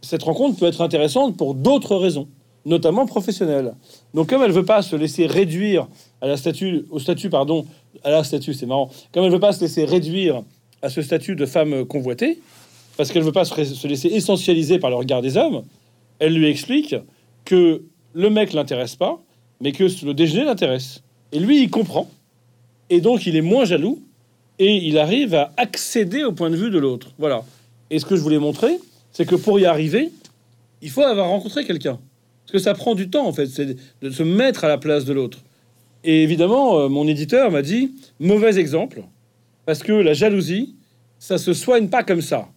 cette 0.04 0.22
rencontre 0.22 0.60
peut 0.60 0.68
être 0.68 0.82
intéressante 0.82 1.38
pour 1.38 1.56
d'autres 1.56 1.96
raisons, 1.96 2.28
notamment 2.66 3.08
professionnelles. 3.08 3.74
Donc, 4.14 4.30
comme 4.30 4.44
elle 4.44 4.52
veut 4.52 4.66
pas 4.66 4.84
se 4.84 4.96
laisser 4.96 5.26
réduire 5.26 5.88
à 6.22 6.28
la 6.28 6.38
statue, 6.38 6.86
au 6.92 7.00
statut, 7.00 7.32
pardon, 7.32 7.66
à 8.04 8.12
la 8.12 8.24
statue, 8.24 8.54
c'est 8.54 8.68
marrant, 8.68 8.92
comme 9.12 9.24
elle 9.24 9.32
veut 9.32 9.40
pas 9.40 9.54
se 9.54 9.62
laisser 9.62 9.86
réduire 9.86 10.44
à 10.84 10.92
ce 10.92 11.02
statut 11.02 11.36
de 11.36 11.48
femme 11.48 11.84
convoitée, 11.86 12.38
parce 12.96 13.12
qu'elle 13.12 13.24
veut 13.24 13.32
pas 13.32 13.46
se 13.46 13.88
laisser 13.88 14.10
essentialiser 14.10 14.78
par 14.78 14.92
le 14.92 14.98
regard 14.98 15.24
des 15.24 15.36
hommes, 15.36 15.64
elle 16.20 16.34
lui 16.34 16.48
explique 16.48 16.96
que 17.44 17.84
le 18.14 18.30
mec 18.30 18.54
l'intéresse 18.54 18.96
pas, 18.96 19.22
mais 19.62 19.72
que 19.72 19.84
le 20.06 20.14
déjeuner 20.14 20.46
l'intéresse. 20.46 21.02
Et 21.32 21.40
lui, 21.40 21.62
il 21.62 21.70
comprend. 21.70 22.10
Et 22.90 23.02
donc, 23.02 23.26
il 23.26 23.36
est 23.36 23.42
moins 23.42 23.66
jaloux 23.66 24.02
et 24.60 24.76
il 24.76 24.98
arrive 24.98 25.36
à 25.36 25.52
accéder 25.58 26.24
au 26.24 26.32
point 26.32 26.50
de 26.50 26.56
vue 26.56 26.70
de 26.70 26.80
l'autre. 26.80 27.12
Voilà. 27.18 27.44
Et 27.90 28.00
ce 28.00 28.06
que 28.06 28.16
je 28.16 28.22
voulais 28.22 28.40
montrer, 28.40 28.78
c'est 29.12 29.26
que 29.26 29.36
pour 29.36 29.60
y 29.60 29.66
arriver, 29.66 30.12
il 30.82 30.90
faut 30.90 31.02
avoir 31.02 31.30
rencontré 31.30 31.66
quelqu'un. 31.66 32.00
Parce 32.46 32.52
que 32.52 32.60
ça 32.60 32.74
prend 32.74 32.96
du 32.96 33.10
temps, 33.10 33.28
en 33.28 33.34
fait, 33.34 33.48
c'est 33.48 33.76
de 34.02 34.10
se 34.10 34.24
mettre 34.24 34.64
à 34.64 34.68
la 34.68 34.78
place 34.78 35.06
de 35.06 35.14
l'autre. 35.14 35.40
Et 36.04 36.22
évidemment, 36.24 36.80
euh, 36.80 36.90
mon 36.90 37.08
éditeur 37.08 37.50
m'a 37.52 37.64
dit 37.64 37.92
mauvais 38.20 38.60
exemple, 38.60 39.04
parce 39.66 39.82
que 39.82 39.92
la 39.92 40.14
jalousie, 40.14 40.76
ça 41.18 41.38
se 41.38 41.54
soigne 41.54 41.88
pas 41.88 42.04
comme 42.04 42.22
ça. 42.22 42.50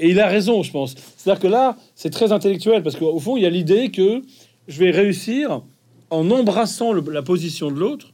Et 0.00 0.10
il 0.10 0.20
a 0.20 0.28
raison, 0.28 0.62
je 0.62 0.70
pense. 0.70 0.94
C'est-à-dire 1.16 1.40
que 1.40 1.48
là, 1.48 1.76
c'est 1.94 2.10
très 2.10 2.32
intellectuel, 2.32 2.82
parce 2.82 2.96
qu'au 2.96 3.18
fond, 3.18 3.36
il 3.36 3.42
y 3.42 3.46
a 3.46 3.50
l'idée 3.50 3.90
que 3.90 4.22
je 4.68 4.78
vais 4.78 4.90
réussir 4.90 5.62
en 6.10 6.30
embrassant 6.30 6.92
la 6.92 7.22
position 7.22 7.70
de 7.70 7.78
l'autre, 7.78 8.12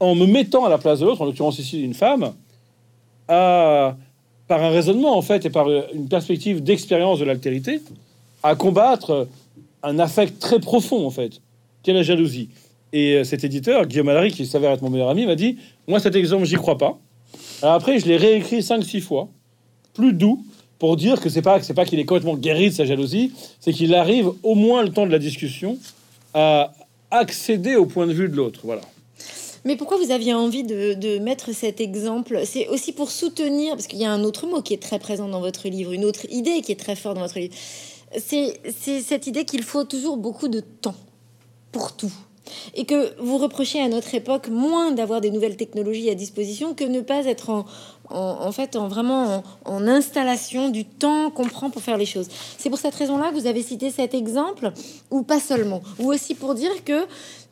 en 0.00 0.14
me 0.14 0.26
mettant 0.26 0.64
à 0.64 0.68
la 0.68 0.78
place 0.78 1.00
de 1.00 1.06
l'autre, 1.06 1.22
en 1.22 1.24
l'occurrence 1.24 1.58
ici 1.58 1.82
une 1.82 1.94
femme, 1.94 2.34
à 3.28 3.96
par 4.46 4.62
un 4.62 4.70
raisonnement 4.70 5.16
en 5.16 5.22
fait 5.22 5.46
et 5.46 5.50
par 5.50 5.68
une 5.70 6.08
perspective 6.08 6.62
d'expérience 6.62 7.18
de 7.18 7.24
l'altérité, 7.24 7.80
à 8.42 8.54
combattre 8.54 9.26
un 9.82 9.98
affect 9.98 10.38
très 10.38 10.60
profond, 10.60 11.06
en 11.06 11.10
fait, 11.10 11.40
qui 11.82 11.90
est 11.90 11.94
la 11.94 12.02
jalousie. 12.02 12.50
Et 12.92 13.14
euh, 13.14 13.24
cet 13.24 13.44
éditeur, 13.44 13.86
Guillaume 13.86 14.08
Allary, 14.08 14.30
qui 14.30 14.46
s'avère 14.46 14.72
être 14.72 14.82
mon 14.82 14.90
meilleur 14.90 15.08
ami, 15.08 15.26
m'a 15.26 15.34
dit 15.34 15.58
Moi, 15.88 15.98
cet 15.98 16.14
exemple, 16.14 16.44
j'y 16.44 16.56
crois 16.56 16.78
pas. 16.78 16.98
Après, 17.62 17.98
je 17.98 18.06
l'ai 18.06 18.16
réécrit 18.16 18.60
5-6 18.60 19.00
fois, 19.00 19.28
plus 19.94 20.12
doux, 20.12 20.44
pour 20.84 20.96
dire 20.96 21.18
que 21.18 21.30
c'est 21.30 21.40
pas, 21.40 21.62
c'est 21.62 21.72
pas 21.72 21.86
qu'il 21.86 21.98
est 21.98 22.04
complètement 22.04 22.36
guéri 22.36 22.68
de 22.68 22.74
sa 22.74 22.84
jalousie, 22.84 23.32
c'est 23.58 23.72
qu'il 23.72 23.94
arrive 23.94 24.30
au 24.42 24.54
moins 24.54 24.82
le 24.82 24.90
temps 24.90 25.06
de 25.06 25.12
la 25.12 25.18
discussion 25.18 25.78
à 26.34 26.74
accéder 27.10 27.74
au 27.74 27.86
point 27.86 28.06
de 28.06 28.12
vue 28.12 28.28
de 28.28 28.36
l'autre. 28.36 28.60
Voilà. 28.64 28.82
Mais 29.64 29.76
pourquoi 29.76 29.96
vous 29.96 30.10
aviez 30.10 30.34
envie 30.34 30.62
de, 30.62 31.18
mettre 31.20 31.54
cet 31.54 31.80
exemple? 31.80 32.42
C'est 32.44 32.68
aussi 32.68 32.92
pour 32.92 33.10
soutenir, 33.10 33.76
parce 33.76 33.86
qu'il 33.86 33.98
y 33.98 34.04
a 34.04 34.12
un 34.12 34.24
autre 34.24 34.46
mot 34.46 34.60
qui 34.60 34.74
est 34.74 34.82
très 34.82 34.98
présent 34.98 35.26
dans 35.26 35.40
votre 35.40 35.68
livre, 35.70 35.92
une 35.92 36.04
autre 36.04 36.26
idée 36.30 36.60
qui 36.60 36.72
est 36.72 36.78
très 36.78 36.96
forte 36.96 37.14
dans 37.14 37.22
votre 37.22 37.38
livre. 37.38 37.54
C'est 38.18 38.60
cette 39.00 39.26
idée 39.26 39.46
qu'il 39.46 39.62
faut 39.62 39.84
toujours 39.84 40.18
beaucoup 40.18 40.48
de 40.48 40.60
temps 40.60 40.96
pour 41.72 41.96
tout. 41.96 42.12
Et 42.74 42.84
que 42.84 43.20
vous 43.20 43.38
reprochez 43.38 43.80
à 43.80 43.88
notre 43.88 44.14
époque 44.14 44.48
moins 44.48 44.92
d'avoir 44.92 45.20
des 45.20 45.30
nouvelles 45.30 45.56
technologies 45.56 46.10
à 46.10 46.14
disposition 46.14 46.74
que 46.74 46.84
ne 46.84 47.00
pas 47.00 47.24
être 47.26 47.50
en, 47.50 47.64
en, 48.10 48.52
fait 48.52 48.76
en 48.76 48.88
vraiment 48.88 49.42
en, 49.64 49.88
installation 49.88 50.68
du 50.68 50.84
temps 50.84 51.30
qu'on 51.30 51.46
prend 51.46 51.70
pour 51.70 51.82
faire 51.82 51.96
les 51.96 52.06
choses. 52.06 52.28
C'est 52.58 52.70
pour 52.70 52.78
cette 52.78 52.94
raison-là 52.94 53.30
que 53.30 53.34
vous 53.34 53.46
avez 53.46 53.62
cité 53.62 53.90
cet 53.90 54.14
exemple, 54.14 54.72
ou 55.10 55.22
pas 55.22 55.40
seulement, 55.40 55.82
ou 55.98 56.12
aussi 56.12 56.34
pour 56.34 56.54
dire 56.54 56.84
que, 56.84 57.06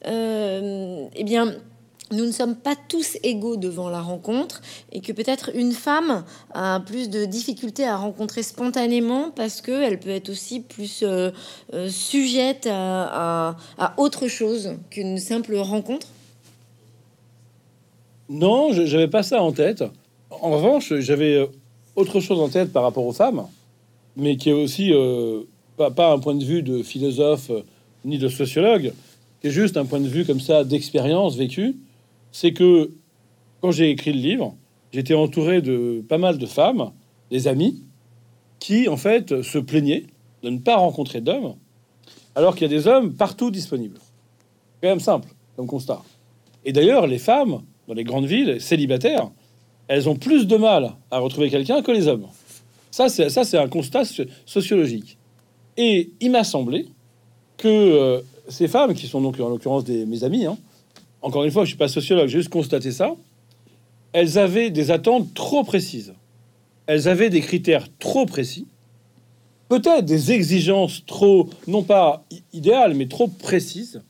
euh, 0.07 1.07
eh 1.15 1.25
bien, 1.25 1.55
nous 2.13 2.27
ne 2.27 2.31
sommes 2.31 2.55
pas 2.55 2.75
tous 2.89 3.17
égaux 3.23 3.57
devant 3.57 3.89
la 3.89 4.01
rencontre 4.01 4.61
et 4.93 5.01
que 5.01 5.13
peut-être 5.13 5.51
une 5.55 5.73
femme 5.73 6.25
a 6.55 6.81
plus 6.81 7.11
de 7.11 7.25
difficultés 7.25 7.85
à 7.85 7.97
rencontrer 7.97 8.43
spontanément 8.43 9.31
parce 9.35 9.61
qu'elle 9.61 9.99
peut 9.99 10.11
être 10.11 10.31
aussi 10.31 10.61
plus 10.61 11.03
euh, 11.03 11.31
euh, 11.73 11.89
sujette 11.89 12.69
à, 12.71 13.57
autre 13.97 14.29
chose 14.29 14.75
qu'une 14.91 15.19
simple 15.19 15.57
rencontre 15.57 16.07
Non, 18.29 18.73
je 18.73 18.83
n'avais 18.83 19.09
pas 19.09 19.23
ça 19.23 19.43
en 19.43 19.53
tête. 19.53 19.83
En 20.31 20.51
revanche, 20.51 20.95
j'avais 20.99 21.35
euh, 21.35 21.47
autre 21.97 22.21
chose 22.21 22.41
en 22.41 22.49
tête 22.49 22.73
par 22.73 22.83
rapport 22.83 23.07
aux 23.07 23.13
femmes, 23.13 23.47
mais 24.17 24.37
qui 24.37 24.51
est 24.51 24.55
aussi 24.55 24.93
pas, 25.77 25.91
pas, 25.91 26.13
un 26.13 26.19
point 26.19 26.35
de 26.35 26.45
vue 26.45 26.63
de 26.63 26.83
philosophe 26.83 27.51
ni 28.05 28.19
de 28.19 28.29
sociologue, 28.29 28.93
qui 29.41 29.47
est 29.49 29.51
juste 29.51 29.77
un 29.77 29.85
point 29.85 30.01
de 30.01 30.09
vue 30.09 30.25
comme 30.25 30.41
ça 30.41 30.65
d'expérience 30.65 31.37
vécue 31.37 31.77
c'est 32.33 32.53
que 32.53 32.91
quand 33.61 33.71
j'ai 33.71 33.91
écrit 33.91 34.13
le 34.13 34.19
livre, 34.19 34.57
j'étais 34.93 35.15
entouré 35.15 35.63
de 35.63 36.05
pas 36.09 36.19
mal 36.19 36.39
de 36.39 36.47
femmes, 36.47 36.91
des 37.31 37.47
amis, 37.47 37.85
qui 38.59 38.89
en 38.89 38.97
fait 38.97 39.43
se 39.43 39.59
plaignaient 39.59 40.07
de 40.43 40.51
ne 40.51 40.59
pas 40.59 40.77
rencontrer 40.77 41.21
d'hommes, 41.21 41.55
alors 42.35 42.55
qu'il 42.55 42.71
y 42.71 42.75
a 42.75 42.77
des 42.77 42.87
hommes 42.87 43.15
partout 43.15 43.51
disponibles. 43.51 43.99
Quand 44.83 44.89
même 44.89 45.01
simple 45.01 45.29
comme 45.57 45.67
constat. 45.67 46.03
Et 46.65 46.73
d'ailleurs, 46.73 47.07
les 47.07 47.19
femmes 47.19 47.63
dans 47.87 47.95
les 47.95 48.05
grandes 48.05 48.27
villes 48.27 48.61
célibataires, 48.61 49.31
elles 49.89 50.09
ont 50.09 50.17
plus 50.17 50.47
de 50.47 50.57
mal 50.57 50.93
à 51.11 51.19
retrouver 51.19 51.51
quelqu'un 51.51 51.83
que 51.83 51.93
les 51.93 52.09
hommes. 52.09 52.27
Ça, 52.91 53.09
c'est 53.09 53.29
ça, 53.31 53.45
c'est 53.45 53.59
un 53.59 53.69
constat 53.69 54.03
sociologique. 54.47 55.19
Et 55.77 56.11
il 56.21 56.31
m'a 56.31 56.45
semblé 56.45 56.87
que 57.57 57.69
euh, 57.69 58.21
ces 58.49 58.69
femmes, 58.69 58.95
qui 58.95 59.07
sont 59.07 59.21
donc 59.21 59.41
en 59.41 59.49
l'occurrence 59.49 59.85
des 59.85 60.05
mes 60.05 60.25
amis, 60.25 60.47
hein, 60.47 60.59
encore 61.23 61.45
une 61.45 61.51
fois, 61.51 61.65
je 61.65 61.69
suis 61.69 61.79
pas 61.79 61.89
sociologue, 61.89 62.27
j'ai 62.27 62.39
juste 62.39 62.51
constaté 62.51 62.91
ça. 62.91 63.15
Elles 64.13 64.39
avaient 64.39 64.71
des 64.71 64.91
attentes 64.91 65.33
trop 65.35 65.65
précises. 65.65 66.13
Elles 66.87 67.09
avaient 67.09 67.31
des 67.31 67.41
critères 67.41 67.87
trop 67.99 68.27
précis. 68.27 68.67
Peut-être 69.69 70.05
des 70.05 70.33
exigences 70.33 71.05
trop, 71.07 71.49
non 71.67 71.83
pas 71.83 72.25
idéales, 72.53 72.95
mais 72.95 73.07
trop 73.07 73.29
précises. 73.29 74.03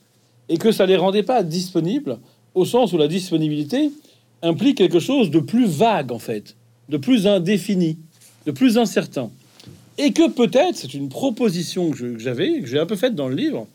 Et 0.49 0.57
que 0.57 0.73
ça 0.73 0.87
les 0.87 0.97
rendait 0.97 1.23
pas 1.23 1.43
disponibles, 1.43 2.19
au 2.55 2.65
sens 2.65 2.93
où 2.93 2.99
la 2.99 3.09
disponibilité 3.09 3.91
implique 4.43 4.79
quelque 4.79 4.99
chose 4.99 5.31
de 5.31 5.39
plus 5.39 5.67
vague, 5.67 6.11
en 6.11 6.19
fait, 6.19 6.57
de 6.89 6.97
plus 6.97 7.27
indéfini, 7.27 7.99
de 8.47 8.51
plus 8.51 8.77
incertain. 8.79 9.31
Et 9.99 10.13
que 10.13 10.29
peut-être, 10.29 10.77
c'est 10.77 10.95
une 10.95 11.11
proposition 11.11 11.91
que 11.91 12.19
j'avais, 12.19 12.61
que 12.61 12.67
j'ai 12.67 12.81
un 12.81 12.87
peu 12.87 12.97
faite 12.97 13.15
dans 13.15 13.29
le 13.29 13.37
livre, 13.37 13.69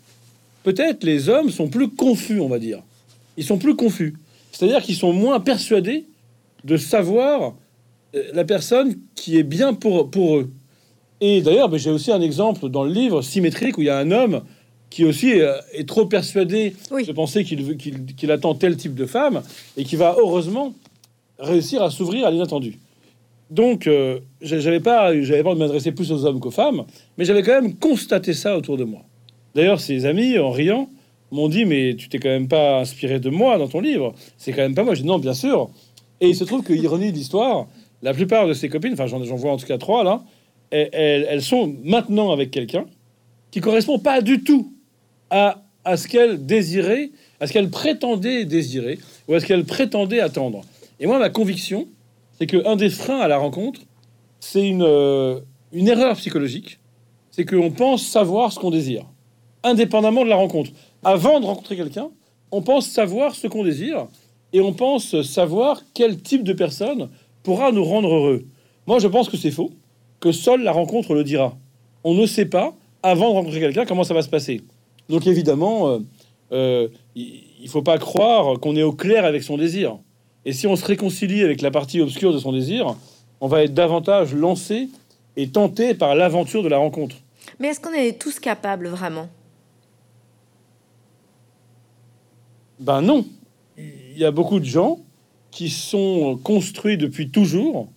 peut-être 0.64 1.04
les 1.04 1.30
hommes 1.30 1.52
sont 1.52 1.70
plus 1.70 1.88
confus, 1.88 2.42
on 2.42 2.50
va 2.50 2.60
dire 2.60 2.82
ils 3.38 3.44
sont 3.44 3.58
plus 3.58 3.76
confus. 3.76 4.16
C'est-à-dire 4.52 4.82
qu'ils 4.82 4.96
sont 4.96 5.14
moins 5.14 5.40
persuadés 5.40 6.06
de 6.64 6.78
savoir 6.78 7.54
euh, 8.16 8.24
la 8.34 8.44
personne 8.44 8.96
qui 9.16 9.38
est 9.38 9.44
bien 9.44 9.74
pour, 9.74 10.10
pour 10.10 10.38
eux. 10.38 10.52
Et 11.22 11.42
d'ailleurs, 11.42 11.70
ben, 11.70 11.78
j'ai 11.78 11.92
aussi 11.92 12.12
un 12.12 12.22
exemple 12.22 12.70
dans 12.70 12.84
le 12.84 12.92
livre 12.92 13.22
symétrique 13.22 13.78
où 13.78 13.82
il 13.82 13.86
y 13.86 13.90
a 13.90 13.98
un 13.98 14.12
homme 14.12 14.42
qui 14.90 15.04
aussi 15.06 15.30
est, 15.30 15.42
euh, 15.42 15.84
trop 15.86 16.06
persuadé 16.06 16.76
de 16.92 17.12
penser 17.12 17.44
qu'il 17.44 17.78
qu'il 17.78 18.32
attend 18.32 18.56
tel 18.56 18.78
type 18.78 18.96
de 18.96 19.06
femme 19.06 19.42
et 19.76 19.84
qui 19.84 19.96
va 19.96 20.16
heureusement 20.18 20.74
réussir 21.40 21.82
à 21.84 21.90
s'ouvrir 21.90 22.26
à 22.26 22.32
l'inattendu. 22.32 22.80
Donc, 23.50 23.88
euh, 23.88 24.20
j'avais 24.42 24.80
pas, 24.80 25.20
j'avais 25.22 25.44
pas 25.44 25.54
de 25.54 25.60
m'adresser 25.60 25.92
plus 25.92 26.12
aux 26.12 26.26
hommes 26.26 26.40
qu'aux 26.40 26.52
femmes, 26.52 26.86
mais 27.18 27.26
j'avais 27.26 27.44
quand 27.44 27.62
même 27.62 27.76
constaté 27.76 28.34
ça 28.34 28.58
autour 28.58 28.78
de 28.78 28.84
moi. 28.84 29.02
D'ailleurs, 29.56 29.80
ses 29.80 30.06
amis, 30.06 30.38
en 30.38 30.52
riant, 30.52 30.90
m'ont 31.32 31.50
dit 31.50 31.66
mais 31.66 31.96
tu 31.96 32.10
t'es 32.10 32.20
quand 32.20 32.30
même 32.30 32.48
pas 32.48 32.80
inspiré 32.80 33.20
de 33.20 33.30
moi 33.30 33.58
dans 33.58 33.68
ton 33.68 33.80
livre. 33.80 34.14
C'est 34.38 34.52
quand 34.52 34.62
même 34.62 34.76
pas 34.76 34.84
moi. 34.84 34.96
J'ai 34.96 35.04
dit 35.04 35.08
non, 35.08 35.20
bien 35.20 35.34
sûr. 35.34 35.70
Et 36.22 36.30
il 36.30 36.36
se 36.36 36.44
trouve 36.44 36.64
que 36.64 36.74
ironie 36.74 37.12
de 37.12 37.18
l'histoire, 37.18 37.68
la 38.02 38.14
plupart 38.14 38.48
de 38.48 38.54
ses 38.54 38.70
copines, 38.70 38.94
enfin 38.94 39.08
j'en 39.08 39.20
vois 39.20 39.52
en 39.52 39.58
tout 39.58 39.66
cas 39.66 39.78
trois 39.78 40.04
là, 40.04 40.24
elles, 40.72 41.42
sont 41.42 41.76
maintenant 41.84 42.32
avec 42.32 42.52
quelqu'un 42.52 42.86
qui 43.52 43.62
correspond 43.62 44.00
pas 44.00 44.22
du 44.22 44.44
tout 44.44 44.74
à, 45.30 45.64
à 45.86 45.98
ce 45.98 46.08
qu'elles 46.08 46.46
désiraient, 46.46 47.12
à 47.40 47.48
ce 47.48 47.54
qu'elles 47.54 47.70
prétendaient 47.70 48.46
désirer 48.46 49.00
ou 49.28 49.34
à 49.34 49.40
ce 49.40 49.46
qu'elles 49.46 49.66
prétendaient 49.66 50.20
attendre. 50.20 50.62
Et 51.00 51.06
moi, 51.06 51.20
ma 51.20 51.30
conviction, 51.30 51.88
c'est 52.38 52.48
que 52.48 52.66
un 52.68 52.76
des 52.76 52.90
freins 52.90 53.20
à 53.20 53.28
la 53.28 53.38
rencontre, 53.38 53.82
c'est 54.40 54.68
une, 54.68 54.84
euh, 54.84 55.40
une 55.72 55.88
erreur 55.88 56.16
psychologique. 56.18 56.80
C'est 57.32 57.46
qu'on 57.46 57.72
pense 57.72 58.06
savoir 58.06 58.52
ce 58.52 58.60
qu'on 58.60 58.72
désire, 58.72 59.06
indépendamment 59.64 60.24
de 60.24 60.30
la 60.30 60.36
rencontre 60.36 60.72
avant 61.04 61.40
de 61.40 61.46
rencontrer 61.46 61.76
quelqu'un, 61.76 62.10
on 62.52 62.62
pense 62.62 62.88
savoir 62.88 63.36
ce 63.36 63.48
qu'on 63.48 63.64
désire 63.64 64.08
et 64.54 64.62
on 64.62 64.74
pense 64.74 65.22
savoir 65.22 65.82
quel 65.94 66.22
type 66.22 66.44
de 66.44 66.54
personne 66.54 67.10
pourra 67.44 67.72
nous 67.72 67.84
rendre 67.84 68.14
heureux. 68.14 68.46
Moi, 68.88 69.00
je 69.00 69.08
pense 69.08 69.30
que 69.30 69.38
c'est 69.38 69.52
faux, 69.52 69.72
que 70.20 70.32
seule 70.32 70.64
la 70.64 70.72
rencontre 70.72 71.14
le 71.14 71.24
dira. 71.24 71.58
On 72.04 72.14
ne 72.14 72.26
sait 72.26 72.46
pas, 72.46 72.74
avant 73.04 73.30
de 73.30 73.34
rencontrer 73.34 73.60
quelqu'un, 73.60 73.86
comment 73.86 74.04
ça 74.04 74.14
va 74.14 74.22
se 74.22 74.30
passer. 74.30 74.62
Donc 75.10 75.28
évidemment, 75.28 75.90
euh, 75.90 76.00
euh, 76.52 76.88
il 77.16 77.64
ne 77.64 77.70
faut 77.70 77.82
pas 77.82 77.98
croire 77.98 78.60
qu'on 78.60 78.76
est 78.76 78.84
au 78.84 78.94
clair 78.94 79.26
avec 79.26 79.44
son 79.44 79.58
désir. 79.58 79.98
Et 80.46 80.54
si 80.54 80.68
on 80.68 80.76
se 80.76 80.86
réconcilie 80.86 81.44
avec 81.44 81.62
la 81.62 81.72
partie 81.72 82.02
obscure 82.02 82.34
de 82.34 82.40
son 82.40 82.54
désir, 82.54 82.96
on 83.42 83.48
va 83.48 83.64
être 83.64 83.74
davantage 83.74 84.34
lancé 84.34 84.90
et 85.36 85.50
tenté 85.50 85.94
par 85.94 86.16
l'aventure 86.16 86.64
de 86.64 86.70
la 86.70 86.78
rencontre. 86.78 87.18
Mais 87.60 87.70
est-ce 87.70 87.80
qu'on 87.80 87.94
est 87.94 88.20
tous 88.20 88.40
capables 88.40 88.88
vraiment? 88.88 89.28
Ben 92.80 93.02
non. 93.02 93.26
Il 93.78 94.18
y 94.18 94.26
a 94.26 94.32
beaucoup 94.32 94.60
de 94.60 94.66
gens 94.66 95.00
qui 95.52 95.70
sont 95.70 96.40
construits 96.44 96.98
depuis 96.98 97.30
toujours 97.30 97.90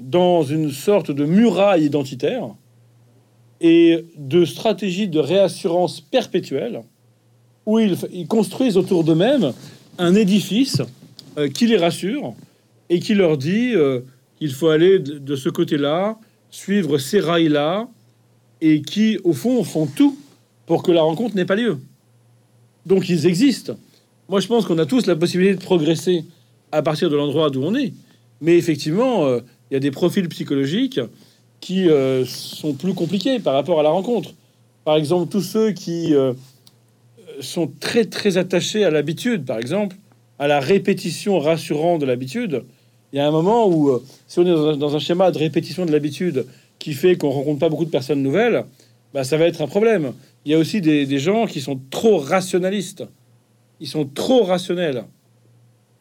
dans 0.00 0.42
une 0.42 0.70
sorte 0.70 1.10
de 1.10 1.24
muraille 1.24 1.84
identitaire 1.84 2.48
et 3.60 4.04
de 4.16 4.44
stratégie 4.44 5.08
de 5.08 5.18
réassurance 5.18 6.00
perpétuelle 6.00 6.82
où 7.64 7.78
ils, 7.78 8.26
construisent 8.28 8.76
autour 8.76 9.04
d'eux-mêmes 9.04 9.52
un 9.98 10.14
édifice 10.14 10.82
euh, 11.36 11.48
qui 11.48 11.66
les 11.66 11.76
rassure 11.76 12.34
et 12.88 13.00
qui 13.00 13.14
leur 13.14 13.36
dit 13.36 13.74
euh, 13.74 14.00
qu'il 14.38 14.52
faut 14.52 14.68
aller 14.68 14.98
de, 14.98 15.36
ce 15.36 15.48
côté-là, 15.48 16.18
suivre 16.50 16.98
ces 16.98 17.20
rails-là, 17.20 17.88
et 18.60 18.80
qui, 18.82 19.18
au 19.24 19.32
fond, 19.32 19.62
font 19.64 19.86
tout 19.86 20.16
pour 20.66 20.82
que 20.82 20.92
la 20.92 21.02
rencontre 21.02 21.34
n'ait 21.34 21.44
pas 21.44 21.56
lieu. 21.56 21.78
Donc 22.86 23.08
ils 23.08 23.26
existent. 23.26 23.76
Moi, 24.28 24.40
je 24.40 24.48
pense 24.48 24.66
qu'on 24.66 24.78
a 24.78 24.86
tous 24.86 25.06
la 25.06 25.14
possibilité 25.14 25.54
de 25.54 25.60
progresser 25.60 26.24
à 26.72 26.82
partir 26.82 27.10
de 27.10 27.16
l'endroit 27.16 27.48
d'où 27.50 27.62
on 27.62 27.76
est. 27.76 27.92
Mais 28.40 28.56
effectivement, 28.58 29.24
euh, 29.24 29.40
il 29.70 29.74
y 29.74 29.76
a 29.76 29.80
des 29.80 29.92
profils 29.92 30.28
psychologiques 30.28 31.00
qui 31.60 31.88
euh, 31.88 32.24
sont 32.24 32.74
plus 32.74 32.92
compliqués 32.92 33.38
par 33.38 33.54
rapport 33.54 33.78
à 33.78 33.82
la 33.84 33.90
rencontre. 33.90 34.34
Par 34.84 34.96
exemple, 34.96 35.30
tous 35.30 35.42
ceux 35.42 35.70
qui 35.70 36.12
euh, 36.12 36.32
sont 37.40 37.70
très 37.78 38.04
très 38.04 38.36
attachés 38.36 38.84
à 38.84 38.90
l'habitude, 38.90 39.44
par 39.44 39.58
exemple, 39.58 39.96
à 40.40 40.48
la 40.48 40.58
répétition 40.58 41.38
rassurante 41.38 42.00
de 42.00 42.06
l'habitude. 42.06 42.64
Il 43.12 43.16
y 43.16 43.20
a 43.20 43.28
un 43.28 43.30
moment 43.30 43.68
où, 43.68 43.98
si 44.26 44.40
on 44.40 44.42
est 44.42 44.76
dans 44.76 44.96
un, 44.96 44.98
schéma 44.98 45.30
de 45.30 45.38
répétition 45.38 45.86
de 45.86 45.92
l'habitude 45.92 46.46
qui 46.80 46.92
fait 46.92 47.16
qu'on 47.16 47.30
rencontre 47.30 47.60
pas 47.60 47.68
beaucoup 47.68 47.84
de 47.84 47.90
personnes 47.90 48.22
nouvelles, 48.22 48.64
bah, 49.14 49.22
ça 49.22 49.36
va 49.36 49.46
être 49.46 49.62
un 49.62 49.68
problème. 49.68 50.12
Il 50.44 50.50
y 50.50 50.54
a 50.54 50.58
aussi 50.58 50.80
des 50.80 51.18
gens 51.18 51.46
qui 51.46 51.60
sont 51.60 51.80
trop 51.90 52.18
rationalistes 52.18 53.04
ils 53.80 53.88
sont 53.88 54.06
trop 54.06 54.44
rationnels 54.44 55.04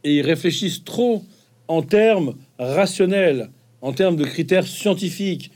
et 0.04 0.18
ils 0.18 0.22
réfléchissent 0.22 0.84
trop 0.84 1.24
en 1.68 1.82
termes 1.82 2.36
rationnels, 2.60 3.50
en 3.82 3.92
termes 3.92 4.16
de 4.16 4.24
critères 4.24 4.68
scientifiques. 4.68 5.52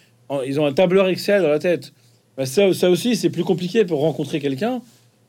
Ils 0.46 0.60
ont 0.60 0.66
un 0.66 0.74
tableur 0.74 1.08
Excel 1.08 1.42
dans 1.42 1.50
la 1.50 1.60
tête. 1.60 1.94
bah, 2.38 2.46
ça, 2.46 2.74
ça 2.74 2.90
aussi, 2.90 3.16
c'est 3.16 3.30
plus 3.30 3.44
compliqué 3.44 3.86
pour 3.86 4.02
rencontrer 4.02 4.40
quelqu'un 4.40 4.82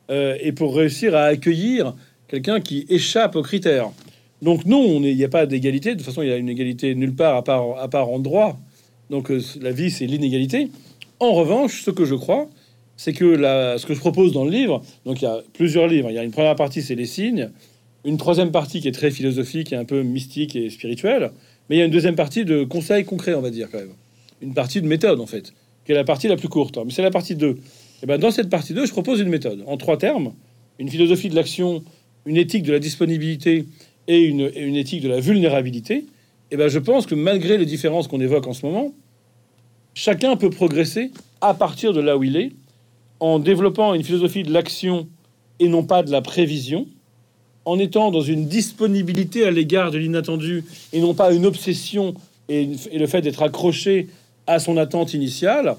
euh, 0.09 0.35
et 0.39 0.51
pour 0.51 0.75
réussir 0.75 1.15
à 1.15 1.23
accueillir 1.23 1.95
quelqu'un 2.27 2.59
qui 2.59 2.85
échappe 2.89 3.35
aux 3.35 3.41
critères. 3.41 3.91
Donc 4.41 4.65
non, 4.65 5.01
il 5.03 5.15
n'y 5.15 5.23
a 5.23 5.29
pas 5.29 5.45
d'égalité. 5.45 5.91
De 5.91 5.95
toute 5.97 6.05
façon, 6.05 6.23
il 6.23 6.29
y 6.29 6.31
a 6.31 6.37
une 6.37 6.49
égalité 6.49 6.95
nulle 6.95 7.15
part 7.15 7.35
à 7.35 7.43
part, 7.43 7.63
à 7.77 8.05
en 8.05 8.19
droit. 8.19 8.59
Donc 9.09 9.29
euh, 9.29 9.41
la 9.61 9.71
vie, 9.71 9.91
c'est 9.91 10.07
l'inégalité. 10.07 10.71
En 11.19 11.33
revanche, 11.33 11.83
ce 11.83 11.91
que 11.91 12.05
je 12.05 12.15
crois, 12.15 12.49
c'est 13.01 13.13
que 13.13 13.25
la, 13.25 13.77
ce 13.77 13.85
que 13.85 13.93
je 13.93 13.99
propose 13.99 14.31
dans 14.31 14.45
le 14.45 14.51
livre, 14.51 14.83
donc 15.05 15.21
il 15.21 15.25
y 15.25 15.27
a 15.27 15.41
plusieurs 15.53 15.87
livres. 15.87 16.09
Il 16.11 16.13
y 16.13 16.19
a 16.19 16.23
une 16.23 16.31
première 16.31 16.55
partie, 16.55 16.81
c'est 16.81 16.95
les 16.95 17.05
signes. 17.05 17.49
Une 18.05 18.17
troisième 18.17 18.51
partie 18.51 18.79
qui 18.79 18.87
est 18.87 18.91
très 18.91 19.11
philosophique 19.11 19.73
et 19.73 19.75
un 19.75 19.85
peu 19.85 20.03
mystique 20.03 20.55
et 20.55 20.69
spirituelle. 20.69 21.31
Mais 21.69 21.77
il 21.77 21.79
y 21.79 21.81
a 21.81 21.85
une 21.85 21.91
deuxième 21.91 22.15
partie 22.15 22.45
de 22.45 22.63
conseils 22.63 23.05
concrets, 23.05 23.33
on 23.33 23.41
va 23.41 23.49
dire 23.49 23.69
quand 23.71 23.79
même. 23.79 23.93
Une 24.41 24.53
partie 24.53 24.81
de 24.81 24.87
méthode, 24.87 25.19
en 25.19 25.25
fait 25.25 25.53
qui 25.85 25.91
est 25.91 25.95
la 25.95 26.03
partie 26.03 26.27
la 26.27 26.35
plus 26.35 26.47
courte. 26.47 26.77
Mais 26.85 26.91
c'est 26.91 27.01
la 27.01 27.11
partie 27.11 27.35
2. 27.35 27.57
Et 28.03 28.05
ben 28.05 28.19
dans 28.19 28.31
cette 28.31 28.49
partie 28.49 28.73
2, 28.73 28.85
je 28.85 28.91
propose 28.91 29.19
une 29.19 29.29
méthode 29.29 29.63
en 29.67 29.77
trois 29.77 29.97
termes 29.97 30.33
une 30.79 30.89
philosophie 30.89 31.29
de 31.29 31.35
l'action, 31.35 31.83
une 32.25 32.37
éthique 32.37 32.63
de 32.63 32.71
la 32.71 32.79
disponibilité 32.79 33.65
et 34.07 34.19
une, 34.21 34.51
une 34.55 34.75
éthique 34.75 35.03
de 35.03 35.09
la 35.09 35.19
vulnérabilité. 35.19 36.05
Et 36.49 36.57
ben 36.57 36.69
je 36.69 36.79
pense 36.79 37.05
que 37.05 37.13
malgré 37.13 37.57
les 37.57 37.67
différences 37.67 38.07
qu'on 38.07 38.19
évoque 38.19 38.47
en 38.47 38.53
ce 38.53 38.65
moment, 38.65 38.91
chacun 39.93 40.35
peut 40.37 40.49
progresser 40.49 41.11
à 41.39 41.53
partir 41.53 41.93
de 41.93 42.01
là 42.01 42.17
où 42.17 42.23
il 42.23 42.35
est, 42.35 42.51
en 43.21 43.39
développant 43.39 43.93
une 43.93 44.03
philosophie 44.03 44.43
de 44.43 44.51
l'action 44.51 45.07
et 45.59 45.69
non 45.69 45.83
pas 45.83 46.03
de 46.03 46.11
la 46.11 46.21
prévision, 46.21 46.87
en 47.65 47.77
étant 47.77 48.09
dans 48.09 48.21
une 48.21 48.47
disponibilité 48.47 49.45
à 49.45 49.51
l'égard 49.51 49.91
de 49.91 49.99
l'inattendu 49.99 50.65
et 50.91 50.99
non 50.99 51.13
pas 51.13 51.31
une 51.31 51.45
obsession 51.45 52.15
et, 52.49 52.67
le 52.91 53.05
fait 53.05 53.21
d'être 53.21 53.43
accroché 53.43 54.07
à 54.47 54.57
son 54.57 54.75
attente 54.75 55.13
initiale 55.13 55.75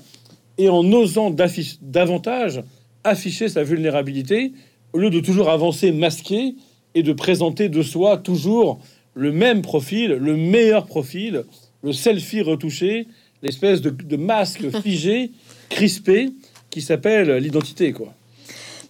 et 0.56 0.68
en 0.68 0.84
osant 0.92 1.34
davantage 1.82 2.62
afficher 3.02 3.48
sa 3.48 3.64
vulnérabilité 3.64 4.52
au 4.92 4.98
lieu 4.98 5.10
de 5.10 5.18
toujours 5.18 5.50
avancer 5.50 5.90
masqué 5.90 6.54
et 6.94 7.02
de 7.02 7.12
présenter 7.12 7.68
de 7.68 7.82
soi 7.82 8.18
toujours 8.18 8.78
le 9.14 9.32
même 9.32 9.62
profil, 9.62 10.12
le 10.12 10.36
meilleur 10.36 10.86
profil, 10.86 11.42
le 11.82 11.92
selfie 11.92 12.42
retouché, 12.42 13.08
l'espèce 13.42 13.80
de, 13.80 14.16
masque 14.16 14.70
figé, 14.82 15.32
crispé, 15.68 16.30
qui 16.72 16.80
s'appelle 16.80 17.30
l'identité, 17.36 17.92
quoi. 17.92 18.08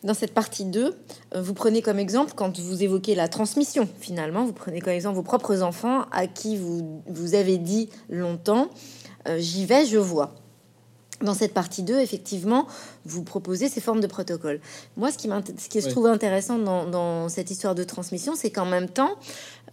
Dans 0.04 0.14
cette 0.14 0.32
partie 0.32 0.64
2, 0.64 0.96
euh, 1.34 1.42
vous 1.42 1.54
prenez 1.54 1.82
comme 1.82 1.98
exemple, 1.98 2.32
quand 2.34 2.58
vous 2.58 2.82
évoquez 2.82 3.14
la 3.14 3.28
transmission, 3.28 3.88
finalement, 4.00 4.44
vous 4.44 4.52
prenez 4.52 4.80
comme 4.80 4.92
exemple 4.92 5.16
vos 5.16 5.22
propres 5.22 5.62
enfants 5.62 6.06
à 6.12 6.26
qui 6.26 6.56
vous, 6.56 7.02
vous 7.06 7.34
avez 7.34 7.58
dit 7.58 7.88
longtemps, 8.08 8.68
euh, 9.28 9.38
j'y 9.38 9.66
vais, 9.66 9.84
je 9.84 9.98
vois. 9.98 10.34
Dans 11.20 11.34
cette 11.34 11.54
partie 11.54 11.82
2, 11.82 12.00
effectivement, 12.00 12.66
vous 13.04 13.22
proposez 13.22 13.68
ces 13.68 13.80
formes 13.80 14.00
de 14.00 14.08
protocole. 14.08 14.60
Moi, 14.96 15.12
ce 15.12 15.18
qui, 15.18 15.28
ce 15.58 15.68
qui 15.68 15.82
se 15.82 15.88
trouve 15.88 16.06
intéressant 16.06 16.58
dans, 16.58 17.28
cette 17.28 17.50
histoire 17.50 17.76
de 17.76 17.84
transmission, 17.84 18.34
c'est 18.34 18.50
qu'en 18.50 18.66
même 18.66 18.88
temps, 18.88 19.16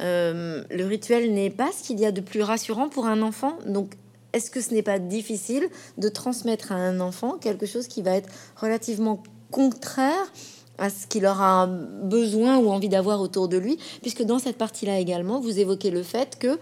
euh, 0.01 0.64
le 0.70 0.86
rituel 0.86 1.34
n'est 1.34 1.49
pas 1.49 1.70
ce 1.72 1.88
qu'il 1.88 1.99
y 1.99 2.05
a 2.05 2.12
de 2.12 2.22
plus 2.22 2.43
rassurant 2.43 2.88
pour 2.88 3.07
un 3.07 3.24
enfant. 3.24 3.57
Donc, 3.66 3.93
est-ce 4.34 4.51
que 4.51 4.61
ce 4.61 4.73
n'est 4.73 4.84
pas 4.84 4.99
difficile 4.99 5.67
de 5.97 6.09
transmettre 6.09 6.71
à 6.71 6.75
un 6.75 6.99
enfant 6.99 7.38
quelque 7.38 7.65
chose 7.65 7.88
qui 7.88 8.01
va 8.01 8.11
être 8.15 8.30
relativement 8.55 9.23
contraire 9.51 10.32
à 10.77 10.89
ce 10.89 11.07
qu'il 11.07 11.25
aura 11.25 11.67
besoin 11.67 12.57
ou 12.57 12.69
envie 12.69 12.89
d'avoir 12.89 13.21
autour 13.21 13.47
de 13.49 13.57
lui, 13.57 13.77
puisque 14.01 14.23
dans 14.23 14.39
cette 14.39 14.57
partie-là 14.57 14.99
également, 14.99 15.39
vous 15.39 15.59
évoquez 15.59 15.91
le 15.91 16.03
fait 16.03 16.38
que 16.39 16.57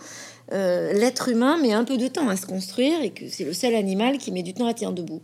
euh, 0.53 0.93
l'être 0.93 1.30
humain 1.30 1.57
met 1.57 1.74
un 1.74 1.84
peu 1.84 1.97
de 1.97 2.07
temps 2.07 2.28
à 2.30 2.36
se 2.36 2.45
construire 2.45 3.01
et 3.01 3.11
que 3.11 3.30
c'est 3.30 3.43
le 3.43 3.53
seul 3.53 3.76
animal 3.76 4.18
qui 4.18 4.32
met 4.32 4.43
du 4.43 4.53
temps 4.53 4.65
à 4.65 4.74
tenir 4.74 4.91
debout. 4.91 5.22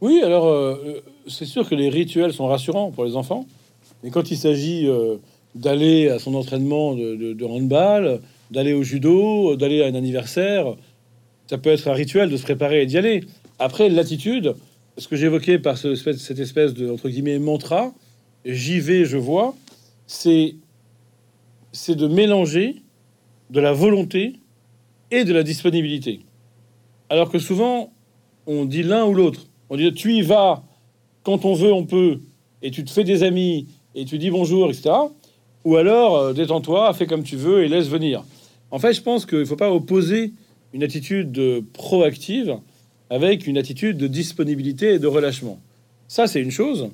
Oui, 0.00 0.20
alors 0.22 0.46
euh, 0.46 1.02
c'est 1.28 1.44
sûr 1.44 1.68
que 1.68 1.74
les 1.74 1.88
rituels 1.88 2.32
sont 2.32 2.46
rassurants 2.46 2.90
pour 2.90 3.04
les 3.04 3.16
enfants, 3.16 3.46
mais 4.02 4.10
quand 4.10 4.30
il 4.30 4.36
s'agit 4.36 4.86
euh, 4.86 5.16
d'aller 5.54 6.08
à 6.08 6.18
son 6.18 6.34
entraînement 6.34 6.94
de, 6.94 7.44
handball, 7.44 8.20
d'aller 8.50 8.72
au 8.72 8.82
judo, 8.82 9.56
d'aller 9.56 9.82
à 9.82 9.86
un 9.86 9.94
anniversaire, 9.94 10.74
ça 11.46 11.58
peut 11.58 11.70
être 11.70 11.88
un 11.88 11.92
rituel 11.92 12.30
de 12.30 12.36
se 12.36 12.42
préparer 12.42 12.82
et 12.82 12.86
d'y 12.86 12.98
aller. 12.98 13.24
Après, 13.58 13.88
l'attitude, 13.88 14.54
ce 14.98 15.08
que 15.08 15.16
j'évoquais 15.16 15.58
par 15.58 15.76
cette 15.76 16.38
espèce 16.38 16.74
de 16.74 16.90
entre 16.90 17.08
guillemets 17.08 17.38
mantra, 17.38 17.92
j'y 18.44 18.80
vais, 18.80 19.04
je 19.04 19.16
vois, 19.16 19.54
c'est 20.06 20.56
c'est 21.72 21.96
de 21.96 22.06
mélanger 22.06 22.82
de 23.50 23.60
la 23.60 23.72
volonté 23.72 24.34
et 25.10 25.24
de 25.24 25.32
la 25.32 25.42
disponibilité. 25.42 26.20
Alors 27.10 27.30
que 27.30 27.38
souvent, 27.38 27.92
on 28.46 28.64
dit 28.64 28.82
l'un 28.82 29.04
ou 29.04 29.14
l'autre. 29.14 29.48
On 29.70 29.76
dit 29.76 29.92
tu 29.92 30.14
y 30.14 30.22
vas 30.22 30.62
quand 31.24 31.44
on 31.44 31.54
veut, 31.54 31.72
on 31.72 31.84
peut, 31.84 32.20
et 32.62 32.70
tu 32.70 32.84
te 32.84 32.90
fais 32.90 33.04
des 33.04 33.22
amis, 33.22 33.66
et 33.94 34.04
tu 34.04 34.18
dis 34.18 34.30
bonjour, 34.30 34.68
etc. 34.68 34.90
Ou 35.64 35.76
alors, 35.76 36.16
euh, 36.16 36.32
détends-toi, 36.32 36.92
fais 36.94 37.06
comme 37.06 37.22
tu 37.22 37.36
veux 37.36 37.64
et 37.64 37.68
laisse 37.68 37.88
venir. 37.88 38.24
En 38.70 38.78
fait, 38.78 38.92
je 38.92 39.02
pense 39.02 39.26
qu'il 39.26 39.38
ne 39.38 39.44
faut 39.44 39.56
pas 39.56 39.72
opposer 39.72 40.32
une 40.72 40.82
attitude 40.82 41.64
proactive 41.72 42.58
avec 43.08 43.46
une 43.46 43.56
attitude 43.56 43.96
de 43.96 44.06
disponibilité 44.06 44.94
et 44.94 44.98
de 44.98 45.06
relâchement. 45.06 45.60
Ça, 46.08 46.26
c'est 46.26 46.40
une 46.40 46.50
chose. 46.50 46.88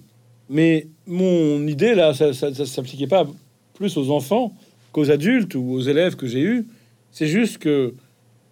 Mais 0.49 0.89
mon 1.07 1.67
idée, 1.67 1.95
là, 1.95 2.13
ça 2.13 2.29
ne 2.29 2.65
s'appliquait 2.65 3.07
pas 3.07 3.27
plus 3.75 3.97
aux 3.97 4.11
enfants 4.11 4.55
qu'aux 4.93 5.11
adultes 5.11 5.55
ou 5.55 5.73
aux 5.73 5.81
élèves 5.81 6.17
que 6.17 6.27
j'ai 6.27 6.41
eus. 6.41 6.67
C'est 7.13 7.27
juste 7.27 7.59
que 7.59 7.95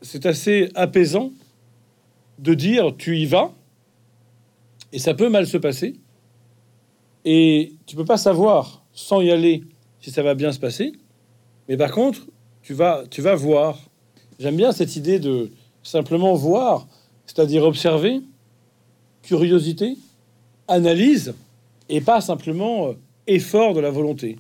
c'est 0.01 0.27
assez 0.27 0.71
apaisant 0.75 1.33
de 2.39 2.55
dire 2.55 2.95
tu 2.97 3.19
y 3.19 3.27
vas 3.27 3.53
et 4.93 4.99
ça 4.99 5.15
peut 5.15 5.29
mal 5.29 5.47
se 5.47 5.59
passer 5.59 5.97
et 7.25 7.75
tu 7.87 7.97
peux 7.97 8.05
pas 8.05 8.17
savoir 8.17 8.85
sans 8.93 9.21
y 9.21 9.31
aller 9.31 9.65
si 10.01 10.11
ça 10.11 10.23
va 10.23 10.35
bien 10.35 10.53
se 10.53 10.59
passer. 10.59 10.93
Mais 11.69 11.77
par 11.77 11.93
contre, 11.93 12.27
tu 12.63 12.75
vas, 12.75 13.05
tu 13.11 13.23
vas 13.23 13.35
voir. 13.35 13.79
J'aime 14.39 14.57
bien 14.57 14.73
cette 14.73 14.97
idée 14.97 15.19
de 15.19 15.51
simplement 15.83 16.35
voir, 16.35 16.87
c'est-à-dire 17.27 17.65
observer, 17.65 18.21
curiosité, 19.23 19.97
analyse 20.69 21.35
et 21.89 22.01
pas 22.01 22.21
simplement 22.21 22.89
euh, 22.89 22.93
effort 23.27 23.75
de 23.75 23.81
la 23.81 23.91
volonté. 23.91 24.37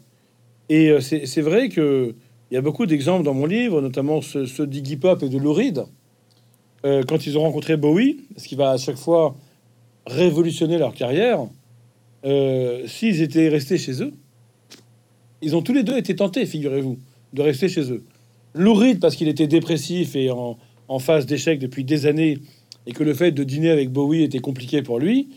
Et 0.69 0.91
euh, 0.91 1.01
c'est 1.01 1.41
vrai 1.41 1.69
que 1.69 2.15
il 2.51 2.55
y 2.55 2.57
a 2.57 2.63
beaucoup 2.63 2.87
d'exemples 2.87 3.25
dans 3.25 3.35
mon 3.35 3.45
livre, 3.45 3.83
notamment 3.83 4.23
ceux, 4.23 4.67
d'Iggy 4.67 4.97
Pop 4.97 5.23
et 5.23 5.29
de 5.29 5.37
Lou 5.37 5.53
Reed, 5.53 5.85
euh, 6.87 7.03
quand 7.07 7.27
ils 7.27 7.37
ont 7.37 7.43
rencontré 7.43 7.77
Bowie, 7.77 8.25
ce 8.39 8.49
qui 8.49 8.55
va 8.55 8.71
à 8.71 8.79
chaque 8.79 8.97
fois 8.97 9.37
révolutionner 10.07 10.79
leur 10.79 10.95
carrière. 10.95 11.41
S'ils 12.87 13.23
étaient 13.23 13.49
restés 13.49 13.77
chez 13.79 14.03
eux, 14.03 14.13
ils 15.43 15.57
ont 15.57 15.62
tous 15.62 15.72
les 15.72 15.82
deux 15.82 15.97
été 15.97 16.16
tentés, 16.16 16.47
figurez-vous, 16.47 16.99
de 17.32 17.43
rester 17.43 17.68
chez 17.68 17.93
eux. 17.93 18.05
Lou 18.55 18.74
Reed 18.74 19.01
parce 19.01 19.16
qu'il 19.16 19.28
était 19.28 19.47
dépressif 19.47 20.16
et 20.16 20.30
en, 20.30 20.57
phase 20.99 21.26
d'échec 21.26 21.59
depuis 21.59 21.84
des 21.84 22.07
années, 22.07 22.39
et 22.86 22.93
que 22.93 23.05
le 23.05 23.12
fait 23.12 23.30
de 23.30 23.45
dîner 23.45 23.70
avec 23.70 23.91
Bowie 23.91 24.22
était 24.22 24.39
compliqué 24.39 24.82
pour 24.82 24.99
lui 24.99 25.28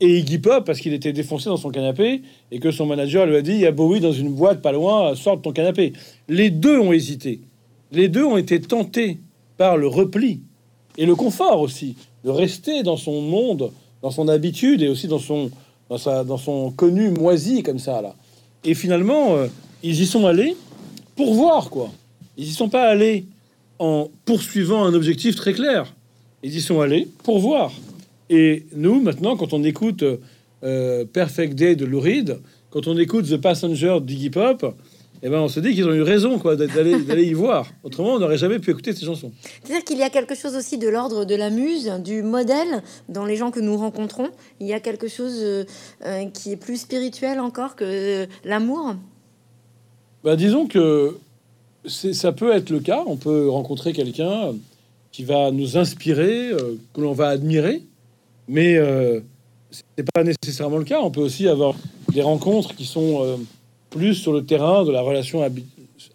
et 0.00 0.18
Iggy 0.18 0.38
Pop 0.38 0.64
parce 0.64 0.80
qu'il 0.80 0.92
était 0.92 1.12
défoncé 1.12 1.48
dans 1.48 1.56
son 1.56 1.70
canapé 1.70 2.22
et 2.50 2.58
que 2.58 2.70
son 2.70 2.86
manager 2.86 3.26
lui 3.26 3.36
a 3.36 3.42
dit 3.42 3.52
il 3.52 3.60
y 3.60 3.66
a 3.66 3.72
Bowie 3.72 4.00
dans 4.00 4.12
une 4.12 4.30
boîte 4.30 4.60
pas 4.60 4.72
loin, 4.72 5.14
sort 5.14 5.38
de 5.38 5.42
ton 5.42 5.52
canapé. 5.52 5.92
Les 6.28 6.50
deux 6.50 6.78
ont 6.78 6.92
hésité. 6.92 7.40
Les 7.92 8.08
deux 8.08 8.24
ont 8.24 8.36
été 8.36 8.60
tentés 8.60 9.18
par 9.56 9.76
le 9.76 9.86
repli 9.86 10.40
et 10.98 11.06
le 11.06 11.14
confort 11.14 11.60
aussi 11.60 11.96
de 12.24 12.30
rester 12.30 12.82
dans 12.82 12.96
son 12.96 13.22
monde, 13.22 13.70
dans 14.02 14.10
son 14.10 14.28
habitude 14.28 14.82
et 14.82 14.88
aussi 14.88 15.08
dans 15.08 15.18
son 15.18 15.50
dans 15.88 15.98
sa 15.98 16.24
dans 16.24 16.36
son 16.36 16.70
connu 16.72 17.10
moisi 17.10 17.62
comme 17.62 17.78
ça 17.78 18.02
là. 18.02 18.16
Et 18.64 18.74
finalement, 18.74 19.36
euh, 19.36 19.46
ils 19.82 20.00
y 20.00 20.06
sont 20.06 20.26
allés 20.26 20.56
pour 21.14 21.34
voir 21.34 21.70
quoi. 21.70 21.90
Ils 22.36 22.44
y 22.44 22.52
sont 22.52 22.68
pas 22.68 22.88
allés 22.88 23.24
en 23.78 24.10
poursuivant 24.24 24.84
un 24.84 24.94
objectif 24.94 25.36
très 25.36 25.52
clair. 25.52 25.94
Ils 26.42 26.54
y 26.56 26.60
sont 26.60 26.80
allés 26.80 27.08
pour 27.22 27.38
voir. 27.38 27.72
Et 28.28 28.66
nous, 28.74 29.00
maintenant, 29.00 29.36
quand 29.36 29.52
on 29.52 29.62
écoute 29.62 30.04
euh, 30.62 31.04
Perfect 31.04 31.54
Day 31.54 31.76
de 31.76 31.84
Lou 31.84 32.00
Reed, 32.00 32.38
quand 32.70 32.88
on 32.88 32.98
écoute 32.98 33.28
The 33.28 33.36
Passenger 33.36 33.98
d'Iggy 34.02 34.30
Pop, 34.30 34.74
eh 35.22 35.28
ben, 35.28 35.38
on 35.38 35.48
se 35.48 35.60
dit 35.60 35.74
qu'ils 35.74 35.86
ont 35.86 35.94
eu 35.94 36.02
raison 36.02 36.38
quoi 36.38 36.56
d'aller 36.56 36.98
d'aller 37.02 37.24
y 37.24 37.32
voir. 37.32 37.66
Autrement, 37.82 38.14
on 38.14 38.18
n'aurait 38.18 38.38
jamais 38.38 38.58
pu 38.58 38.70
écouter 38.70 38.92
ces 38.94 39.04
chansons. 39.04 39.32
C'est-à-dire 39.62 39.84
qu'il 39.84 39.98
y 39.98 40.02
a 40.02 40.10
quelque 40.10 40.34
chose 40.34 40.56
aussi 40.56 40.78
de 40.78 40.88
l'ordre 40.88 41.24
de 41.24 41.34
la 41.34 41.50
muse, 41.50 41.90
du 42.04 42.22
modèle 42.22 42.82
dans 43.08 43.24
les 43.24 43.36
gens 43.36 43.50
que 43.50 43.60
nous 43.60 43.76
rencontrons. 43.76 44.30
Il 44.60 44.66
y 44.66 44.72
a 44.72 44.80
quelque 44.80 45.08
chose 45.08 45.38
euh, 45.40 45.64
euh, 46.04 46.26
qui 46.26 46.52
est 46.52 46.56
plus 46.56 46.80
spirituel 46.80 47.40
encore 47.40 47.76
que 47.76 48.26
l'amour? 48.44 48.94
Bah, 50.24 50.36
disons 50.36 50.66
que 50.66 51.16
ça 51.86 52.32
peut 52.32 52.52
être 52.52 52.70
le 52.70 52.80
cas. 52.80 53.02
On 53.06 53.16
peut 53.16 53.48
rencontrer 53.48 53.92
quelqu'un 53.92 54.52
qui 55.12 55.24
va 55.24 55.50
nous 55.50 55.76
inspirer, 55.76 56.50
que 56.92 57.00
l'on 57.00 57.12
va 57.12 57.28
admirer, 57.28 57.82
mais 58.48 58.76
euh, 58.76 59.20
c'est 59.70 60.06
pas 60.12 60.24
nécessairement 60.24 60.78
le 60.78 60.84
cas. 60.84 61.00
On 61.00 61.10
peut 61.10 61.20
aussi 61.20 61.48
avoir 61.48 61.74
des 62.12 62.22
rencontres 62.22 62.74
qui 62.74 62.84
sont 62.84 63.24
euh, 63.24 63.36
plus 63.96 64.14
sur 64.14 64.32
le 64.32 64.44
terrain 64.44 64.84
de 64.84 64.92
la 64.92 65.00
relation 65.00 65.42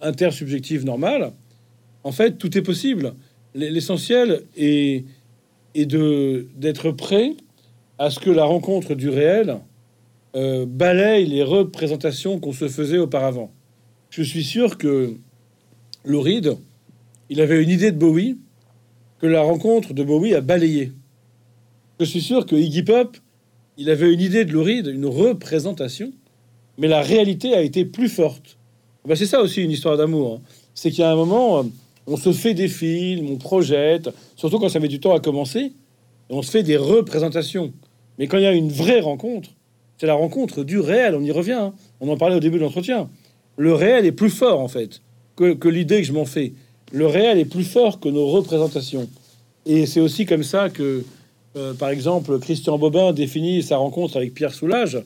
intersubjective 0.02 0.86
normale. 0.86 1.32
En 2.04 2.12
fait, 2.12 2.38
tout 2.38 2.56
est 2.58 2.62
possible. 2.62 3.14
L'essentiel 3.56 4.44
est, 4.56 5.06
d'être 5.76 6.92
prêt 6.92 7.34
à 7.98 8.10
ce 8.10 8.20
que 8.20 8.30
la 8.30 8.46
rencontre 8.46 8.94
du 8.94 9.10
réel 9.10 9.58
euh, 10.36 10.66
balaye 10.66 11.26
les 11.26 11.44
représentations 11.44 12.40
qu'on 12.40 12.54
se 12.54 12.68
faisait 12.68 12.98
auparavant. 12.98 13.52
Je 14.10 14.24
suis 14.24 14.44
sûr 14.44 14.78
que 14.78 15.14
Lauride, 16.06 16.56
il 17.30 17.42
avait 17.42 17.62
une 17.64 17.70
idée 17.70 17.92
de 17.92 17.98
Bowie 17.98 18.38
que 19.20 19.28
la 19.28 19.42
rencontre 19.42 19.94
de 19.94 20.04
Bowie 20.04 20.36
a 20.36 20.42
balayé. 20.42 20.92
Je 22.00 22.06
suis 22.06 22.22
sûr 22.22 22.46
que 22.46 22.56
Iggy 22.56 22.84
Pop, 22.84 23.18
il 23.78 23.90
avait 23.90 24.14
une 24.14 24.22
idée 24.22 24.46
de 24.46 24.52
Lauride, 24.52 24.88
une 24.88 25.06
représentation, 25.06 26.12
mais 26.82 26.88
la 26.88 27.02
réalité 27.02 27.54
a 27.54 27.62
été 27.62 27.86
plus 27.86 28.10
forte. 28.10 28.58
Ben, 29.08 29.16
c'est 29.16 29.28
ça 29.28 29.40
aussi 29.40 29.62
une 29.62 29.70
histoire 29.70 29.98
d'amour. 29.98 30.40
Hein. 30.40 30.42
C'est 30.74 30.90
qu'il 30.90 31.02
y 31.02 31.04
a 31.04 31.12
un 31.12 31.16
moment, 31.16 31.60
euh, 31.60 31.64
on 32.08 32.18
se 32.18 32.32
fait 32.32 32.56
des 32.56 32.68
films, 32.68 33.30
on 33.30 33.38
projette, 33.38 34.10
surtout 34.36 34.58
quand 34.58 34.68
ça 34.68 34.80
met 34.80 34.88
du 34.88 35.00
temps 35.00 35.14
à 35.14 35.20
commencer, 35.20 35.74
on 36.32 36.42
se 36.42 36.50
fait 36.50 36.64
des 36.64 36.78
représentations. 36.78 37.72
Mais 38.18 38.26
quand 38.26 38.38
il 38.38 38.44
y 38.44 38.48
a 38.48 38.54
une 38.54 38.72
vraie 38.72 39.00
rencontre, 39.00 39.52
c'est 40.00 40.08
la 40.08 40.16
rencontre 40.16 40.64
du 40.64 40.80
réel, 40.80 41.14
on 41.14 41.24
y 41.24 41.32
revient, 41.32 41.52
hein. 41.52 41.74
on 42.00 42.10
en 42.10 42.18
parlait 42.18 42.36
au 42.36 42.40
début 42.40 42.58
de 42.58 42.64
l'entretien. 42.64 43.08
Le 43.58 43.76
réel 43.76 44.08
est 44.08 44.12
plus 44.12 44.32
fort 44.32 44.60
en 44.60 44.68
fait 44.68 45.02
que, 45.36 45.54
que 45.54 45.70
l'idée 45.70 46.02
que 46.02 46.08
je 46.08 46.14
m'en 46.14 46.26
fais. 46.26 46.54
Le 46.92 47.06
réel 47.06 47.38
est 47.38 47.46
plus 47.46 47.64
fort 47.64 48.00
que 48.00 48.10
nos 48.10 48.26
représentations. 48.26 49.08
Et 49.68 49.86
c'est 49.86 50.00
aussi 50.00 50.26
comme 50.26 50.44
ça 50.44 50.70
que, 50.70 51.04
euh, 51.56 51.76
par 51.76 51.90
exemple, 51.90 52.40
Christian 52.40 52.80
Bobin 52.80 53.14
définit 53.14 53.62
sa 53.62 53.78
rencontre 53.78 54.18
avec 54.18 54.34
Pierre 54.34 54.54
Soulages, 54.54 54.98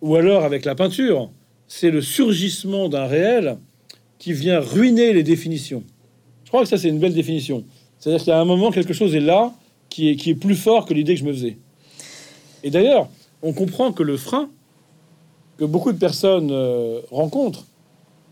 ou 0.00 0.16
alors 0.16 0.44
avec 0.44 0.64
la 0.64 0.74
peinture. 0.74 1.30
C'est 1.68 1.90
le 1.90 2.00
surgissement 2.00 2.88
d'un 2.88 3.06
réel 3.06 3.58
qui 4.18 4.32
vient 4.32 4.60
ruiner 4.60 5.12
les 5.12 5.22
définitions. 5.22 5.82
Je 6.44 6.50
crois 6.50 6.62
que 6.62 6.68
ça, 6.68 6.78
c'est 6.78 6.88
une 6.88 7.00
belle 7.00 7.14
définition. 7.14 7.64
C'est-à-dire 7.98 8.20
qu'il 8.20 8.30
y 8.30 8.32
a 8.32 8.40
un 8.40 8.44
moment, 8.44 8.70
quelque 8.70 8.94
chose 8.94 9.14
est 9.14 9.20
là 9.20 9.52
qui 9.88 10.10
est, 10.10 10.16
qui 10.16 10.30
est 10.30 10.34
plus 10.34 10.54
fort 10.54 10.86
que 10.86 10.94
l'idée 10.94 11.14
que 11.14 11.20
je 11.20 11.24
me 11.24 11.32
faisais. 11.32 11.58
Et 12.62 12.70
d'ailleurs, 12.70 13.08
on 13.42 13.52
comprend 13.52 13.92
que 13.92 14.02
le 14.02 14.16
frein 14.16 14.48
que 15.58 15.64
beaucoup 15.64 15.92
de 15.92 15.98
personnes 15.98 16.50
euh, 16.50 17.00
rencontrent, 17.10 17.66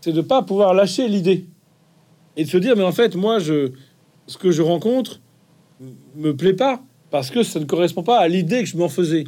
c'est 0.01 0.11
de 0.11 0.17
ne 0.17 0.21
pas 0.21 0.43
pouvoir 0.43 0.73
lâcher 0.73 1.07
l'idée 1.07 1.45
et 2.37 2.43
de 2.43 2.49
se 2.49 2.57
dire, 2.57 2.75
mais 2.75 2.83
en 2.83 2.91
fait, 2.91 3.15
moi, 3.15 3.39
je, 3.39 3.71
ce 4.27 4.37
que 4.37 4.51
je 4.51 4.61
rencontre 4.61 5.19
me 6.15 6.35
plaît 6.35 6.53
pas 6.53 6.81
parce 7.11 7.29
que 7.29 7.43
ça 7.43 7.59
ne 7.59 7.65
correspond 7.65 8.03
pas 8.03 8.19
à 8.19 8.27
l'idée 8.27 8.61
que 8.61 8.69
je 8.69 8.77
m'en 8.77 8.89
faisais. 8.89 9.25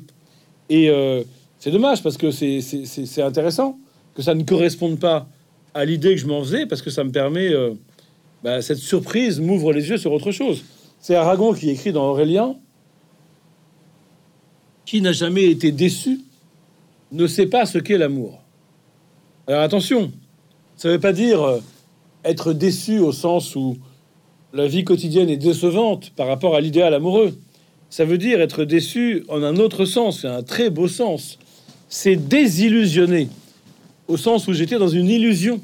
Euh, 0.72 1.24
c'est 1.60 1.72
dommage 1.72 2.04
parce 2.04 2.18
que 2.18 2.32
c'est 2.32 3.22
intéressant 3.22 3.78
que 4.14 4.22
ça 4.22 4.36
ne 4.36 4.44
corresponde 4.44 5.00
pas 5.00 5.28
à 5.74 5.86
l'idée 5.86 6.16
que 6.16 6.22
je 6.22 6.28
m'en 6.28 6.44
faisais 6.44 6.66
parce 6.66 6.82
que 6.82 6.90
ça 6.90 7.04
me 7.04 7.12
permet, 7.12 7.50
euh, 7.50 7.74
bah, 8.44 8.62
cette 8.62 8.78
surprise 8.78 9.40
m'ouvre 9.40 9.74
les 9.74 9.90
yeux 9.90 9.98
sur 9.98 10.12
autre 10.12 10.32
chose. 10.32 10.64
C'est 11.00 11.16
Aragon 11.16 11.54
qui 11.54 11.70
écrit 11.70 11.92
dans 11.92 12.10
Aurélien 12.10 12.56
qui 14.86 15.02
n'a 15.02 15.12
jamais 15.12 15.46
été 15.46 15.72
déçu 15.72 16.22
ne 17.12 17.28
sait 17.28 17.48
pas 17.48 17.66
ce 17.66 17.78
qu'est 17.78 17.98
l'amour. 17.98 18.42
Alors 19.48 19.62
attention, 19.62 20.12
ça 20.76 20.90
ne 20.90 20.94
veut 20.94 21.00
pas 21.00 21.14
dire 21.14 21.42
euh, 21.42 21.60
être 22.24 22.54
déçu 22.54 23.00
au 23.00 23.12
sens 23.12 23.56
où 23.56 23.78
la 24.54 24.68
vie 24.68 24.84
quotidienne 24.84 25.30
est 25.30 25.38
décevante 25.38 26.12
par 26.12 26.28
rapport 26.28 26.56
à 26.56 26.62
l'idéal 26.62 26.94
amoureux. 26.94 27.38
Ça 27.90 28.06
veut 28.06 28.18
dire 28.18 28.42
être 28.42 28.66
déçu 28.66 29.24
en 29.30 29.44
un 29.44 29.58
autre 29.58 29.86
sens, 29.86 30.26
un 30.26 30.44
très 30.44 30.70
beau 30.70 30.88
sens. 30.88 31.40
C'est 31.90 32.16
désillusionné, 32.16 33.30
au 34.08 34.18
sens 34.18 34.48
où 34.48 34.54
j'étais 34.54 34.78
dans 34.78 34.88
une 34.88 35.10
illusion. 35.10 35.62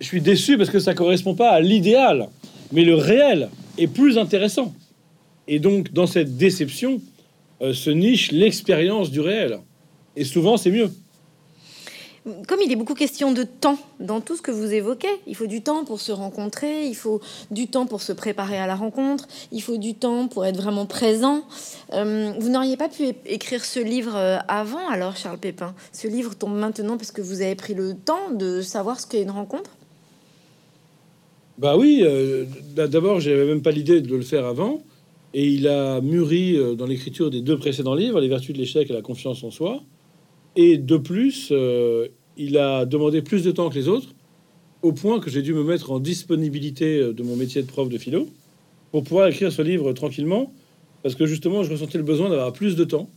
Je 0.00 0.06
suis 0.06 0.20
déçu 0.20 0.56
parce 0.56 0.70
que 0.70 0.78
ça 0.78 0.94
correspond 0.94 1.34
pas 1.34 1.50
à 1.50 1.60
l'idéal, 1.60 2.28
mais 2.72 2.84
le 2.84 2.94
réel 2.94 3.48
est 3.78 3.86
plus 3.86 4.18
intéressant. 4.18 4.74
Et 5.48 5.58
donc, 5.58 5.92
dans 5.92 6.06
cette 6.06 6.36
déception, 6.36 7.00
euh, 7.62 7.72
se 7.72 7.90
niche 7.90 8.32
l'expérience 8.32 9.10
du 9.10 9.20
réel. 9.20 9.58
Et 10.16 10.24
souvent, 10.24 10.56
c'est 10.56 10.70
mieux. 10.70 10.90
Comme 12.48 12.58
il 12.60 12.72
est 12.72 12.76
beaucoup 12.76 12.94
question 12.94 13.30
de 13.30 13.44
temps 13.44 13.78
dans 14.00 14.20
tout 14.20 14.34
ce 14.34 14.42
que 14.42 14.50
vous 14.50 14.72
évoquez, 14.72 15.06
il 15.28 15.36
faut 15.36 15.46
du 15.46 15.62
temps 15.62 15.84
pour 15.84 16.00
se 16.00 16.10
rencontrer, 16.10 16.84
il 16.86 16.96
faut 16.96 17.20
du 17.52 17.68
temps 17.68 17.86
pour 17.86 18.02
se 18.02 18.12
préparer 18.12 18.58
à 18.58 18.66
la 18.66 18.74
rencontre, 18.74 19.28
il 19.52 19.62
faut 19.62 19.76
du 19.76 19.94
temps 19.94 20.26
pour 20.26 20.44
être 20.44 20.56
vraiment 20.56 20.86
présent. 20.86 21.44
Euh, 21.92 22.32
vous 22.40 22.48
n'auriez 22.48 22.76
pas 22.76 22.88
pu 22.88 23.04
écrire 23.26 23.64
ce 23.64 23.78
livre 23.78 24.16
euh, 24.16 24.38
avant, 24.48 24.88
alors, 24.88 25.16
Charles 25.16 25.38
Pépin? 25.38 25.72
Ce 25.92 26.08
livre 26.08 26.34
tombe 26.34 26.56
maintenant 26.56 26.96
parce 26.96 27.12
que 27.12 27.22
vous 27.22 27.42
avez 27.42 27.54
pris 27.54 27.74
le 27.74 27.94
temps 27.94 28.32
de 28.34 28.60
savoir 28.60 28.98
ce 28.98 29.06
qu'est 29.06 29.22
une 29.22 29.30
rencontre? 29.30 29.70
Bah 31.58 31.76
oui, 31.76 32.00
euh, 32.02 32.44
d'abord, 32.74 33.20
j'avais 33.20 33.46
même 33.46 33.62
pas 33.62 33.70
l'idée 33.70 34.00
de 34.00 34.16
le 34.16 34.22
faire 34.22 34.46
avant. 34.46 34.82
Et 35.32 35.46
il 35.46 35.68
a 35.68 36.00
mûri 36.00 36.58
dans 36.76 36.86
l'écriture 36.86 37.30
des 37.30 37.40
deux 37.40 37.58
précédents 37.58 37.94
livres, 37.94 38.20
Les 38.20 38.28
vertus 38.28 38.52
de 38.52 38.58
l'échec 38.58 38.90
et 38.90 38.92
la 38.92 39.02
confiance 39.02 39.44
en 39.44 39.50
soi. 39.52 39.82
Et 40.56 40.78
de 40.78 40.96
plus, 40.96 41.50
euh, 41.52 42.08
il 42.38 42.56
a 42.56 42.86
demandé 42.86 43.20
plus 43.20 43.44
de 43.44 43.50
temps 43.50 43.68
que 43.68 43.74
les 43.74 43.88
autres, 43.88 44.14
au 44.80 44.92
point 44.92 45.20
que 45.20 45.28
j'ai 45.28 45.42
dû 45.42 45.52
me 45.52 45.62
mettre 45.62 45.90
en 45.90 46.00
disponibilité 46.00 46.98
euh, 46.98 47.12
de 47.12 47.22
mon 47.22 47.36
métier 47.36 47.62
de 47.62 47.66
prof 47.66 47.90
de 47.90 47.98
philo 47.98 48.26
pour 48.90 49.04
pouvoir 49.04 49.28
écrire 49.28 49.52
ce 49.52 49.60
livre 49.60 49.92
tranquillement, 49.92 50.50
parce 51.02 51.14
que 51.14 51.26
justement, 51.26 51.62
je 51.62 51.70
ressentais 51.70 51.98
le 51.98 52.04
besoin 52.04 52.30
d'avoir 52.30 52.54
plus 52.54 52.74
de 52.74 52.84
temps. 52.84 53.10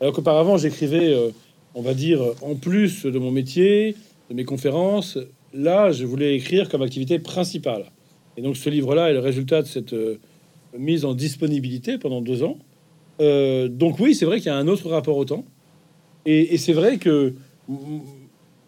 Alors 0.00 0.12
qu'auparavant, 0.12 0.58
j'écrivais, 0.58 1.14
euh, 1.14 1.30
on 1.74 1.80
va 1.80 1.94
dire, 1.94 2.20
en 2.42 2.56
plus 2.56 3.06
de 3.06 3.18
mon 3.18 3.30
métier, 3.30 3.96
de 4.28 4.34
mes 4.34 4.44
conférences. 4.44 5.16
Là, 5.54 5.92
je 5.92 6.04
voulais 6.04 6.36
écrire 6.36 6.68
comme 6.68 6.82
activité 6.82 7.18
principale. 7.18 7.86
Et 8.36 8.42
donc, 8.42 8.58
ce 8.58 8.68
livre-là 8.68 9.10
est 9.10 9.14
le 9.14 9.20
résultat 9.20 9.62
de 9.62 9.66
cette 9.66 9.94
mise 10.76 11.04
en 11.04 11.14
disponibilité 11.14 11.98
pendant 11.98 12.20
deux 12.20 12.42
ans. 12.42 12.58
donc 13.18 13.98
oui, 14.00 14.14
c'est 14.14 14.24
vrai 14.24 14.38
qu'il 14.38 14.46
y 14.46 14.54
a 14.54 14.56
un 14.56 14.68
autre 14.68 14.88
rapport 14.88 15.16
au 15.16 15.24
temps. 15.24 15.44
Et, 16.26 16.56
c'est 16.58 16.72
vrai 16.72 16.98
que 16.98 17.34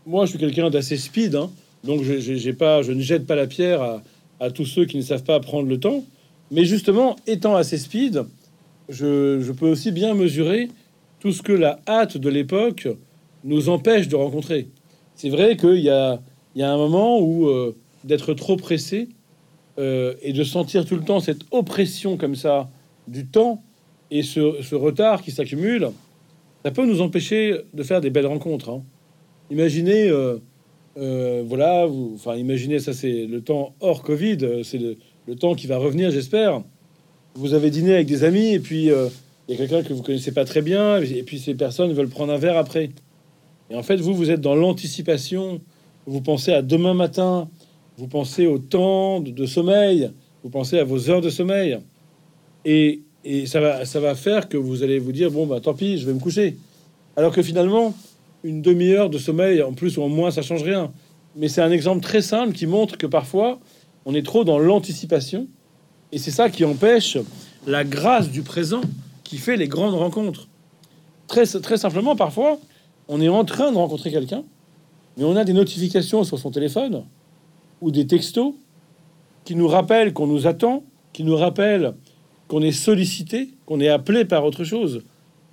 moi, 0.06 0.24
je 0.24 0.30
suis 0.30 0.38
quelqu'un 0.38 0.70
d'assez 0.70 0.96
speed, 0.96 1.36
hein. 1.36 1.50
donc 1.84 2.02
je 2.02 2.92
ne 2.92 3.00
jette 3.00 3.26
pas 3.26 3.36
la 3.36 3.46
pierre 3.46 4.00
à, 4.40 4.50
tous 4.50 4.66
ceux 4.66 4.84
qui 4.84 4.96
ne 4.96 5.02
savent 5.02 5.22
pas 5.22 5.40
prendre 5.40 5.68
le 5.68 5.78
temps. 5.78 6.04
Mais 6.50 6.64
justement, 6.64 7.16
étant 7.26 7.56
assez 7.56 7.78
speed, 7.78 8.24
je, 8.88 9.50
peux 9.52 9.68
aussi 9.68 9.92
bien 9.92 10.14
mesurer 10.14 10.68
tout 11.20 11.32
ce 11.32 11.42
que 11.42 11.52
la 11.52 11.80
hâte 11.86 12.18
de 12.18 12.28
l'époque 12.28 12.88
nous 13.44 13.68
empêche 13.68 14.08
de 14.08 14.16
rencontrer. 14.16 14.68
C'est 15.14 15.30
vrai 15.30 15.56
qu'il 15.56 15.78
y 15.80 15.90
a, 15.90 16.20
un 16.58 16.76
moment 16.76 17.20
où 17.20 17.48
euh, 17.48 17.74
d'être 18.02 18.34
trop 18.34 18.56
pressé 18.56 19.08
euh, 19.78 20.14
et 20.22 20.32
de 20.32 20.44
sentir 20.44 20.84
tout 20.84 20.96
le 20.96 21.02
temps 21.02 21.20
cette 21.20 21.42
oppression 21.50 22.16
comme 22.16 22.36
ça 22.36 22.68
du 23.08 23.26
temps 23.26 23.62
et 24.10 24.22
ce 24.22 24.74
retard 24.74 25.22
qui 25.22 25.30
s'accumule, 25.30 25.90
ça 26.64 26.70
peut 26.70 26.86
nous 26.86 27.02
empêcher 27.02 27.60
de 27.74 27.82
faire 27.82 28.00
des 28.00 28.08
belles 28.08 28.26
rencontres. 28.26 28.70
Hein. 28.70 28.82
Imaginez, 29.50 30.08
euh, 30.08 30.38
euh, 30.96 31.44
voilà, 31.46 31.84
vous, 31.84 32.12
enfin, 32.14 32.36
imaginez, 32.36 32.78
ça 32.78 32.94
c'est 32.94 33.26
le 33.26 33.42
temps 33.42 33.74
hors 33.80 34.02
Covid, 34.02 34.38
euh, 34.42 34.62
c'est 34.62 34.78
le, 34.78 34.96
temps 35.36 35.54
qui 35.54 35.66
va 35.66 35.76
revenir, 35.76 36.10
j'espère. 36.10 36.62
Vous 37.34 37.52
avez 37.52 37.70
dîné 37.70 37.94
avec 37.94 38.06
des 38.06 38.24
amis 38.24 38.54
et 38.54 38.60
puis 38.60 38.84
il 38.86 39.50
y 39.50 39.54
a 39.54 39.56
quelqu'un 39.56 39.82
que 39.82 39.92
vous 39.92 40.02
connaissez 40.02 40.32
pas 40.32 40.44
très 40.44 40.62
bien 40.62 41.00
et 41.00 41.22
puis 41.22 41.38
ces 41.38 41.54
personnes 41.54 41.92
veulent 41.92 42.08
prendre 42.08 42.32
un 42.32 42.38
verre 42.38 42.56
après. 42.56 42.90
Et 43.70 43.74
en 43.74 43.82
fait, 43.82 43.96
vous, 43.96 44.14
vous 44.14 44.30
êtes 44.30 44.40
dans 44.40 44.54
l'anticipation. 44.54 45.60
Vous 46.06 46.20
pensez 46.20 46.52
à 46.52 46.62
demain 46.62 46.94
matin, 46.94 47.48
vous 47.96 48.06
pensez 48.06 48.46
au 48.46 48.58
temps 48.58 49.20
de, 49.20 49.30
de 49.30 49.46
sommeil, 49.46 50.10
vous 50.42 50.50
pensez 50.50 50.78
à 50.78 50.84
vos 50.84 51.10
heures 51.10 51.22
de 51.22 51.30
sommeil. 51.30 51.78
Et 52.64 53.00
et 53.24 53.46
ça 53.46 53.60
va, 53.60 53.84
ça 53.84 54.00
va 54.00 54.14
faire 54.14 54.48
que 54.48 54.56
vous 54.56 54.82
allez 54.82 54.98
vous 54.98 55.12
dire 55.12 55.30
bon 55.30 55.46
bah 55.46 55.60
tant 55.60 55.74
pis, 55.74 55.98
je 55.98 56.06
vais 56.06 56.12
me 56.12 56.20
coucher. 56.20 56.56
Alors 57.16 57.32
que 57.32 57.42
finalement, 57.42 57.94
une 58.42 58.60
demi-heure 58.60 59.10
de 59.10 59.18
sommeil 59.18 59.62
en 59.62 59.72
plus 59.72 59.96
ou 59.96 60.02
en 60.02 60.08
moins, 60.08 60.30
ça 60.30 60.42
change 60.42 60.62
rien. 60.62 60.92
Mais 61.36 61.48
c'est 61.48 61.62
un 61.62 61.70
exemple 61.70 62.02
très 62.02 62.22
simple 62.22 62.52
qui 62.52 62.66
montre 62.66 62.96
que 62.96 63.06
parfois 63.06 63.58
on 64.04 64.14
est 64.14 64.24
trop 64.24 64.44
dans 64.44 64.58
l'anticipation 64.58 65.46
et 66.12 66.18
c'est 66.18 66.30
ça 66.30 66.50
qui 66.50 66.64
empêche 66.64 67.18
la 67.66 67.82
grâce 67.84 68.30
du 68.30 68.42
présent 68.42 68.82
qui 69.24 69.38
fait 69.38 69.56
les 69.56 69.68
grandes 69.68 69.94
rencontres. 69.94 70.48
Très, 71.26 71.46
très 71.46 71.78
simplement, 71.78 72.14
parfois, 72.14 72.58
on 73.08 73.20
est 73.20 73.28
en 73.28 73.44
train 73.44 73.72
de 73.72 73.76
rencontrer 73.76 74.10
quelqu'un, 74.10 74.44
mais 75.16 75.24
on 75.24 75.34
a 75.34 75.44
des 75.44 75.54
notifications 75.54 76.22
sur 76.22 76.38
son 76.38 76.50
téléphone 76.50 77.04
ou 77.80 77.90
des 77.90 78.06
textos 78.06 78.54
qui 79.44 79.56
nous 79.56 79.66
rappellent 79.66 80.12
qu'on 80.12 80.26
nous 80.26 80.46
attend, 80.46 80.84
qui 81.12 81.24
nous 81.24 81.36
rappellent 81.36 81.94
qu'on 82.48 82.62
est 82.62 82.72
sollicité, 82.72 83.50
qu'on 83.66 83.80
est 83.80 83.88
appelé 83.88 84.24
par 84.24 84.44
autre 84.44 84.64
chose, 84.64 85.02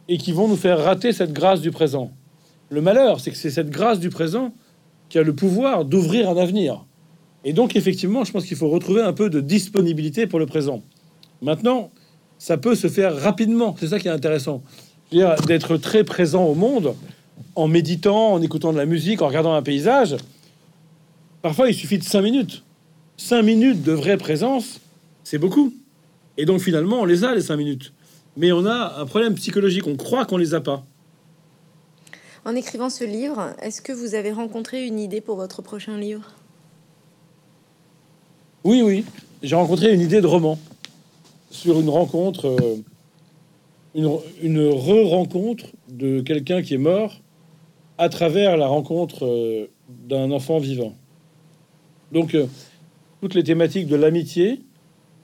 et 0.08 0.18
qui 0.18 0.32
vont 0.32 0.48
nous 0.48 0.58
faire 0.58 0.84
rater 0.84 1.14
cette 1.14 1.32
grâce 1.32 1.62
du 1.62 1.72
présent. 1.72 2.12
Le 2.70 2.82
malheur, 2.82 3.20
c'est 3.20 3.32
que 3.32 3.38
c'est 3.38 3.50
cette 3.50 3.70
grâce 3.70 4.00
du 4.00 4.10
présent 4.10 4.54
qui 5.10 5.20
a 5.20 5.24
le 5.24 5.34
pouvoir 5.34 5.86
d'ouvrir 5.86 6.30
un 6.30 6.38
avenir. 6.38 6.86
Et 7.44 7.54
donc, 7.54 7.76
effectivement, 7.76 8.24
je 8.24 8.32
pense 8.32 8.46
qu'il 8.46 8.58
faut 8.58 8.70
retrouver 8.70 9.02
un 9.02 9.14
peu 9.14 9.30
de 9.30 9.42
disponibilité 9.42 10.28
pour 10.28 10.40
le 10.40 10.46
présent. 10.46 10.82
Maintenant, 11.42 11.92
ça 12.38 12.58
peut 12.58 12.76
se 12.76 12.88
faire 12.88 13.16
rapidement. 13.16 13.76
C'est 13.80 13.88
ça 13.88 14.00
qui 14.00 14.08
est 14.08 14.12
intéressant. 14.12 14.62
D'être 15.12 15.78
très 15.78 16.04
présent 16.04 16.46
au 16.46 16.56
monde, 16.56 16.96
en 17.56 17.68
méditant, 17.68 18.34
en 18.34 18.42
écoutant 18.42 18.72
de 18.72 18.78
la 18.78 18.86
musique, 18.86 19.22
en 19.22 19.28
regardant 19.28 19.54
un 19.54 19.62
paysage. 19.62 20.16
Parfois, 21.42 21.70
il 21.70 21.74
suffit 21.74 21.98
de 21.98 22.04
cinq 22.04 22.22
minutes. 22.22 22.64
Cinq 23.18 23.42
minutes 23.44 23.84
de 23.84 23.92
vraie 23.92 24.18
présence, 24.18 24.80
c'est 25.24 25.38
beaucoup. 25.38 25.74
Et 26.38 26.46
donc 26.46 26.62
finalement, 26.62 27.02
on 27.02 27.06
les 27.06 27.24
a 27.24 27.34
les 27.36 27.42
cinq 27.42 27.58
minutes. 27.58 27.94
Mais 28.38 28.52
on 28.52 28.66
a 28.66 29.00
un 29.00 29.06
problème 29.06 29.36
psychologique, 29.36 29.88
on 29.88 29.96
croit 29.96 30.26
qu'on 30.26 30.38
les 30.38 30.54
a 30.54 30.62
pas. 30.62 30.84
En 32.46 32.56
écrivant 32.56 32.90
ce 32.90 33.04
livre, 33.04 33.54
est-ce 33.62 33.82
que 33.82 33.92
vous 33.92 34.16
avez 34.16 34.32
rencontré 34.32 34.86
une 34.86 35.00
idée 35.00 35.22
pour 35.22 35.36
votre 35.36 35.62
prochain 35.62 35.98
livre? 35.98 36.32
Oui, 38.64 38.82
oui. 38.82 39.06
J'ai 39.44 39.56
rencontré 39.56 39.94
une 39.94 40.02
idée 40.02 40.22
de 40.22 40.28
roman 40.28 40.58
sur 41.52 41.80
une 41.80 41.90
rencontre, 41.90 42.48
euh, 42.48 42.78
une, 43.94 44.18
une 44.42 44.70
re-rencontre 44.70 45.66
de 45.90 46.22
quelqu'un 46.22 46.62
qui 46.62 46.76
est 46.76 46.80
mort 46.80 47.22
à 47.98 48.10
travers 48.10 48.58
la 48.58 48.68
rencontre 48.68 49.26
euh, 49.26 49.70
d'un 49.88 50.32
enfant 50.32 50.58
vivant. 50.58 50.96
Donc, 52.12 52.34
euh, 52.34 52.48
toutes 53.22 53.36
les 53.36 53.44
thématiques 53.44 53.88
de 53.88 53.96
l'amitié, 53.96 54.62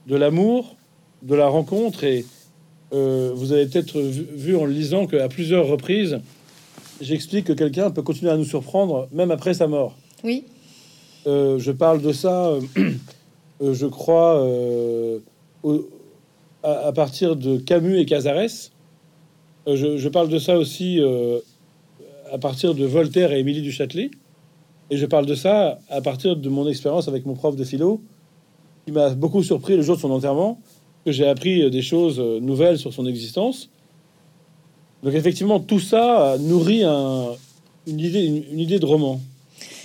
de 0.05 0.15
l'amour, 0.15 0.76
de 1.24 1.36
la 1.36 1.47
rencontre, 1.47 2.03
et 2.03 2.26
vous 2.91 3.51
avez 3.51 3.65
peut-être 3.65 3.99
vu, 3.99 4.28
vu 4.34 4.55
en 4.55 4.65
le 4.65 4.72
lisant 4.72 5.07
qu'à 5.07 5.28
plusieurs 5.28 5.68
reprises, 5.68 6.20
j'explique 7.01 7.45
que 7.45 7.53
quelqu'un 7.53 7.91
peut 7.91 8.01
continuer 8.01 8.32
à 8.32 8.38
nous 8.38 8.45
surprendre 8.45 9.07
même 9.11 9.32
après 9.32 9.53
sa 9.53 9.68
mort. 9.68 9.95
Oui. 10.24 10.45
Euh, 11.26 11.59
je 11.59 11.72
parle 11.72 12.01
de 12.01 12.13
ça, 12.13 12.47
euh, 12.47 12.61
euh, 13.61 13.74
je 13.74 13.86
crois, 13.86 14.41
au, 15.63 15.89
à, 16.63 16.88
à, 16.88 16.91
partir 16.91 17.36
de 17.36 17.57
Camus 17.57 17.99
et 17.99 18.05
Casares. 18.05 18.72
Je, 19.68 19.97
je, 19.97 20.09
parle 20.09 20.30
de 20.30 20.39
ça 20.39 20.57
aussi 20.57 21.01
à 22.32 22.38
partir 22.38 22.74
de 22.74 22.86
Voltaire 22.86 23.34
et 23.34 23.39
Émilie 23.39 23.61
du 23.61 23.72
Châtelet. 23.72 24.11
Et 24.89 24.95
je 24.95 25.05
parle 25.05 25.26
de 25.26 25.36
ça 25.36 25.80
à 25.89 25.99
partir 25.99 26.38
de 26.38 26.49
mon 26.49 26.68
expérience 26.68 27.09
avec 27.09 27.26
mon 27.26 27.34
prof 27.34 27.57
de 27.57 27.65
philo, 27.65 28.01
qui 28.86 28.93
m'a 28.93 29.09
beaucoup 29.09 29.43
surpris 29.43 29.76
le 29.76 29.82
jour 29.82 29.97
de 29.97 30.01
son 30.01 30.11
enterrement, 30.11 30.61
que 31.07 31.13
j'ai 31.13 31.25
appris 31.25 31.71
des 31.71 31.81
choses 31.81 32.19
nouvelles 32.19 32.77
sur 32.77 32.91
son 32.91 33.05
existence. 33.07 33.69
Donc 35.03 35.13
effectivement, 35.13 35.61
tout 35.61 35.79
ça 35.79 36.35
nourrit 36.37 36.83
un, 36.83 37.29
une, 37.87 38.01
idée, 38.01 38.25
une, 38.25 38.43
une, 38.51 38.59
idée 38.59 38.77
de 38.77 38.85
roman. 38.85 39.21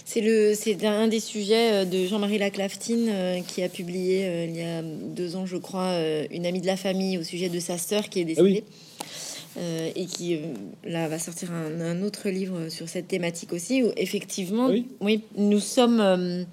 C'est 0.05 0.21
le, 0.21 0.55
c'est 0.57 0.85
un 0.85 1.07
des 1.07 1.21
sujets 1.21 1.73
euh, 1.73 1.85
de 1.85 2.07
Jean-Marie 2.07 2.39
Laclaftine 2.39 3.07
euh, 3.09 3.41
qui 3.47 3.63
a 3.63 3.69
publié 3.69 4.25
euh, 4.25 4.47
il 4.47 4.57
y 4.57 4.63
a 4.63 4.83
deux 4.83 5.37
ans, 5.37 5.47
je 5.47 5.57
crois, 5.59 5.91
euh, 5.93 6.27
une 6.33 6.45
amie 6.45 6.61
de 6.61 6.67
la 6.67 6.77
famille 6.77 7.19
au 7.19 7.23
sujet 7.23 7.49
de 7.49 7.61
sa 7.61 7.79
sœur 7.79 8.09
qui 8.09 8.19
est 8.19 8.25
décédée. 8.25 8.65
Ah 8.65 9.61
oui. 9.61 9.93
et 9.95 10.07
qui 10.07 10.41
là 10.85 11.07
va 11.07 11.21
sortir 11.21 11.53
un, 11.53 11.81
un, 11.81 12.03
autre 12.03 12.31
livre 12.31 12.69
sur 12.69 12.89
cette 12.89 13.07
thématique 13.07 13.53
aussi 13.53 13.85
où 13.85 13.93
effectivement 13.97 14.67
oui, 14.67 14.87
oui 15.01 15.21
nous 15.37 15.61
sommes 15.61 16.47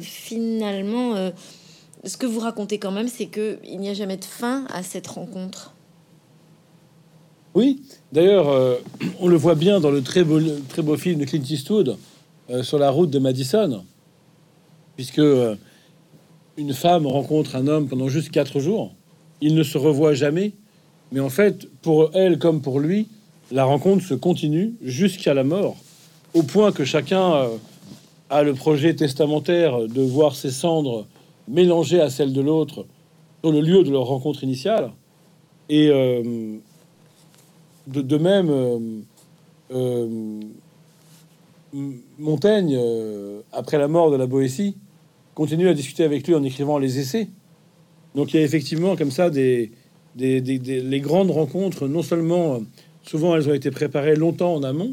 finalement 0.00 1.32
ce 2.04 2.16
que 2.16 2.26
vous 2.26 2.40
racontez 2.40 2.78
quand 2.78 2.92
même 2.92 3.08
c'est 3.08 3.26
que 3.26 3.58
il 3.64 3.78
n'y 3.78 3.88
a 3.88 3.94
jamais 3.94 4.16
de 4.16 4.24
fin 4.24 4.64
à 4.72 4.82
cette 4.82 5.06
rencontre. 5.06 5.74
Oui, 7.54 7.82
d'ailleurs, 8.12 8.48
euh, 8.48 8.76
on 9.20 9.28
le 9.28 9.36
voit 9.36 9.54
bien 9.54 9.78
dans 9.78 9.90
le 9.90 10.02
très 10.02 10.24
beau, 10.24 10.40
film 10.96 11.20
de 11.20 11.26
Clint 11.26 11.42
Eastwood 11.42 11.98
euh, 12.48 12.62
sur 12.62 12.78
la 12.78 12.90
route 12.90 13.10
de 13.10 13.18
Madison, 13.18 13.84
puisque 14.96 15.18
euh, 15.18 15.54
une 16.56 16.72
femme 16.72 17.06
rencontre 17.06 17.56
un 17.56 17.66
homme 17.66 17.88
pendant 17.88 18.08
juste 18.08 18.30
quatre 18.30 18.58
jours, 18.58 18.94
ils 19.42 19.54
ne 19.54 19.62
se 19.62 19.76
revoient 19.76 20.14
jamais, 20.14 20.52
mais 21.10 21.20
en 21.20 21.28
fait, 21.28 21.68
pour 21.82 22.10
elle 22.14 22.38
comme 22.38 22.62
pour 22.62 22.80
lui, 22.80 23.06
la 23.50 23.64
rencontre 23.64 24.02
se 24.02 24.14
continue 24.14 24.72
jusqu'à 24.80 25.34
la 25.34 25.44
mort, 25.44 25.76
au 26.32 26.42
point 26.42 26.72
que 26.72 26.86
chacun 26.86 27.50
a 28.30 28.42
le 28.42 28.54
projet 28.54 28.94
testamentaire 28.94 29.88
de 29.88 30.00
voir 30.00 30.34
ses 30.36 30.50
cendres 30.50 31.06
mélangées 31.48 32.00
à 32.00 32.10
celles 32.10 32.32
de 32.32 32.40
l'autre 32.40 32.86
sur 33.42 33.52
le 33.52 33.60
lieu 33.60 33.82
de 33.82 33.90
leur 33.90 34.04
rencontre 34.04 34.44
initiale. 34.44 34.92
Et 35.68 35.88
euh, 35.90 36.56
de, 37.86 38.18
même, 38.18 38.50
euh, 38.50 38.78
euh, 39.72 40.40
Montaigne, 42.18 42.78
après 43.52 43.78
la 43.78 43.88
mort 43.88 44.10
de 44.10 44.16
la 44.16 44.26
Boétie, 44.26 44.76
continue 45.34 45.68
à 45.68 45.74
discuter 45.74 46.04
avec 46.04 46.26
lui 46.26 46.34
en 46.34 46.42
écrivant 46.42 46.78
les 46.78 46.98
essais. 46.98 47.28
Donc 48.14 48.34
il 48.34 48.36
y 48.36 48.40
a 48.40 48.42
effectivement 48.42 48.96
comme 48.96 49.10
ça 49.10 49.30
des, 49.30 49.72
des 50.14 50.40
les 50.40 51.00
grandes 51.00 51.30
rencontres. 51.30 51.88
Non 51.88 52.02
seulement, 52.02 52.60
souvent 53.02 53.34
elles 53.34 53.48
ont 53.48 53.54
été 53.54 53.70
préparées 53.70 54.16
longtemps 54.16 54.54
en 54.54 54.62
amont, 54.62 54.92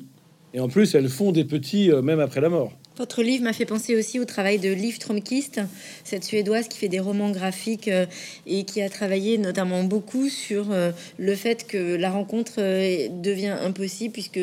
et 0.54 0.62
en 0.62 0.70
plus 0.70 0.96
elles 0.96 1.10
font 1.10 1.34
des 1.34 1.44
petits 1.44 1.92
même 2.02 2.22
après 2.22 2.40
la 2.40 2.48
mort. 2.48 2.72
Votre 3.00 3.24
livre 3.24 3.46
m'a 3.46 3.54
fait 3.54 3.66
penser 3.66 3.96
aussi 3.96 4.20
au 4.20 4.26
travail 4.26 4.60
de 4.60 4.68
Liv 4.68 4.98
Tromkist, 4.98 5.62
cette 6.04 6.26
Suédoise 6.26 6.68
qui 6.68 6.78
fait 6.78 6.90
des 6.90 7.00
romans 7.00 7.32
graphiques 7.32 7.88
euh, 7.88 8.06
et 8.46 8.66
qui 8.66 8.82
a 8.82 8.90
travaillé 8.90 9.38
notamment 9.38 9.86
beaucoup 9.86 10.28
sur 10.28 10.74
euh, 10.74 10.92
le 11.18 11.34
fait 11.34 11.66
que 11.66 11.96
la 11.96 12.12
rencontre 12.12 12.56
euh, 12.58 13.08
devient 13.10 13.56
impossible 13.64 14.12
puisque 14.12 14.42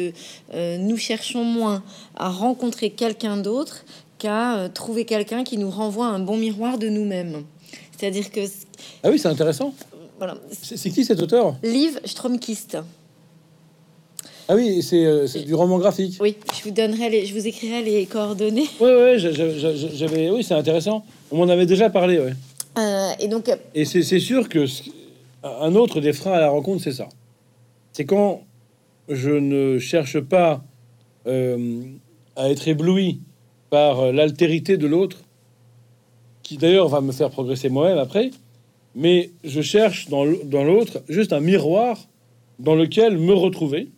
nous 0.54 0.96
cherchons 0.96 1.44
moins 1.44 1.82
à 2.16 2.30
rencontrer 2.30 2.88
quelqu'un 2.88 3.36
d'autre 3.36 3.84
qu'à 4.16 4.70
trouver 4.72 5.04
quelqu'un 5.04 5.44
qui 5.44 5.58
nous 5.58 5.70
renvoie 5.70 6.06
un 6.06 6.18
bon 6.18 6.38
miroir 6.38 6.78
de 6.78 6.88
nous-mêmes. 6.88 7.42
C'est-à-dire 7.94 8.30
que... 8.30 8.40
Ah 9.02 9.10
oui, 9.10 9.18
c'est 9.18 9.28
intéressant. 9.28 9.74
Voilà. 10.16 10.38
C'est 10.50 10.88
qui 10.88 11.04
cet 11.04 11.20
auteur? 11.20 11.56
Liv 11.62 12.00
Stromkist. 12.06 12.78
Ah 14.48 14.54
oui, 14.54 14.80
c'est 14.80 15.04
euh, 15.04 15.26
du 15.44 15.54
roman 15.54 15.78
graphique. 15.78 16.18
Oui, 16.20 16.36
je 16.56 16.62
vous 16.62 16.70
donnerai 16.70 17.10
les, 17.10 17.26
je 17.26 17.34
vous 17.34 17.48
écrirai 17.48 17.82
les 17.82 18.06
coordonnées. 18.06 18.68
Oui, 18.80 18.90
oui, 18.90 19.18
j'avais, 19.18 20.30
oui, 20.30 20.44
c'est 20.44 20.54
intéressant. 20.54 21.04
On 21.32 21.38
m'en 21.38 21.48
avait 21.48 21.66
déjà 21.66 21.90
parlé, 21.90 22.20
ouais. 22.20 22.32
Euh, 22.78 23.10
et 23.18 23.26
donc. 23.26 23.48
Euh, 23.48 23.56
et 23.74 23.84
c'est 23.84 24.20
sûr 24.20 24.48
que 24.48 24.66
un 25.42 25.74
autre 25.74 26.00
des 26.00 26.12
freins 26.12 26.32
à 26.32 26.40
la 26.40 26.50
rencontre, 26.50 26.82
c'est 26.82 26.92
ça. 26.92 27.08
C'est 27.92 28.04
quand 28.04 28.42
je 29.08 29.30
ne 29.30 29.80
cherche 29.80 30.20
pas 30.20 30.62
euh, 31.26 31.82
à 32.36 32.48
être 32.48 32.68
ébloui 32.68 33.20
par 33.70 34.12
l'altérité 34.12 34.76
de 34.76 34.86
l'autre, 34.86 35.18
qui 36.44 36.56
d'ailleurs 36.56 36.88
va 36.88 37.00
me 37.00 37.10
faire 37.10 37.30
progresser 37.30 37.68
moi-même 37.68 37.98
après, 37.98 38.30
mais 38.94 39.30
je 39.42 39.60
cherche 39.60 40.08
dans 40.08 40.24
l'autre 40.24 41.02
juste 41.08 41.32
un 41.32 41.40
miroir 41.40 41.98
dans 42.60 42.76
lequel 42.76 43.18
me 43.18 43.34
retrouver 43.34 43.88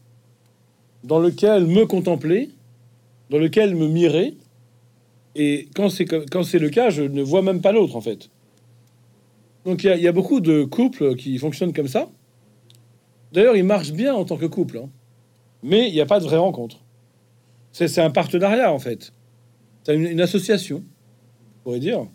dans 1.05 1.19
lequel 1.19 1.67
me 1.67 1.87
contempler, 1.87 2.51
dans 3.31 3.39
lequel 3.39 3.75
me 3.75 3.89
mirer. 3.89 4.37
Et 5.35 5.69
quand 5.75 5.89
c'est 5.91 6.59
le 6.59 6.69
cas, 6.69 6.91
je 6.91 7.03
ne 7.03 7.23
vois 7.23 7.43
même 7.43 7.61
pas 7.61 7.73
l'autre 7.73 7.97
en 7.97 8.01
fait. 8.01 8.31
Donc 9.65 9.85
il 9.85 10.01
y, 10.01 10.09
a 10.09 10.13
beaucoup 10.13 10.41
de 10.41 10.65
couples 10.65 11.15
qui 11.17 11.37
fonctionnent 11.39 11.73
comme 11.73 11.89
ça. 11.89 12.09
D'ailleurs, 13.33 13.57
ils 13.57 13.65
marchent 13.65 13.93
bien 13.93 14.15
en 14.15 14.25
tant 14.25 14.37
que 14.37 14.47
couple, 14.47 14.79
hein. 14.79 14.89
mais 15.63 15.89
il 15.89 15.93
n'y 15.93 16.01
a 16.01 16.07
pas 16.07 16.21
de 16.21 16.25
vraie 16.25 16.39
rencontre. 16.39 16.79
C'est 17.73 17.99
un 17.99 18.11
partenariat 18.11 18.73
en 18.73 18.79
fait. 18.79 19.13
C'est 19.85 19.95
une, 19.95 20.21
association, 20.21 20.83
on 21.59 21.63
pourrait 21.63 21.81
dire. 21.81 22.07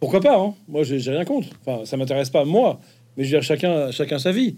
Pourquoi 0.00 0.20
pas 0.20 0.38
hein 0.38 0.54
Moi, 0.68 0.82
j'ai 0.82 0.98
rien 1.10 1.24
contre. 1.24 1.48
Enfin, 1.64 1.84
ça 1.84 1.96
m'intéresse 1.96 2.30
pas 2.30 2.44
moi, 2.44 2.80
mais 3.16 3.24
je 3.24 3.36
veux 3.36 3.42
chacun, 3.42 3.90
chacun 3.90 4.18
sa 4.18 4.32
vie. 4.32 4.56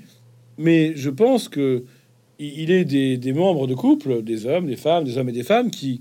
Mais 0.56 0.96
je 0.96 1.10
pense 1.10 1.48
que 1.48 1.84
il 2.38 2.70
est 2.70 2.84
des, 2.84 3.32
membres 3.32 3.66
de 3.66 3.74
couple, 3.74 4.22
des 4.22 4.46
hommes, 4.46 4.66
des 4.66 4.76
femmes, 4.76 5.04
des 5.04 5.18
hommes 5.18 5.28
et 5.28 5.32
des 5.32 5.42
femmes 5.42 5.70
qui 5.70 6.00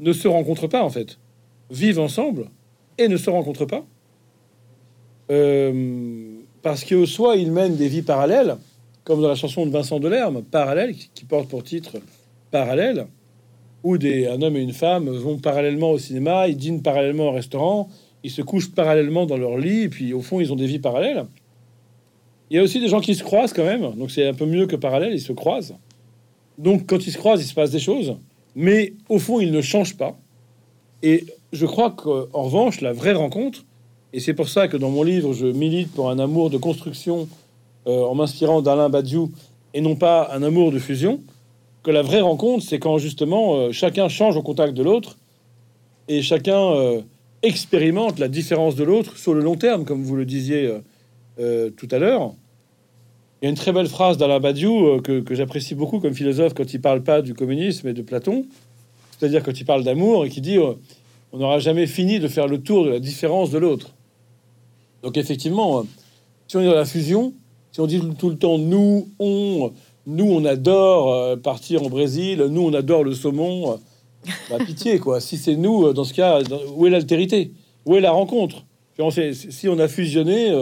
ne 0.00 0.12
se 0.12 0.26
rencontrent 0.28 0.68
pas 0.68 0.82
en 0.82 0.90
fait, 0.90 1.18
vivent 1.70 2.00
ensemble 2.00 2.48
et 2.98 3.08
ne 3.08 3.16
se 3.16 3.30
rencontrent 3.30 3.66
pas. 3.66 3.84
Euh, 5.30 6.40
parce 6.62 6.84
que 6.84 7.06
soit 7.06 7.36
ils 7.36 7.52
mènent 7.52 7.76
des 7.76 7.88
vies 7.88 8.02
parallèles, 8.02 8.56
comme 9.04 9.20
dans 9.20 9.28
la 9.28 9.34
chanson 9.34 9.66
de 9.66 9.70
Vincent 9.70 10.00
Delerme, 10.00 10.42
parallèle, 10.42 10.94
qui, 10.94 11.10
qui 11.14 11.24
porte 11.24 11.48
pour 11.48 11.62
titre 11.62 11.98
Parallèle, 12.50 13.06
où 13.82 13.98
des, 13.98 14.26
un 14.26 14.40
homme 14.42 14.56
et 14.56 14.60
une 14.60 14.72
femme 14.72 15.08
vont 15.08 15.38
parallèlement 15.38 15.90
au 15.90 15.98
cinéma, 15.98 16.48
ils 16.48 16.56
dînent 16.56 16.82
parallèlement 16.82 17.28
au 17.28 17.32
restaurant, 17.32 17.88
ils 18.22 18.30
se 18.30 18.42
couchent 18.42 18.72
parallèlement 18.72 19.26
dans 19.26 19.36
leur 19.36 19.58
lit, 19.58 19.82
et 19.82 19.88
puis 19.88 20.12
au 20.12 20.20
fond 20.20 20.40
ils 20.40 20.52
ont 20.52 20.56
des 20.56 20.66
vies 20.66 20.78
parallèles. 20.78 21.24
Il 22.52 22.56
y 22.56 22.58
a 22.58 22.62
aussi 22.62 22.80
des 22.80 22.88
gens 22.88 23.00
qui 23.00 23.14
se 23.14 23.24
croisent 23.24 23.54
quand 23.54 23.64
même, 23.64 23.92
donc 23.96 24.10
c'est 24.10 24.26
un 24.26 24.34
peu 24.34 24.44
mieux 24.44 24.66
que 24.66 24.76
parallèle, 24.76 25.14
ils 25.14 25.22
se 25.22 25.32
croisent. 25.32 25.74
Donc 26.58 26.84
quand 26.86 27.06
ils 27.06 27.10
se 27.10 27.16
croisent, 27.16 27.40
il 27.42 27.46
se 27.46 27.54
passe 27.54 27.70
des 27.70 27.78
choses, 27.78 28.14
mais 28.54 28.92
au 29.08 29.18
fond, 29.18 29.40
ils 29.40 29.50
ne 29.50 29.62
changent 29.62 29.96
pas. 29.96 30.18
Et 31.02 31.24
je 31.54 31.64
crois 31.64 31.92
qu'en 31.92 32.26
revanche, 32.42 32.82
la 32.82 32.92
vraie 32.92 33.14
rencontre, 33.14 33.64
et 34.12 34.20
c'est 34.20 34.34
pour 34.34 34.50
ça 34.50 34.68
que 34.68 34.76
dans 34.76 34.90
mon 34.90 35.02
livre, 35.02 35.32
je 35.32 35.46
milite 35.46 35.92
pour 35.92 36.10
un 36.10 36.18
amour 36.18 36.50
de 36.50 36.58
construction 36.58 37.26
euh, 37.86 38.04
en 38.04 38.14
m'inspirant 38.14 38.60
d'Alain 38.60 38.90
Badiou, 38.90 39.32
et 39.72 39.80
non 39.80 39.96
pas 39.96 40.28
un 40.30 40.42
amour 40.42 40.72
de 40.72 40.78
fusion, 40.78 41.22
que 41.82 41.90
la 41.90 42.02
vraie 42.02 42.20
rencontre, 42.20 42.66
c'est 42.68 42.78
quand 42.78 42.98
justement 42.98 43.54
euh, 43.54 43.72
chacun 43.72 44.10
change 44.10 44.36
au 44.36 44.42
contact 44.42 44.74
de 44.74 44.82
l'autre, 44.82 45.16
et 46.06 46.20
chacun 46.20 46.60
euh, 46.60 47.00
expérimente 47.42 48.18
la 48.18 48.28
différence 48.28 48.74
de 48.74 48.84
l'autre 48.84 49.16
sur 49.16 49.32
le 49.32 49.40
long 49.40 49.56
terme, 49.56 49.86
comme 49.86 50.02
vous 50.02 50.16
le 50.16 50.26
disiez 50.26 50.70
tout 51.76 51.88
à 51.90 51.98
l'heure. 51.98 52.34
Il 53.42 53.46
y 53.46 53.48
a 53.48 53.50
une 53.50 53.56
très 53.56 53.72
belle 53.72 53.88
phrase 53.88 54.18
d'Alain 54.18 54.38
Badiou 54.38 54.86
euh, 54.86 55.00
que, 55.00 55.34
j'apprécie 55.34 55.74
beaucoup 55.74 55.98
comme 55.98 56.14
philosophe 56.14 56.54
quand 56.54 56.72
il 56.72 56.80
parle 56.80 57.02
pas 57.02 57.22
du 57.22 57.34
communisme 57.34 57.88
et 57.88 57.92
de 57.92 58.00
Platon, 58.00 58.46
c'est-à-dire 59.18 59.42
quand 59.42 59.58
il 59.58 59.64
parle 59.64 59.82
d'amour 59.82 60.24
et 60.24 60.28
qui 60.28 60.40
dit 60.40 60.58
euh, 60.58 60.74
on 61.32 61.38
n'aura 61.38 61.58
jamais 61.58 61.88
fini 61.88 62.20
de 62.20 62.28
faire 62.28 62.46
le 62.46 62.62
tour 62.62 62.84
de 62.84 62.90
la 62.90 63.00
différence 63.00 63.50
de 63.50 63.58
l'autre. 63.58 63.94
Donc 65.02 65.16
effectivement, 65.16 65.80
euh, 65.80 65.82
si 66.46 66.56
on 66.56 66.60
est 66.60 66.66
dans 66.66 66.74
la 66.74 66.84
fusion, 66.84 67.34
si 67.72 67.80
on 67.80 67.88
dit 67.88 68.00
tout 68.16 68.30
le 68.30 68.38
temps 68.38 68.58
nous, 68.58 69.08
on, 69.18 69.72
nous 70.06 70.30
on 70.30 70.44
adore 70.44 71.36
partir 71.40 71.82
au 71.82 71.88
Brésil, 71.88 72.46
nous 72.48 72.62
on 72.62 72.72
adore 72.72 73.02
le 73.02 73.12
saumon, 73.12 73.80
bah, 74.50 74.58
pitié 74.64 75.00
quoi. 75.00 75.20
Si 75.20 75.36
c'est 75.36 75.56
nous, 75.56 75.92
dans 75.92 76.04
ce 76.04 76.14
cas, 76.14 76.42
où 76.76 76.86
est 76.86 76.90
l'altérité? 76.90 77.50
Où 77.86 77.96
est 77.96 78.00
la 78.00 78.12
rencontre? 78.12 78.64
Si 79.32 79.68
on 79.68 79.78
a 79.80 79.88
fusionné, 79.88 80.52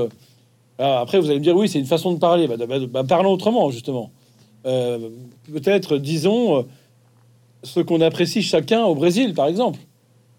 après 0.80 1.20
vous 1.20 1.26
allez 1.26 1.38
me 1.38 1.44
dire 1.44 1.56
oui 1.56 1.68
c'est 1.68 1.78
une 1.78 1.86
façon 1.86 2.12
de 2.12 2.18
parler. 2.18 2.46
Bah, 2.46 2.56
bah, 2.56 2.78
bah, 2.78 3.04
parlons 3.04 3.32
autrement 3.32 3.70
justement. 3.70 4.10
Euh, 4.66 5.08
Peut-être 5.52 5.96
disons 5.96 6.58
euh, 6.58 6.62
ce 7.62 7.80
qu'on 7.80 8.00
apprécie 8.00 8.42
chacun 8.42 8.84
au 8.84 8.94
Brésil 8.94 9.34
par 9.34 9.46
exemple. 9.46 9.78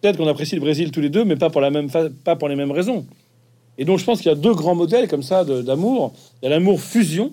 Peut-être 0.02 0.18
qu'on 0.18 0.28
apprécie 0.28 0.56
le 0.56 0.62
Brésil 0.62 0.92
tous 0.92 1.02
les 1.02 1.10
deux, 1.10 1.26
mais 1.26 1.36
pas 1.36 1.50
pour 1.50 1.62
la 1.62 1.70
même 1.70 1.90
pas 2.24 2.36
pour 2.36 2.48
les 2.50 2.56
mêmes 2.56 2.72
raisons. 2.72 3.06
Et 3.78 3.86
donc 3.86 4.00
je 4.00 4.06
pense 4.06 4.20
qu'il 4.20 4.30
y 4.30 4.32
a 4.32 4.36
deux 4.38 4.54
grands 4.54 4.76
modèles 4.76 5.08
comme 5.08 5.24
ça 5.24 5.44
d'amour. 5.44 6.14
Il 6.42 6.46
y 6.46 6.48
a 6.48 6.50
l'amour 6.52 6.82
fusion, 6.82 7.32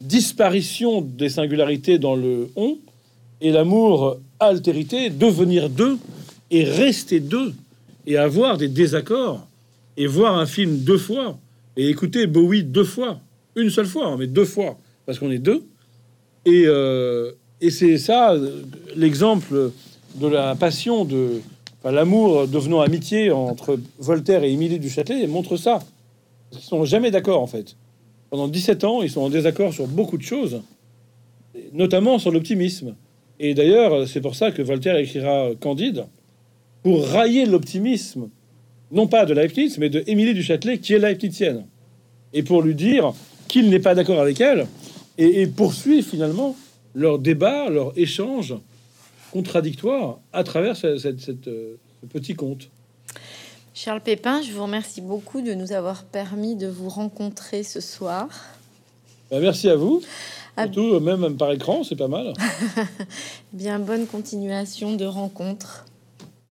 disparition 0.00 1.00
des 1.00 1.28
singularités 1.28 1.98
dans 1.98 2.14
le 2.14 2.50
on, 2.56 2.76
et 3.40 3.50
l'amour 3.50 4.18
altérité, 4.40 5.10
devenir 5.10 5.70
deux 5.70 5.98
et 6.50 6.64
rester 6.64 7.20
deux 7.20 7.54
et 8.06 8.16
avoir 8.16 8.56
des 8.56 8.68
désaccords 8.68 9.46
et 9.96 10.06
voir 10.06 10.36
un 10.36 10.46
film 10.46 10.78
deux 10.78 10.98
fois 10.98 11.36
et 11.76 11.88
écouter 11.88 12.26
Bowie 12.26 12.64
deux 12.64 12.84
fois, 12.84 13.20
une 13.54 13.70
seule 13.70 13.86
fois, 13.86 14.06
hein, 14.06 14.16
mais 14.18 14.26
deux 14.26 14.44
fois 14.44 14.78
parce 15.06 15.18
qu'on 15.18 15.30
est 15.30 15.38
deux. 15.38 15.64
Et, 16.44 16.64
euh, 16.66 17.32
et 17.60 17.70
c'est 17.70 17.98
ça 17.98 18.32
euh, 18.32 18.62
l'exemple 18.94 19.72
de 20.16 20.26
la 20.26 20.54
passion 20.54 21.04
de 21.04 21.40
l'amour 21.84 22.48
devenant 22.48 22.80
amitié 22.80 23.30
entre 23.30 23.78
Voltaire 23.98 24.42
et 24.42 24.52
Émilie 24.52 24.78
du 24.78 24.90
Châtelet 24.90 25.26
montre 25.26 25.56
ça. 25.56 25.78
Ils 26.52 26.58
sont 26.58 26.84
jamais 26.84 27.10
d'accord 27.10 27.42
en 27.42 27.46
fait. 27.46 27.76
Pendant 28.30 28.48
17 28.48 28.84
ans, 28.84 29.02
ils 29.02 29.10
sont 29.10 29.20
en 29.20 29.30
désaccord 29.30 29.72
sur 29.72 29.86
beaucoup 29.86 30.18
de 30.18 30.22
choses, 30.22 30.62
notamment 31.72 32.18
sur 32.18 32.32
l'optimisme. 32.32 32.96
Et 33.38 33.54
d'ailleurs, 33.54 34.08
c'est 34.08 34.20
pour 34.20 34.34
ça 34.34 34.50
que 34.50 34.62
Voltaire 34.62 34.96
écrira 34.96 35.50
Candide 35.60 36.06
pour 36.82 37.04
railler 37.06 37.46
l'optimisme, 37.46 38.28
non 38.90 39.06
pas 39.06 39.24
de 39.26 39.34
Leibniz, 39.34 39.78
mais 39.78 39.88
de 39.90 40.02
Émilie 40.06 40.34
du 40.34 40.42
Châtelet, 40.42 40.78
qui 40.78 40.94
est 40.94 40.98
Leibnizienne, 40.98 41.66
et 42.32 42.42
pour 42.42 42.62
lui 42.62 42.74
dire 42.74 43.12
qu'il 43.48 43.68
n'est 43.70 43.80
pas 43.80 43.94
d'accord 43.94 44.20
avec 44.20 44.40
elle, 44.40 44.66
et, 45.18 45.42
et 45.42 45.46
poursuit 45.46 46.02
finalement 46.02 46.56
leur 46.94 47.18
débat, 47.18 47.68
leur 47.70 47.92
échange 47.98 48.54
contradictoire 49.32 50.18
à 50.32 50.44
travers 50.44 50.76
ce, 50.76 50.96
cette- 50.98 51.20
cette, 51.20 51.48
euh, 51.48 51.76
ce 52.02 52.06
petit 52.06 52.34
conte. 52.34 52.68
Charles 53.74 54.00
Pépin, 54.00 54.40
je 54.40 54.52
vous 54.52 54.62
remercie 54.62 55.00
beaucoup 55.02 55.42
de 55.42 55.52
nous 55.52 55.72
avoir 55.72 56.04
permis 56.04 56.56
de 56.56 56.66
vous 56.66 56.88
rencontrer 56.88 57.62
ce 57.62 57.80
soir. 57.80 58.28
Ben, 59.30 59.40
merci 59.40 59.68
à 59.68 59.76
vous. 59.76 60.00
Ah. 60.56 60.64
Surtout, 60.64 61.00
même 61.00 61.36
par 61.36 61.52
écran, 61.52 61.84
c'est 61.84 61.96
pas 61.96 62.08
mal. 62.08 62.32
Bien 63.52 63.78
bonne 63.78 64.06
continuation 64.06 64.96
de 64.96 65.04
rencontres. 65.04 65.84